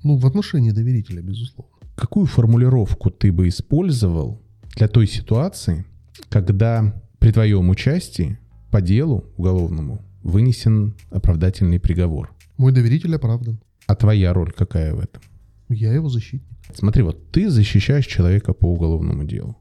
Ну, 0.05 0.17
в 0.17 0.27
отношении 0.27 0.71
доверителя, 0.71 1.23
безусловно. 1.23 1.73
Какую 1.97 2.27
формулировку 2.27 3.11
ты 3.11 3.33
бы 3.33 3.49
использовал 3.49 4.41
для 4.77 4.87
той 4.87 5.09
ситуации, 5.09 5.87
когда 6.29 7.03
при 7.19 7.33
твоем 7.33 7.69
участии 7.69 8.39
по 8.71 8.81
делу 8.81 9.25
уголовному 9.37 10.01
вынесен 10.23 10.95
оправдательный 11.11 11.81
приговор? 11.81 12.33
Мой 12.57 12.71
доверитель 12.71 13.17
оправдан. 13.17 13.59
А 13.89 13.97
твоя 13.97 14.33
роль 14.33 14.53
какая 14.53 14.95
в 14.95 15.01
этом? 15.01 15.21
Я 15.69 15.93
его 15.93 16.09
защитник. 16.09 16.47
Смотри, 16.73 17.03
вот 17.03 17.33
ты 17.33 17.51
защищаешь 17.51 18.07
человека 18.07 18.53
по 18.53 18.67
уголовному 18.67 19.25
делу. 19.25 19.57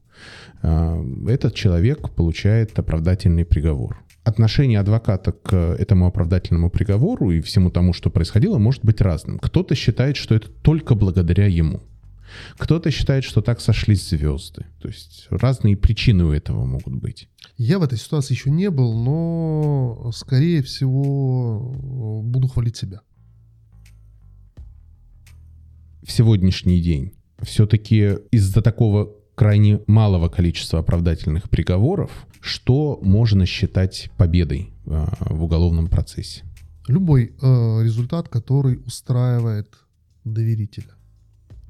А, 0.62 1.02
этот 1.26 1.54
человек 1.54 2.10
получает 2.10 2.78
оправдательный 2.78 3.44
приговор 3.44 4.03
отношение 4.24 4.80
адвоката 4.80 5.32
к 5.32 5.54
этому 5.54 6.06
оправдательному 6.06 6.70
приговору 6.70 7.30
и 7.30 7.40
всему 7.40 7.70
тому, 7.70 7.92
что 7.92 8.10
происходило, 8.10 8.58
может 8.58 8.84
быть 8.84 9.00
разным. 9.00 9.38
Кто-то 9.38 9.74
считает, 9.74 10.16
что 10.16 10.34
это 10.34 10.48
только 10.48 10.94
благодаря 10.94 11.46
ему. 11.46 11.82
Кто-то 12.56 12.90
считает, 12.90 13.22
что 13.22 13.42
так 13.42 13.60
сошлись 13.60 14.08
звезды. 14.08 14.66
То 14.80 14.88
есть 14.88 15.26
разные 15.30 15.76
причины 15.76 16.24
у 16.24 16.32
этого 16.32 16.64
могут 16.64 16.94
быть. 16.94 17.28
Я 17.58 17.78
в 17.78 17.82
этой 17.82 17.98
ситуации 17.98 18.34
еще 18.34 18.50
не 18.50 18.70
был, 18.70 18.94
но, 18.94 20.10
скорее 20.12 20.62
всего, 20.62 22.22
буду 22.24 22.48
хвалить 22.48 22.76
себя. 22.76 23.02
В 26.02 26.10
сегодняшний 26.10 26.80
день 26.80 27.12
все-таки 27.42 28.16
из-за 28.30 28.62
такого 28.62 29.14
крайне 29.34 29.80
малого 29.86 30.28
количества 30.28 30.78
оправдательных 30.78 31.50
приговоров, 31.50 32.10
что 32.40 32.98
можно 33.02 33.46
считать 33.46 34.10
победой 34.16 34.72
э, 34.86 35.06
в 35.30 35.44
уголовном 35.44 35.88
процессе? 35.88 36.42
Любой 36.88 37.32
э, 37.40 37.82
результат, 37.82 38.28
который 38.28 38.80
устраивает 38.84 39.68
доверителя. 40.24 40.94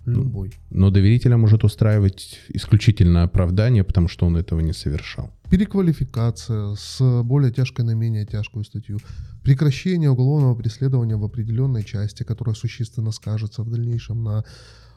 Любой. 0.06 0.52
Но 0.70 0.90
доверителя 0.90 1.36
может 1.36 1.64
устраивать 1.64 2.40
исключительно 2.48 3.22
оправдание, 3.22 3.84
потому 3.84 4.08
что 4.08 4.26
он 4.26 4.36
этого 4.36 4.60
не 4.60 4.74
совершал. 4.74 5.30
Переквалификация 5.50 6.74
с 6.74 7.22
более 7.22 7.50
тяжкой 7.52 7.86
на 7.86 7.94
менее 7.94 8.26
тяжкую 8.26 8.64
статью. 8.64 8.98
Прекращение 9.42 10.10
уголовного 10.10 10.54
преследования 10.54 11.16
в 11.16 11.24
определенной 11.24 11.84
части, 11.84 12.22
которая 12.22 12.54
существенно 12.54 13.12
скажется 13.12 13.62
в 13.62 13.70
дальнейшем 13.70 14.22
на 14.22 14.44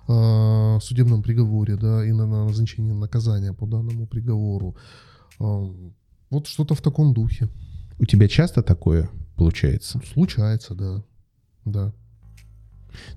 э, 0.08 0.80
судебном 0.82 1.22
приговоре, 1.22 1.76
да, 1.76 2.06
и 2.06 2.12
на, 2.12 2.26
на 2.26 2.46
назначение 2.46 2.94
наказания 2.94 3.54
по 3.54 3.66
данному 3.66 4.08
приговору. 4.08 4.76
Э, 5.40 5.44
вот 6.30 6.48
что-то 6.48 6.76
в 6.76 6.82
таком 6.82 7.14
духе. 7.14 7.50
У 8.00 8.06
тебя 8.06 8.28
часто 8.28 8.62
такое 8.62 9.10
получается? 9.36 10.02
Случается, 10.14 10.76
да. 10.76 11.04
Да. 11.66 11.94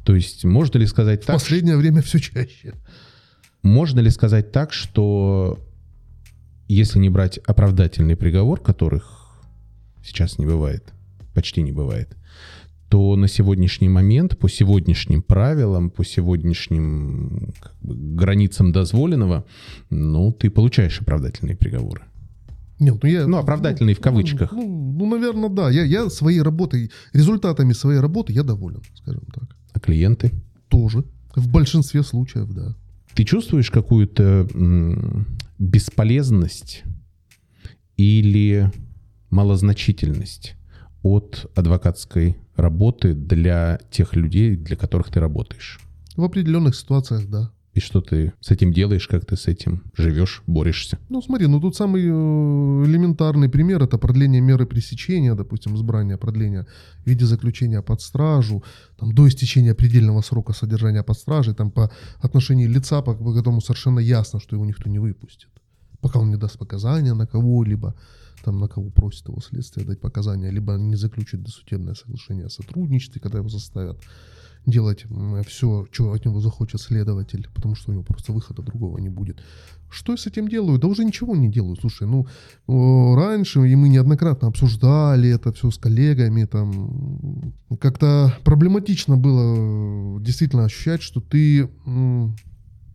То 0.04 0.14
есть 0.14 0.44
можно 0.44 0.78
ли 0.78 0.86
сказать 0.86 1.24
так? 1.24 1.36
В 1.36 1.40
последнее 1.40 1.76
время 1.76 2.02
все 2.02 2.18
чаще. 2.18 2.74
Можно 3.62 4.00
ли 4.00 4.10
сказать 4.10 4.52
так, 4.52 4.72
что 4.72 5.58
если 6.68 6.98
не 6.98 7.10
брать 7.10 7.38
оправдательный 7.38 8.16
приговор, 8.16 8.60
которых 8.60 9.40
сейчас 10.04 10.38
не 10.38 10.46
бывает, 10.46 10.92
почти 11.34 11.62
не 11.62 11.72
бывает, 11.72 12.16
то 12.90 13.14
на 13.14 13.28
сегодняшний 13.28 13.88
момент, 13.88 14.36
по 14.36 14.48
сегодняшним 14.48 15.22
правилам, 15.22 15.90
по 15.90 16.04
сегодняшним 16.04 17.52
как 17.60 17.76
бы, 17.80 17.94
границам 17.94 18.72
дозволенного, 18.72 19.44
ну, 19.90 20.32
ты 20.32 20.50
получаешь 20.50 21.00
оправдательные 21.00 21.56
приговоры. 21.56 22.02
Нет, 22.80 22.98
ну 23.00 23.08
я... 23.08 23.28
Ну, 23.28 23.36
оправдательные 23.36 23.94
ну, 23.94 24.00
в 24.00 24.02
кавычках. 24.02 24.50
Ну, 24.50 24.62
ну, 24.62 24.92
ну, 24.98 25.06
наверное, 25.06 25.48
да. 25.48 25.70
Я, 25.70 25.84
я 25.84 26.10
своей 26.10 26.42
работой, 26.42 26.90
результатами 27.12 27.74
своей 27.74 28.00
работы 28.00 28.32
я 28.32 28.42
доволен, 28.42 28.82
скажем 28.94 29.22
так. 29.32 29.56
А 29.72 29.78
клиенты? 29.78 30.32
Тоже. 30.68 31.04
В 31.36 31.48
большинстве 31.48 32.02
случаев, 32.02 32.52
да. 32.52 32.74
Ты 33.14 33.22
чувствуешь 33.22 33.70
какую-то 33.70 34.48
бесполезность 35.60 36.82
или 37.96 38.72
малозначительность 39.30 40.56
от 41.02 41.50
адвокатской 41.54 42.36
работы 42.60 43.14
для 43.14 43.80
тех 43.90 44.14
людей, 44.14 44.56
для 44.56 44.76
которых 44.76 45.10
ты 45.10 45.20
работаешь? 45.20 45.80
В 46.16 46.24
определенных 46.24 46.74
ситуациях, 46.74 47.28
да. 47.28 47.50
И 47.72 47.78
что 47.78 48.00
ты 48.00 48.32
с 48.40 48.50
этим 48.50 48.72
делаешь, 48.72 49.06
как 49.06 49.24
ты 49.24 49.36
с 49.36 49.46
этим 49.46 49.84
живешь, 49.96 50.42
борешься? 50.48 50.98
Ну 51.08 51.22
смотри, 51.22 51.46
ну 51.46 51.60
тут 51.60 51.76
самый 51.76 52.02
э, 52.02 52.84
элементарный 52.84 53.48
пример 53.48 53.80
это 53.82 53.96
продление 53.96 54.40
меры 54.40 54.66
пресечения, 54.66 55.36
допустим, 55.36 55.76
избрание 55.76 56.16
продления 56.16 56.66
в 57.04 57.06
виде 57.06 57.24
заключения 57.24 57.80
под 57.80 58.00
стражу, 58.00 58.64
там, 58.98 59.14
до 59.14 59.28
истечения 59.28 59.74
предельного 59.74 60.20
срока 60.20 60.52
содержания 60.52 61.04
под 61.04 61.16
стражей, 61.16 61.54
там 61.54 61.70
по 61.70 61.92
отношению 62.20 62.68
лица, 62.68 63.02
по, 63.02 63.14
по 63.14 63.32
которому 63.32 63.60
совершенно 63.60 64.00
ясно, 64.00 64.40
что 64.40 64.56
его 64.56 64.66
никто 64.66 64.90
не 64.90 64.98
выпустит, 64.98 65.50
пока 66.00 66.18
он 66.18 66.30
не 66.30 66.36
даст 66.36 66.58
показания 66.58 67.14
на 67.14 67.28
кого-либо 67.28 67.94
там 68.44 68.58
на 68.58 68.68
кого 68.68 68.90
просит 68.90 69.28
его 69.28 69.40
следствие 69.40 69.86
дать 69.86 70.00
показания, 70.00 70.50
либо 70.50 70.74
не 70.74 70.96
заключит 70.96 71.42
досудебное 71.42 71.94
соглашение 71.94 72.46
о 72.46 72.50
сотрудничестве, 72.50 73.20
когда 73.20 73.38
его 73.38 73.48
заставят 73.48 73.98
делать 74.66 75.06
все, 75.46 75.86
что 75.90 76.12
от 76.12 76.26
него 76.26 76.40
захочет 76.40 76.82
следователь, 76.82 77.48
потому 77.54 77.74
что 77.74 77.90
у 77.90 77.94
него 77.94 78.04
просто 78.04 78.32
выхода 78.32 78.62
другого 78.62 78.98
не 78.98 79.08
будет. 79.08 79.42
Что 79.88 80.12
я 80.12 80.18
с 80.18 80.26
этим 80.26 80.48
делаю? 80.48 80.78
Да 80.78 80.86
уже 80.86 81.02
ничего 81.02 81.34
не 81.34 81.48
делаю. 81.48 81.76
Слушай, 81.80 82.06
ну, 82.06 82.26
раньше, 83.16 83.66
и 83.66 83.74
мы 83.74 83.88
неоднократно 83.88 84.48
обсуждали 84.48 85.30
это 85.30 85.50
все 85.52 85.70
с 85.70 85.78
коллегами, 85.78 86.44
там, 86.44 87.54
как-то 87.80 88.36
проблематично 88.44 89.16
было 89.16 90.20
действительно 90.20 90.66
ощущать, 90.66 91.00
что 91.00 91.20
ты 91.22 91.68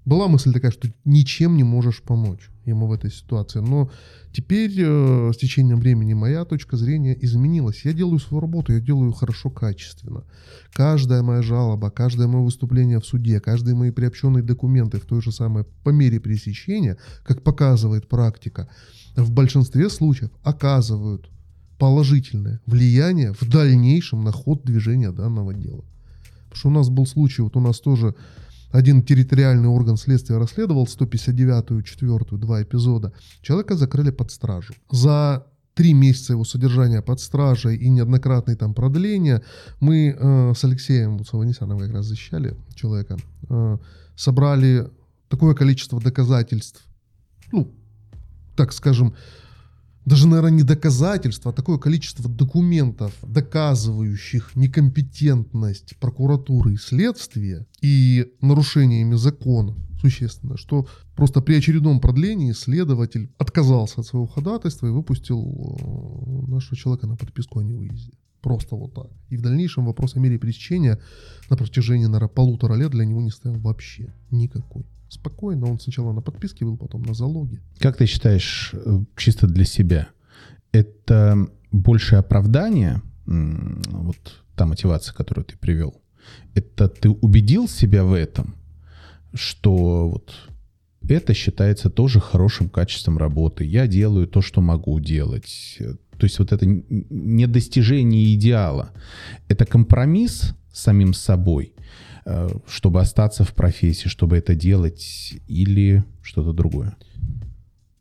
была 0.05 0.27
мысль 0.27 0.53
такая, 0.53 0.71
что 0.71 0.87
ничем 1.03 1.57
не 1.57 1.63
можешь 1.63 2.01
помочь 2.03 2.49
ему 2.65 2.87
в 2.87 2.93
этой 2.93 3.11
ситуации. 3.11 3.59
Но 3.59 3.89
теперь 4.31 4.71
э, 4.77 5.31
с 5.33 5.37
течением 5.37 5.79
времени 5.79 6.13
моя 6.13 6.45
точка 6.45 6.77
зрения 6.77 7.17
изменилась. 7.19 7.83
Я 7.83 7.93
делаю 7.93 8.19
свою 8.19 8.41
работу, 8.41 8.73
я 8.73 8.79
делаю 8.79 9.11
хорошо, 9.13 9.49
качественно. 9.49 10.23
Каждая 10.73 11.23
моя 11.23 11.41
жалоба, 11.41 11.89
каждое 11.89 12.27
мое 12.27 12.43
выступление 12.43 12.99
в 12.99 13.05
суде, 13.05 13.39
каждые 13.39 13.75
мои 13.75 13.91
приобщенные 13.91 14.43
документы 14.43 14.99
в 14.99 15.05
той 15.05 15.21
же 15.21 15.31
самой 15.31 15.65
по 15.83 15.89
мере 15.89 16.19
пресечения, 16.19 16.97
как 17.23 17.41
показывает 17.41 18.07
практика, 18.07 18.69
в 19.15 19.31
большинстве 19.31 19.89
случаев 19.89 20.31
оказывают 20.43 21.29
положительное 21.79 22.61
влияние 22.65 23.33
в 23.33 23.49
дальнейшем 23.49 24.23
на 24.23 24.31
ход 24.31 24.63
движения 24.63 25.11
данного 25.11 25.53
дела. 25.53 25.83
Потому 26.49 26.55
что 26.59 26.69
у 26.69 26.71
нас 26.71 26.89
был 26.89 27.05
случай, 27.05 27.41
вот 27.41 27.57
у 27.57 27.59
нас 27.59 27.79
тоже 27.79 28.15
один 28.75 29.03
территориальный 29.03 29.69
орган 29.69 29.95
следствия 29.95 30.37
расследовал 30.37 30.85
159-ю, 30.85 31.81
4 31.81 32.19
два 32.31 32.61
эпизода. 32.61 33.13
Человека 33.41 33.75
закрыли 33.75 34.11
под 34.11 34.31
стражу. 34.31 34.73
За 34.91 35.47
три 35.75 35.93
месяца 35.93 36.33
его 36.33 36.43
содержания 36.43 37.01
под 37.01 37.21
стражей 37.21 37.77
и 37.77 37.89
неоднократные 37.89 38.57
там 38.57 38.73
продления, 38.73 39.41
мы 39.79 40.15
э, 40.17 40.53
с 40.53 40.63
Алексеем 40.65 41.23
Саванесяном 41.23 41.79
как 41.79 41.91
раз 41.93 42.05
защищали 42.05 42.55
человека, 42.75 43.17
э, 43.49 43.77
собрали 44.17 44.89
такое 45.29 45.53
количество 45.53 46.01
доказательств, 46.01 46.85
ну, 47.53 47.71
так 48.57 48.73
скажем, 48.73 49.15
даже, 50.05 50.27
наверное, 50.27 50.51
не 50.51 50.63
доказательства, 50.63 51.51
а 51.51 51.53
такое 51.53 51.77
количество 51.77 52.29
документов, 52.29 53.13
доказывающих 53.23 54.55
некомпетентность 54.55 55.97
прокуратуры 55.97 56.73
и 56.73 56.77
следствия 56.77 57.65
и 57.81 58.31
нарушениями 58.41 59.15
закона 59.15 59.75
существенно, 59.99 60.57
что 60.57 60.87
просто 61.15 61.41
при 61.41 61.55
очередном 61.55 61.99
продлении 61.99 62.51
следователь 62.51 63.31
отказался 63.39 64.01
от 64.01 64.07
своего 64.07 64.27
ходатайства 64.27 64.87
и 64.87 64.91
выпустил 64.91 65.41
э, 65.41 66.51
нашего 66.51 66.77
человека 66.77 67.07
на 67.07 67.15
подписку 67.15 67.59
о 67.59 67.63
невыезде. 67.63 68.11
Просто 68.41 68.75
вот 68.75 68.93
так. 68.93 69.07
И 69.29 69.37
в 69.37 69.41
дальнейшем 69.41 69.85
вопрос 69.85 70.15
о 70.15 70.19
мере 70.19 70.37
пресечения 70.37 70.99
на 71.49 71.57
протяжении, 71.57 72.05
наверное, 72.05 72.27
полутора 72.27 72.75
лет 72.75 72.91
для 72.91 73.05
него 73.05 73.21
не 73.21 73.31
стоял 73.31 73.57
вообще 73.59 74.13
никакой 74.29 74.85
спокойно. 75.15 75.69
Он 75.69 75.79
сначала 75.79 76.13
на 76.13 76.21
подписке 76.21 76.65
был, 76.65 76.77
потом 76.77 77.03
на 77.03 77.13
залоге. 77.13 77.59
Как 77.79 77.97
ты 77.97 78.05
считаешь, 78.05 78.71
э, 78.73 78.99
чисто 79.15 79.47
для 79.47 79.65
себя, 79.65 80.09
это 80.71 81.47
больше 81.71 82.15
оправдание, 82.15 83.01
вот 83.25 84.43
та 84.55 84.65
мотивация, 84.65 85.13
которую 85.13 85.45
ты 85.45 85.57
привел, 85.57 86.01
это 86.53 86.87
ты 86.87 87.09
убедил 87.09 87.67
себя 87.67 88.03
в 88.03 88.13
этом, 88.13 88.55
что 89.33 90.09
вот 90.09 90.33
это 91.07 91.33
считается 91.33 91.89
тоже 91.89 92.19
хорошим 92.19 92.69
качеством 92.69 93.17
работы. 93.17 93.63
Я 93.65 93.87
делаю 93.87 94.27
то, 94.27 94.41
что 94.41 94.61
могу 94.61 94.99
делать. 94.99 95.77
То 96.17 96.23
есть 96.23 96.39
вот 96.39 96.51
это 96.51 96.65
не 96.65 97.47
достижение 97.47 98.33
идеала. 98.35 98.91
Это 99.47 99.65
компромисс 99.65 100.55
с 100.71 100.81
самим 100.81 101.13
собой. 101.13 101.74
Э, 102.27 102.49
чтобы 102.67 103.01
остаться 103.01 103.43
в 103.43 103.53
профессии, 103.53 104.07
чтобы 104.07 104.37
это 104.37 104.55
делать, 104.55 105.35
или 105.47 106.03
что-то 106.23 106.53
другое? 106.53 106.95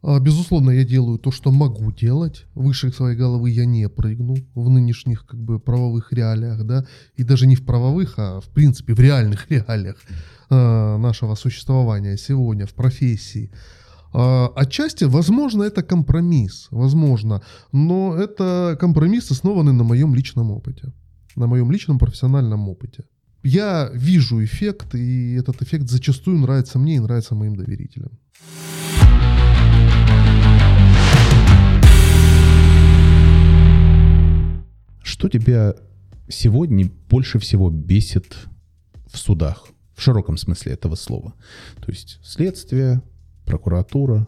А, 0.03 0.19
безусловно, 0.19 0.71
я 0.71 0.85
делаю 0.85 1.19
то, 1.19 1.31
что 1.31 1.51
могу 1.51 1.93
делать. 1.93 2.47
Выше 2.55 2.91
своей 2.91 3.19
головы 3.19 3.51
я 3.51 3.67
не 3.67 3.87
прыгну 3.89 4.37
в 4.55 4.71
нынешних 4.71 5.27
как 5.27 5.41
бы 5.41 5.59
правовых 5.59 6.11
реалиях, 6.13 6.65
да, 6.65 6.87
и 7.17 7.23
даже 7.23 7.47
не 7.47 7.55
в 7.55 7.67
правовых, 7.67 8.15
а 8.19 8.41
в 8.41 8.49
принципе 8.49 8.95
в 8.95 9.01
реальных 9.01 9.51
реалиях 9.51 9.97
э, 10.51 10.97
нашего 10.97 11.35
существования 11.35 12.17
сегодня 12.17 12.65
в 12.65 12.73
профессии. 12.73 13.51
Э, 14.15 14.47
отчасти, 14.57 15.05
возможно, 15.05 15.65
это 15.65 15.83
компромисс, 15.83 16.69
возможно, 16.71 17.43
но 17.73 18.17
это 18.17 18.79
компромисс, 18.81 19.31
основанный 19.31 19.75
на 19.75 19.85
моем 19.85 20.15
личном 20.15 20.51
опыте, 20.51 20.95
на 21.37 21.47
моем 21.47 21.71
личном 21.71 21.99
профессиональном 21.99 22.71
опыте 22.71 23.05
я 23.45 23.91
вижу 23.93 24.43
эффект, 24.43 24.95
и 24.95 25.35
этот 25.35 25.63
эффект 25.63 25.89
зачастую 25.89 26.39
нравится 26.39 26.79
мне 26.79 26.97
и 26.97 27.01
нравится 27.01 27.35
моим 27.35 27.55
доверителям. 27.55 28.19
Что 35.03 35.29
тебя 35.29 35.75
сегодня 36.29 36.91
больше 37.09 37.39
всего 37.39 37.71
бесит 37.71 38.35
в 39.07 39.19
судах? 39.19 39.69
В 39.95 40.01
широком 40.01 40.37
смысле 40.37 40.73
этого 40.73 40.97
слова. 40.97 41.35
То 41.77 41.93
есть 41.93 42.19
следствие, 42.25 43.03
прокуратура, 43.45 44.27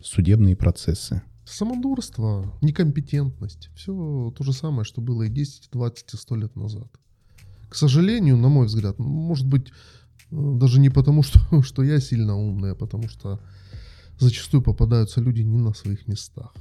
судебные 0.00 0.56
процессы. 0.56 1.20
Самодурство, 1.44 2.56
некомпетентность. 2.62 3.70
Все 3.74 4.32
то 4.36 4.42
же 4.42 4.52
самое, 4.52 4.84
что 4.84 5.00
было 5.00 5.24
и 5.24 5.28
10, 5.28 5.68
20, 5.70 6.14
и 6.14 6.16
100 6.16 6.36
лет 6.36 6.56
назад. 6.56 6.88
К 7.68 7.74
сожалению, 7.74 8.36
на 8.36 8.48
мой 8.48 8.66
взгляд, 8.66 8.98
может 8.98 9.46
быть, 9.46 9.68
э, 9.68 9.72
даже 10.30 10.80
не 10.80 10.90
потому, 10.90 11.22
что, 11.22 11.62
что 11.62 11.82
я 11.82 12.00
сильно 12.00 12.36
умный, 12.36 12.72
а 12.72 12.74
потому 12.74 13.08
что 13.08 13.40
зачастую 14.18 14.62
попадаются 14.62 15.20
люди 15.20 15.42
не 15.42 15.58
на 15.58 15.74
своих 15.74 16.06
местах. 16.08 16.54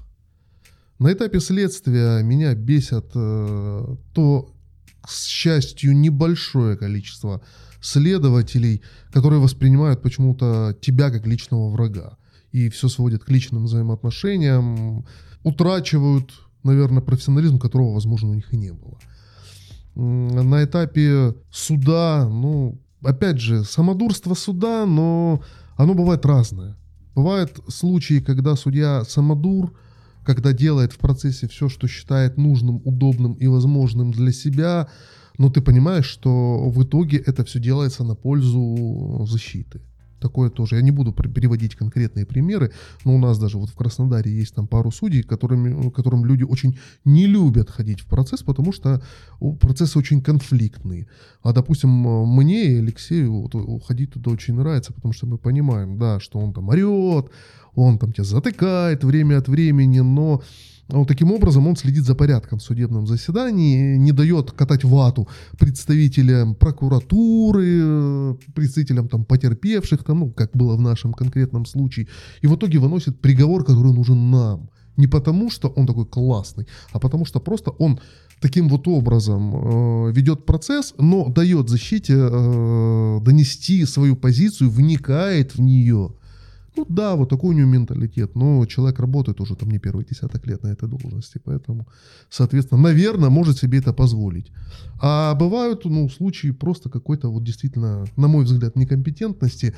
На 1.00 1.12
этапе 1.12 1.40
следствия 1.40 2.22
меня 2.24 2.56
бесят 2.56 3.12
э, 3.16 3.96
то, 4.14 4.54
к 5.02 5.10
счастью, 5.12 5.96
небольшое 5.96 6.78
количество 6.78 7.42
следователей, 7.82 8.82
которые 9.12 9.40
воспринимают 9.40 10.02
почему-то 10.02 10.76
тебя 10.82 11.12
как 11.12 11.28
личного 11.28 11.70
врага. 11.70 12.18
И 12.52 12.70
все 12.70 12.88
сводят 12.88 13.24
к 13.26 13.30
личным 13.30 13.66
взаимоотношениям, 13.66 15.06
утрачивают, 15.44 16.32
наверное, 16.64 17.02
профессионализм, 17.02 17.60
которого, 17.60 17.94
возможно, 17.94 18.30
у 18.30 18.34
них 18.34 18.54
и 18.54 18.58
не 18.58 18.72
было 18.72 18.98
на 19.96 20.64
этапе 20.64 21.36
суда, 21.52 22.28
ну, 22.30 22.80
опять 23.02 23.40
же, 23.40 23.64
самодурство 23.64 24.34
суда, 24.34 24.86
но 24.86 25.42
оно 25.78 25.94
бывает 25.94 26.26
разное. 26.26 26.76
Бывают 27.16 27.60
случаи, 27.70 28.20
когда 28.20 28.56
судья 28.56 29.04
самодур, 29.06 29.74
когда 30.26 30.52
делает 30.52 30.92
в 30.92 30.98
процессе 30.98 31.48
все, 31.48 31.70
что 31.70 31.88
считает 31.88 32.38
нужным, 32.38 32.82
удобным 32.84 33.34
и 33.34 33.48
возможным 33.48 34.12
для 34.12 34.32
себя, 34.32 34.88
но 35.38 35.50
ты 35.50 35.62
понимаешь, 35.62 36.06
что 36.06 36.70
в 36.70 36.84
итоге 36.84 37.18
это 37.18 37.44
все 37.46 37.60
делается 37.60 38.04
на 38.04 38.16
пользу 38.16 39.26
защиты 39.30 39.82
такое 40.20 40.50
тоже. 40.50 40.76
Я 40.76 40.82
не 40.82 40.92
буду 40.92 41.12
переводить 41.14 41.76
конкретные 41.76 42.26
примеры, 42.26 42.72
но 43.04 43.16
у 43.16 43.18
нас 43.18 43.38
даже 43.40 43.58
вот 43.58 43.70
в 43.70 43.76
Краснодаре 43.76 44.32
есть 44.32 44.56
там 44.56 44.68
пару 44.68 44.92
судей, 44.92 45.24
которыми, 45.24 45.90
которым 45.90 46.26
люди 46.26 46.44
очень 46.44 46.78
не 47.04 47.28
любят 47.28 47.70
ходить 47.70 48.02
в 48.02 48.08
процесс, 48.08 48.42
потому 48.44 48.72
что 48.72 49.02
процессы 49.60 50.00
очень 50.00 50.22
конфликтные. 50.22 51.08
А, 51.44 51.54
допустим, 51.54 51.90
мне 51.90 52.66
и 52.66 52.78
Алексею 52.80 53.42
вот, 53.42 53.84
ходить 53.86 54.14
туда 54.14 54.32
очень 54.32 54.56
нравится, 54.56 54.94
потому 54.94 55.14
что 55.14 55.28
мы 55.28 55.38
понимаем, 55.38 55.98
да, 55.98 56.20
что 56.20 56.40
он 56.40 56.54
там 56.54 56.70
орет, 56.70 57.30
он 57.76 58.00
там 58.00 58.14
тебя 58.14 58.24
затыкает 58.24 59.04
время 59.04 59.38
от 59.38 59.48
времени, 59.48 60.00
но 60.00 60.42
вот 60.88 61.08
таким 61.08 61.32
образом 61.32 61.68
он 61.68 61.76
следит 61.76 62.04
за 62.04 62.16
порядком 62.16 62.60
в 62.60 62.64
судебном 62.64 63.08
заседании, 63.08 63.98
не 63.98 64.12
дает 64.12 64.52
катать 64.52 64.84
вату 64.84 65.28
представителям 65.58 66.54
прокуратуры, 66.56 68.38
представителям 68.54 69.08
там 69.08 69.26
потерпевших, 69.26 70.04
там, 70.04 70.20
ну, 70.20 70.32
как 70.32 70.52
было 70.54 70.76
в 70.76 70.82
нашем 70.82 71.14
конкретном 71.14 71.66
случае, 71.66 72.08
и 72.42 72.48
в 72.48 72.56
итоге 72.56 72.78
выносит 72.78 73.20
приговор, 73.20 73.66
который 73.66 73.94
нужен 73.94 74.30
нам. 74.30 74.70
Не 74.98 75.08
потому, 75.08 75.50
что 75.50 75.70
он 75.70 75.88
такой 75.88 76.06
классный, 76.06 76.68
а 76.94 77.00
потому 77.00 77.26
что 77.26 77.40
просто 77.40 77.72
он 77.72 78.00
таким 78.40 78.70
вот 78.70 78.88
образом 78.88 80.08
э, 80.08 80.12
ведет 80.12 80.46
процесс, 80.46 80.94
но 80.98 81.30
дает 81.30 81.70
защите 81.70 82.14
э, 82.14 83.20
донести 83.22 83.86
свою 83.86 84.16
позицию, 84.16 84.70
вникает 84.70 85.56
в 85.56 85.62
нее. 85.62 86.14
Ну 86.78 86.86
да, 86.90 87.16
вот 87.16 87.30
такой 87.30 87.56
у 87.56 87.58
него 87.58 87.70
менталитет, 87.70 88.36
но 88.36 88.66
человек 88.66 89.00
работает 89.00 89.40
уже 89.40 89.56
там 89.56 89.70
не 89.70 89.80
первый 89.80 90.06
десяток 90.06 90.46
лет 90.46 90.64
на 90.64 90.68
этой 90.68 90.90
должности, 90.90 91.40
поэтому, 91.44 91.88
соответственно, 92.30 92.82
наверное, 92.82 93.30
может 93.30 93.58
себе 93.58 93.80
это 93.80 93.94
позволить. 93.94 94.52
А 95.00 95.36
бывают, 95.36 95.86
ну, 95.86 96.10
случаи 96.10 96.52
просто 96.52 96.90
какой-то 96.90 97.30
вот 97.30 97.44
действительно, 97.44 98.06
на 98.18 98.28
мой 98.28 98.44
взгляд, 98.44 98.76
некомпетентности, 98.76 99.74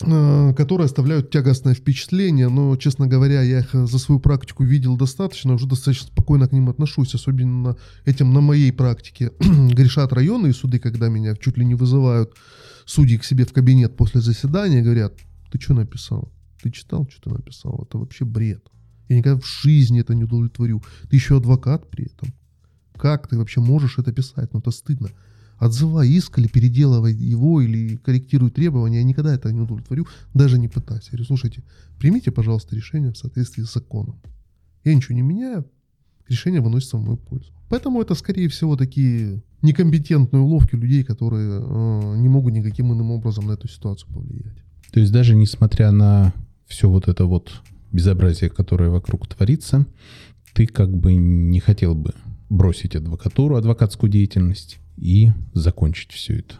э, 0.00 0.54
которые 0.56 0.86
оставляют 0.86 1.30
тягостное 1.30 1.74
впечатление, 1.74 2.48
но, 2.48 2.74
честно 2.76 3.06
говоря, 3.06 3.42
я 3.42 3.58
их 3.58 3.74
за 3.74 3.98
свою 3.98 4.20
практику 4.20 4.64
видел 4.64 4.96
достаточно, 4.96 5.52
уже 5.52 5.66
достаточно 5.66 6.06
спокойно 6.06 6.48
к 6.48 6.52
ним 6.52 6.70
отношусь, 6.70 7.14
особенно 7.14 7.76
этим 8.06 8.32
на 8.32 8.40
моей 8.40 8.72
практике 8.72 9.32
грешат 9.40 10.14
районные 10.14 10.54
суды, 10.54 10.78
когда 10.78 11.08
меня 11.08 11.36
чуть 11.36 11.58
ли 11.58 11.66
не 11.66 11.74
вызывают 11.74 12.32
судьи 12.86 13.18
к 13.18 13.24
себе 13.24 13.44
в 13.44 13.52
кабинет 13.52 13.96
после 13.96 14.22
заседания, 14.22 14.82
говорят, 14.82 15.12
ты 15.52 15.60
что 15.60 15.74
написал? 15.74 16.32
Ты 16.62 16.70
читал, 16.70 17.06
что 17.10 17.28
ты 17.28 17.36
написал? 17.36 17.86
Это 17.86 17.98
вообще 17.98 18.24
бред. 18.24 18.66
Я 19.08 19.18
никогда 19.18 19.38
в 19.38 19.46
жизни 19.46 20.00
это 20.00 20.14
не 20.14 20.24
удовлетворю. 20.24 20.82
Ты 21.10 21.16
еще 21.16 21.36
адвокат 21.36 21.90
при 21.90 22.06
этом. 22.06 22.32
Как 22.96 23.28
ты 23.28 23.36
вообще 23.36 23.60
можешь 23.60 23.98
это 23.98 24.12
писать? 24.12 24.54
Ну 24.54 24.60
это 24.60 24.70
стыдно. 24.70 25.10
отзывай 25.58 26.08
иск 26.08 26.38
или 26.38 26.48
переделывай 26.48 27.12
его, 27.12 27.60
или 27.60 27.96
корректируй 27.96 28.50
требования. 28.50 28.98
Я 28.98 29.04
никогда 29.04 29.34
это 29.34 29.52
не 29.52 29.60
удовлетворю, 29.60 30.06
даже 30.32 30.58
не 30.58 30.68
пытаюсь. 30.68 31.04
Я 31.04 31.10
говорю, 31.10 31.24
слушайте, 31.26 31.62
примите, 31.98 32.30
пожалуйста, 32.30 32.74
решение 32.74 33.12
в 33.12 33.18
соответствии 33.18 33.62
с 33.62 33.74
законом. 33.74 34.16
Я 34.84 34.94
ничего 34.94 35.14
не 35.14 35.22
меняю, 35.22 35.66
решение 36.28 36.62
выносится 36.62 36.96
в 36.96 37.04
мою 37.04 37.18
пользу. 37.18 37.52
Поэтому 37.68 38.00
это, 38.00 38.14
скорее 38.14 38.48
всего, 38.48 38.76
такие 38.76 39.42
некомпетентные 39.60 40.40
уловки 40.40 40.76
людей, 40.76 41.04
которые 41.04 41.60
э, 41.60 42.16
не 42.16 42.28
могут 42.28 42.54
никаким 42.54 42.92
иным 42.92 43.10
образом 43.10 43.46
на 43.46 43.52
эту 43.52 43.68
ситуацию 43.68 44.10
повлиять. 44.12 44.64
То 44.92 45.00
есть 45.00 45.10
даже 45.10 45.34
несмотря 45.34 45.90
на 45.90 46.34
все 46.66 46.88
вот 46.88 47.08
это 47.08 47.24
вот 47.24 47.52
безобразие, 47.92 48.50
которое 48.50 48.90
вокруг 48.90 49.26
творится, 49.26 49.86
ты 50.52 50.66
как 50.66 50.94
бы 50.94 51.14
не 51.14 51.60
хотел 51.60 51.94
бы 51.94 52.12
бросить 52.50 52.94
адвокатуру, 52.94 53.56
адвокатскую 53.56 54.10
деятельность 54.10 54.78
и 54.96 55.32
закончить 55.54 56.12
все 56.12 56.40
это? 56.40 56.56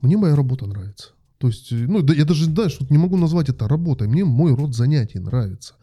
Мне 0.00 0.16
моя 0.16 0.36
работа 0.36 0.66
нравится. 0.66 1.10
То 1.38 1.48
есть, 1.48 1.72
ну, 1.72 2.04
я 2.12 2.24
даже, 2.24 2.44
знаешь, 2.44 2.76
вот 2.78 2.90
не 2.90 2.98
могу 2.98 3.16
назвать 3.16 3.48
это 3.48 3.66
работой. 3.66 4.06
Мне 4.06 4.24
мой 4.24 4.54
род 4.54 4.74
занятий 4.74 5.18
нравится. 5.18 5.74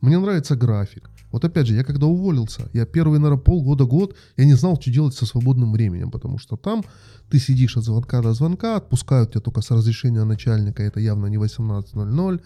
Мне 0.00 0.18
нравится 0.18 0.54
график. 0.54 1.10
Вот 1.32 1.44
опять 1.44 1.66
же, 1.66 1.74
я 1.74 1.84
когда 1.84 2.06
уволился, 2.06 2.68
я 2.72 2.86
первые, 2.86 3.20
наверное, 3.20 3.42
полгода-год, 3.42 4.16
я 4.36 4.44
не 4.44 4.54
знал, 4.54 4.80
что 4.80 4.90
делать 4.90 5.14
со 5.14 5.26
свободным 5.26 5.72
временем, 5.72 6.10
потому 6.10 6.38
что 6.38 6.56
там 6.56 6.84
ты 7.30 7.38
сидишь 7.38 7.76
от 7.76 7.84
звонка 7.84 8.20
до 8.22 8.32
звонка, 8.34 8.76
отпускают 8.76 9.30
тебя 9.30 9.40
только 9.40 9.60
с 9.60 9.70
разрешения 9.70 10.24
начальника, 10.24 10.82
это 10.82 11.00
явно 11.00 11.26
не 11.26 11.36
18.00, 11.36 12.40
Э, 12.40 12.42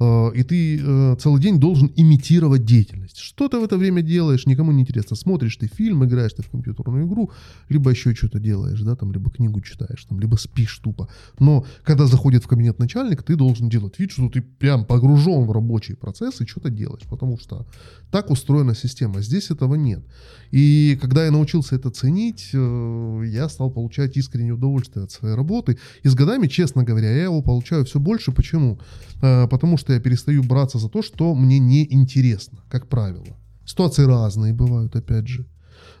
и 0.00 0.42
ты 0.42 0.80
э, 0.82 1.16
целый 1.20 1.42
день 1.42 1.60
должен 1.60 1.92
имитировать 1.94 2.64
деятельность. 2.64 3.18
Что 3.18 3.48
ты 3.48 3.58
в 3.58 3.64
это 3.64 3.76
время 3.76 4.00
делаешь, 4.00 4.46
никому 4.46 4.72
не 4.72 4.80
интересно. 4.80 5.14
Смотришь 5.14 5.56
ты 5.56 5.66
фильм, 5.66 6.04
играешь 6.04 6.32
ты 6.32 6.42
в 6.42 6.48
компьютерную 6.48 7.06
игру, 7.06 7.30
либо 7.68 7.90
еще 7.90 8.14
что-то 8.14 8.38
делаешь, 8.40 8.80
да, 8.80 8.96
там, 8.96 9.12
либо 9.12 9.30
книгу 9.30 9.60
читаешь, 9.60 10.04
там, 10.06 10.18
либо 10.18 10.36
спишь 10.36 10.78
тупо. 10.78 11.08
Но 11.38 11.66
когда 11.84 12.06
заходит 12.06 12.44
в 12.44 12.48
кабинет 12.48 12.78
начальник, 12.78 13.22
ты 13.22 13.36
должен 13.36 13.68
делать 13.68 13.98
вид, 13.98 14.12
что 14.12 14.30
ты 14.30 14.40
прям 14.40 14.86
погружен 14.86 15.44
в 15.44 15.52
рабочий 15.52 15.94
процесс 15.94 16.40
и 16.40 16.46
что-то 16.46 16.70
делаешь, 16.70 17.04
потому 17.10 17.38
что 17.38 17.66
так 18.10 18.30
устроена 18.30 18.74
система. 18.74 19.20
Здесь 19.20 19.50
этого 19.50 19.74
нет. 19.74 20.02
И 20.50 20.98
когда 21.00 21.26
я 21.26 21.30
научился 21.30 21.76
это 21.76 21.90
ценить, 21.90 22.50
э, 22.54 23.22
я 23.26 23.48
стал 23.50 23.70
получать 23.70 24.16
искреннее 24.16 24.54
удовольствие 24.54 25.04
от 25.04 25.10
своей 25.10 25.34
работы. 25.36 25.78
И 26.02 26.08
с 26.08 26.14
годами, 26.14 26.46
честно 26.46 26.84
говоря, 26.84 27.10
я 27.10 27.24
его 27.24 27.42
получаю 27.42 27.84
все 27.84 28.00
больше. 28.00 28.32
Почему? 28.32 28.78
Потому 29.20 29.76
что 29.90 29.94
я 29.94 30.00
перестаю 30.00 30.44
браться 30.44 30.78
за 30.78 30.88
то, 30.88 31.02
что 31.02 31.34
мне 31.34 31.58
не 31.58 31.84
интересно, 31.92 32.58
как 32.68 32.86
правило. 32.86 33.26
Ситуации 33.64 34.06
разные 34.06 34.52
бывают, 34.52 34.94
опять 34.94 35.26
же. 35.26 35.46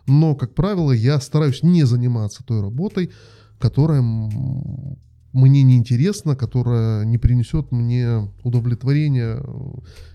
Но, 0.06 0.36
как 0.36 0.54
правило, 0.54 0.92
я 0.92 1.20
стараюсь 1.20 1.64
не 1.64 1.82
заниматься 1.82 2.44
той 2.44 2.60
работой, 2.60 3.10
которая 3.58 4.00
мне 5.32 5.62
не 5.62 5.76
интересна, 5.76 6.36
которая 6.36 7.04
не 7.04 7.18
принесет 7.18 7.72
мне 7.72 8.28
удовлетворения, 8.44 9.42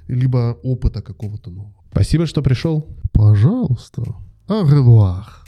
либо 0.07 0.57
опыта 0.63 1.01
какого-то 1.01 1.49
нового. 1.51 1.73
Спасибо, 1.91 2.25
что 2.25 2.41
пришел. 2.41 2.87
Пожалуйста. 3.11 4.03
Au 4.47 4.63
revoir. 4.63 5.44